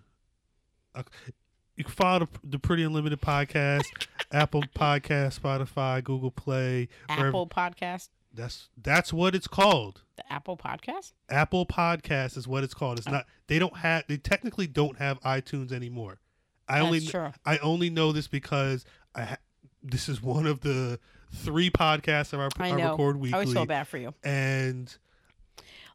You 1.75 1.83
can 1.85 1.93
follow 1.93 2.19
the, 2.19 2.27
the 2.43 2.59
Pretty 2.59 2.83
Unlimited 2.83 3.21
podcast, 3.21 3.83
Apple 4.33 4.63
Podcast, 4.75 5.39
Spotify, 5.39 6.03
Google 6.03 6.31
Play. 6.31 6.89
wherever- 7.07 7.27
Apple 7.29 7.47
Podcast, 7.47 8.09
That's 8.33 8.67
that's 8.81 9.13
what 9.13 9.33
it's 9.35 9.47
called. 9.47 10.01
the 10.17 10.31
Apple 10.33 10.57
Podcast. 10.57 11.13
Apple 11.29 11.65
Podcast 11.65 12.35
is 12.35 12.47
what 12.47 12.63
it's 12.65 12.73
called. 12.73 12.97
It's 12.99 13.07
Oh. 13.07 13.11
not. 13.11 13.25
They 13.47 13.59
don't 13.59 13.77
have. 13.77 14.03
They 14.07 14.17
technically 14.17 14.67
don't 14.67 14.97
have 14.97 15.21
iTunes 15.21 15.71
anymore. 15.71 16.19
I 16.67 16.81
only. 16.81 16.99
That's 16.99 17.11
true. 17.11 17.31
I 17.45 17.57
only 17.59 17.89
know 17.89 18.11
this 18.11 18.27
because 18.27 18.83
I. 19.15 19.23
Ha- 19.23 19.37
this 19.81 20.09
is 20.09 20.21
one 20.21 20.45
of 20.45 20.59
the 20.59 20.99
three 21.33 21.69
podcasts 21.69 22.31
that 22.31 22.39
I, 22.41 22.49
I 22.61 22.69
I 22.71 22.89
record 22.91 23.15
I 23.15 23.19
weekly, 23.19 23.33
always 23.33 23.53
feel 23.53 23.65
bad 23.65 23.87
for 23.87 23.97
you. 23.97 24.13
and 24.25 24.93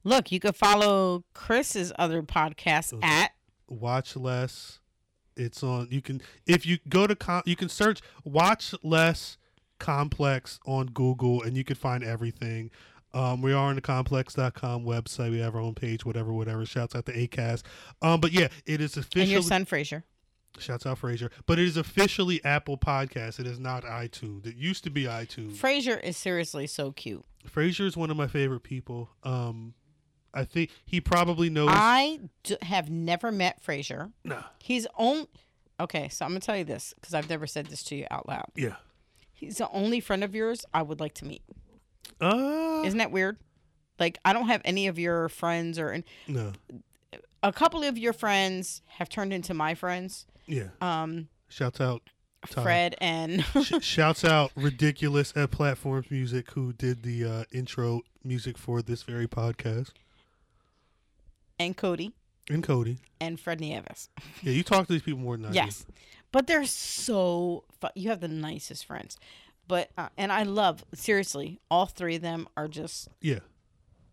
Look, 0.04 0.30
you 0.30 0.38
could 0.40 0.54
follow 0.56 1.24
Chris's 1.34 1.92
other 1.98 2.22
podcast 2.22 2.92
Okay. 2.92 3.06
at 3.06 3.32
watch 3.68 4.16
less. 4.16 4.80
It's 5.36 5.62
on. 5.62 5.88
You 5.90 6.00
can 6.02 6.20
if 6.46 6.64
you 6.66 6.78
go 6.88 7.06
to 7.06 7.16
com, 7.16 7.42
you 7.46 7.56
can 7.56 7.68
search 7.68 8.00
watch 8.24 8.74
less 8.82 9.36
complex 9.78 10.60
on 10.66 10.86
Google, 10.86 11.42
and 11.42 11.56
you 11.56 11.64
can 11.64 11.76
find 11.76 12.04
everything. 12.04 12.70
Um, 13.12 13.42
we 13.42 13.52
are 13.52 13.68
on 13.68 13.76
the 13.76 13.80
complex.com 13.80 14.84
website. 14.84 15.30
We 15.30 15.38
have 15.38 15.54
our 15.54 15.60
own 15.60 15.74
page, 15.74 16.04
whatever, 16.04 16.32
whatever. 16.32 16.66
Shouts 16.66 16.94
out 16.96 17.06
to 17.06 17.12
ACAS. 17.12 17.62
Um, 18.02 18.20
but 18.20 18.32
yeah, 18.32 18.48
it 18.66 18.80
is 18.80 18.96
and 18.96 19.04
officially 19.04 19.32
your 19.32 19.42
son 19.42 19.64
Fraser. 19.64 20.04
Shouts 20.58 20.84
out 20.86 20.98
Fraser. 20.98 21.30
But 21.46 21.58
it 21.58 21.66
is 21.66 21.76
officially 21.76 22.44
Apple 22.44 22.76
Podcast. 22.76 23.38
It 23.40 23.46
is 23.46 23.58
not 23.58 23.84
iTunes. 23.84 24.46
It 24.46 24.56
used 24.56 24.84
to 24.84 24.90
be 24.90 25.04
iTunes. 25.04 25.56
Fraser 25.56 25.96
is 25.98 26.16
seriously 26.16 26.66
so 26.66 26.92
cute. 26.92 27.24
Fraser 27.46 27.86
is 27.86 27.96
one 27.96 28.10
of 28.10 28.16
my 28.16 28.26
favorite 28.28 28.62
people. 28.62 29.10
Um, 29.24 29.74
I 30.34 30.44
think 30.44 30.70
he 30.84 31.00
probably 31.00 31.48
knows. 31.48 31.68
I 31.72 32.20
d- 32.42 32.56
have 32.62 32.90
never 32.90 33.30
met 33.32 33.60
Fraser. 33.62 34.10
Nah. 34.24 34.42
He's 34.62 34.86
only 34.98 35.28
okay. 35.80 36.08
So 36.08 36.24
I'm 36.24 36.32
gonna 36.32 36.40
tell 36.40 36.56
you 36.56 36.64
this 36.64 36.92
because 36.94 37.14
I've 37.14 37.30
never 37.30 37.46
said 37.46 37.66
this 37.66 37.82
to 37.84 37.96
you 37.96 38.06
out 38.10 38.28
loud. 38.28 38.46
Yeah. 38.56 38.76
He's 39.32 39.58
the 39.58 39.70
only 39.70 40.00
friend 40.00 40.22
of 40.24 40.34
yours 40.34 40.64
I 40.74 40.82
would 40.82 41.00
like 41.00 41.14
to 41.14 41.24
meet. 41.24 41.42
Uh, 42.20 42.82
Isn't 42.84 42.98
that 42.98 43.10
weird? 43.10 43.38
Like 43.98 44.18
I 44.24 44.32
don't 44.32 44.46
have 44.48 44.62
any 44.64 44.86
of 44.88 44.98
your 44.98 45.28
friends 45.28 45.78
or 45.78 45.90
and 45.90 46.04
no. 46.26 46.52
a 47.42 47.52
couple 47.52 47.82
of 47.82 47.96
your 47.96 48.12
friends 48.12 48.82
have 48.86 49.08
turned 49.08 49.32
into 49.32 49.54
my 49.54 49.74
friends. 49.74 50.26
Yeah. 50.46 50.68
Um, 50.80 51.28
Shouts 51.48 51.80
out. 51.80 52.02
Tom. 52.50 52.62
Fred 52.64 52.94
and 52.98 53.42
Sh- 53.62 53.72
shouts 53.80 54.22
out 54.22 54.50
ridiculous 54.54 55.32
at 55.34 55.50
platforms 55.50 56.10
music 56.10 56.50
who 56.50 56.74
did 56.74 57.02
the 57.02 57.24
uh, 57.24 57.44
intro 57.52 58.02
music 58.22 58.58
for 58.58 58.82
this 58.82 59.02
very 59.02 59.26
podcast 59.26 59.92
and 61.58 61.76
Cody 61.76 62.12
and 62.50 62.62
Cody. 62.62 62.98
and 63.20 63.38
Fred 63.40 63.60
Nieves. 63.60 64.08
Yeah, 64.42 64.52
you 64.52 64.62
talk 64.62 64.86
to 64.86 64.92
these 64.92 65.02
people 65.02 65.20
more 65.20 65.36
than 65.36 65.46
I 65.46 65.50
do. 65.50 65.54
Yes, 65.56 65.86
but 66.32 66.46
they're 66.46 66.64
so. 66.66 67.64
Fu- 67.80 67.88
you 67.94 68.10
have 68.10 68.20
the 68.20 68.28
nicest 68.28 68.84
friends. 68.86 69.16
But 69.66 69.90
uh, 69.96 70.08
and 70.18 70.30
I 70.30 70.42
love 70.42 70.84
seriously, 70.94 71.58
all 71.70 71.86
three 71.86 72.16
of 72.16 72.22
them 72.22 72.46
are 72.56 72.68
just 72.68 73.08
Yeah, 73.22 73.38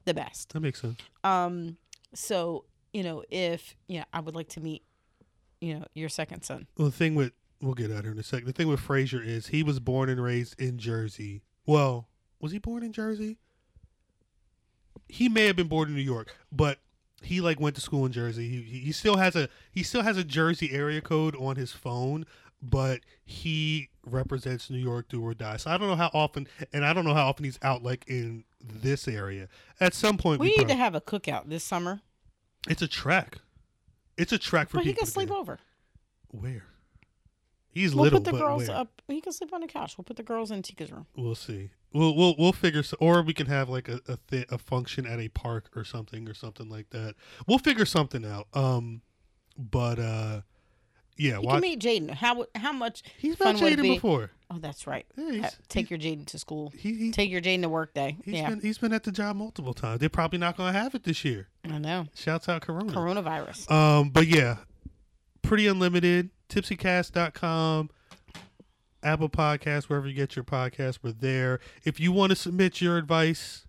the 0.05 0.13
best. 0.13 0.53
that 0.53 0.61
makes 0.61 0.79
sense. 0.81 0.97
Um, 1.25 1.77
so 2.13 2.63
you 2.93 3.03
know, 3.03 3.23
if 3.29 3.75
yeah, 3.87 4.05
I 4.13 4.21
would 4.21 4.33
like 4.35 4.47
to 4.49 4.61
meet, 4.61 4.83
you 5.59 5.73
know, 5.79 5.85
your 5.93 6.07
second 6.09 6.43
son. 6.43 6.67
Well, 6.77 6.87
the 6.87 6.95
thing 6.95 7.15
with 7.15 7.33
we'll 7.61 7.73
get 7.73 7.91
out 7.91 8.03
here 8.03 8.13
in 8.13 8.17
a 8.19 8.23
second. 8.23 8.47
The 8.47 8.53
thing 8.53 8.67
with 8.69 8.79
Fraser 8.79 9.21
is 9.21 9.47
he 9.47 9.61
was 9.61 9.79
born 9.81 10.09
and 10.09 10.23
raised 10.23 10.59
in 10.59 10.77
Jersey. 10.77 11.41
Well, 11.65 12.07
was 12.39 12.53
he 12.53 12.57
born 12.59 12.81
in 12.81 12.93
Jersey? 12.93 13.37
He 15.09 15.27
may 15.29 15.45
have 15.47 15.55
been 15.57 15.67
born 15.67 15.89
in 15.89 15.95
New 15.95 16.01
York, 16.01 16.33
but 16.51 16.79
he 17.21 17.41
like 17.41 17.59
went 17.59 17.75
to 17.75 17.81
school 17.81 18.05
in 18.05 18.11
Jersey. 18.11 18.47
He, 18.49 18.79
he 18.79 18.91
still 18.91 19.17
has 19.17 19.35
a 19.35 19.49
he 19.71 19.83
still 19.83 20.03
has 20.03 20.17
a 20.17 20.23
Jersey 20.23 20.71
area 20.71 21.01
code 21.01 21.35
on 21.35 21.55
his 21.55 21.71
phone, 21.71 22.25
but 22.61 23.01
he 23.23 23.89
represents 24.05 24.69
New 24.69 24.79
York 24.79 25.07
do 25.09 25.23
or 25.23 25.33
die. 25.33 25.57
So 25.57 25.71
I 25.71 25.77
don't 25.77 25.87
know 25.87 25.95
how 25.95 26.09
often, 26.13 26.47
and 26.73 26.85
I 26.85 26.93
don't 26.93 27.05
know 27.05 27.13
how 27.13 27.27
often 27.27 27.45
he's 27.45 27.59
out 27.61 27.83
like 27.83 28.05
in 28.07 28.43
this 28.61 29.07
area. 29.07 29.47
At 29.79 29.93
some 29.93 30.17
point, 30.17 30.39
We 30.39 30.49
we, 30.49 30.55
need 30.57 30.67
to 30.67 30.75
have 30.75 30.95
a 30.95 31.01
cookout 31.01 31.49
this 31.49 31.63
summer, 31.63 32.01
it's 32.67 32.81
a 32.81 32.87
track. 32.87 33.37
It's 34.17 34.31
a 34.31 34.37
track 34.37 34.69
for 34.69 34.77
but 34.77 34.85
he 34.85 34.93
can 34.93 35.07
sleep 35.07 35.31
over. 35.31 35.59
Where? 36.29 36.65
He's 37.73 37.95
We'll 37.95 38.03
little, 38.03 38.19
put 38.21 38.31
the 38.31 38.37
girls 38.37 38.67
where? 38.67 38.77
up. 38.77 39.01
He 39.07 39.21
can 39.21 39.31
sleep 39.31 39.53
on 39.53 39.61
the 39.61 39.67
couch. 39.67 39.97
We'll 39.97 40.03
put 40.03 40.17
the 40.17 40.23
girls 40.23 40.51
in 40.51 40.61
Tika's 40.61 40.91
room. 40.91 41.05
We'll 41.15 41.35
see. 41.35 41.69
We'll 41.93 42.15
we'll 42.15 42.35
we'll 42.37 42.53
figure. 42.53 42.83
So, 42.83 42.97
or 42.99 43.21
we 43.21 43.33
can 43.33 43.47
have 43.47 43.69
like 43.69 43.87
a 43.89 43.99
a, 44.07 44.17
th- 44.29 44.47
a 44.49 44.57
function 44.57 45.05
at 45.05 45.19
a 45.19 45.29
park 45.29 45.69
or 45.75 45.83
something 45.83 46.27
or 46.29 46.33
something 46.33 46.69
like 46.69 46.89
that. 46.91 47.15
We'll 47.47 47.59
figure 47.59 47.85
something 47.85 48.25
out. 48.25 48.47
Um, 48.53 49.01
but 49.57 49.99
uh, 49.99 50.41
yeah. 51.17 51.35
You 51.39 51.41
Why, 51.41 51.53
can 51.53 51.61
meet 51.61 51.79
Jaden. 51.79 52.11
How 52.11 52.45
how 52.55 52.71
much 52.71 53.03
he's 53.17 53.39
met 53.39 53.55
Jaden 53.55 53.81
be? 53.81 53.95
before. 53.95 54.31
Oh, 54.49 54.57
that's 54.59 54.85
right. 54.85 55.05
Yeah, 55.15 55.49
Take 55.69 55.89
your 55.89 55.99
Jaden 55.99 56.25
to 56.27 56.39
school. 56.39 56.73
He 56.77 56.93
he 56.95 57.11
Take 57.11 57.29
your 57.31 57.41
Jaden 57.41 57.61
to 57.61 57.69
work 57.69 57.93
day. 57.93 58.17
he's 58.25 58.35
yeah, 58.35 58.49
been 58.49 58.59
he's 58.59 58.77
been 58.77 58.91
at 58.93 59.03
the 59.03 59.11
job 59.11 59.35
multiple 59.37 59.73
times. 59.73 59.99
They're 60.01 60.09
probably 60.09 60.39
not 60.39 60.57
going 60.57 60.73
to 60.73 60.79
have 60.79 60.93
it 60.93 61.03
this 61.03 61.23
year. 61.23 61.47
I 61.63 61.77
know. 61.77 62.07
Shouts 62.15 62.49
out 62.49 62.61
Corona. 62.61 62.91
Coronavirus. 62.91 63.71
Um, 63.71 64.09
but 64.09 64.27
yeah, 64.27 64.57
pretty 65.41 65.67
unlimited. 65.67 66.29
Tipsycast.com, 66.51 67.89
Apple 69.01 69.29
Podcasts, 69.29 69.85
wherever 69.85 70.07
you 70.07 70.13
get 70.13 70.35
your 70.35 70.43
podcasts, 70.43 70.99
we're 71.01 71.13
there. 71.13 71.59
If 71.85 71.99
you 71.99 72.11
want 72.11 72.31
to 72.31 72.35
submit 72.35 72.81
your 72.81 72.97
advice, 72.97 73.65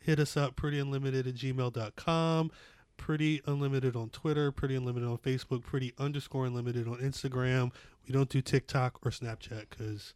hit 0.00 0.18
us 0.18 0.36
up, 0.36 0.56
prettyunlimited 0.56 1.28
at 1.28 1.34
gmail.com. 1.34 2.50
Pretty 2.96 3.40
Unlimited 3.46 3.94
on 3.94 4.10
Twitter, 4.10 4.50
Pretty 4.50 4.74
Unlimited 4.74 5.08
on 5.08 5.18
Facebook, 5.18 5.62
Pretty 5.62 5.94
underscore 5.98 6.46
Unlimited 6.46 6.88
on 6.88 6.96
Instagram. 6.96 7.70
We 8.06 8.12
don't 8.12 8.28
do 8.28 8.40
TikTok 8.42 8.98
or 9.06 9.12
Snapchat 9.12 9.66
because, 9.70 10.14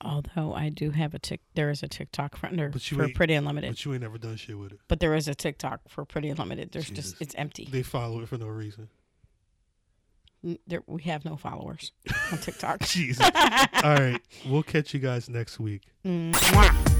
Although 0.00 0.52
I 0.54 0.70
do 0.70 0.90
have 0.90 1.14
a 1.14 1.20
tick, 1.20 1.40
there 1.54 1.70
is 1.70 1.84
a 1.84 1.88
TikTok 1.88 2.36
for, 2.36 2.48
under, 2.48 2.72
for 2.72 3.08
Pretty 3.10 3.34
Unlimited. 3.34 3.70
but 3.70 3.84
you 3.84 3.92
ain't 3.92 4.02
never 4.02 4.18
done 4.18 4.34
shit 4.36 4.58
with 4.58 4.72
it. 4.72 4.80
But 4.88 4.98
there 4.98 5.14
is 5.14 5.28
a 5.28 5.34
TikTok 5.36 5.82
for 5.88 6.04
Pretty 6.04 6.30
Unlimited. 6.30 6.72
There's 6.72 6.88
Jesus. 6.88 7.12
just 7.12 7.22
it's 7.22 7.34
empty. 7.36 7.68
They 7.70 7.84
follow 7.84 8.20
it 8.20 8.28
for 8.28 8.38
no 8.38 8.48
reason. 8.48 8.88
N- 10.44 10.58
There, 10.66 10.82
we 10.86 11.02
have 11.02 11.24
no 11.24 11.36
followers 11.36 11.92
on 12.32 12.38
TikTok. 12.42 12.80
Jesus. 12.80 13.24
All 13.34 13.94
right. 13.94 14.20
We'll 14.46 14.62
catch 14.62 14.94
you 14.94 15.00
guys 15.00 15.28
next 15.28 15.58
week. 15.60 15.82
Mm. 16.04 16.32
Mwah. 16.32 16.99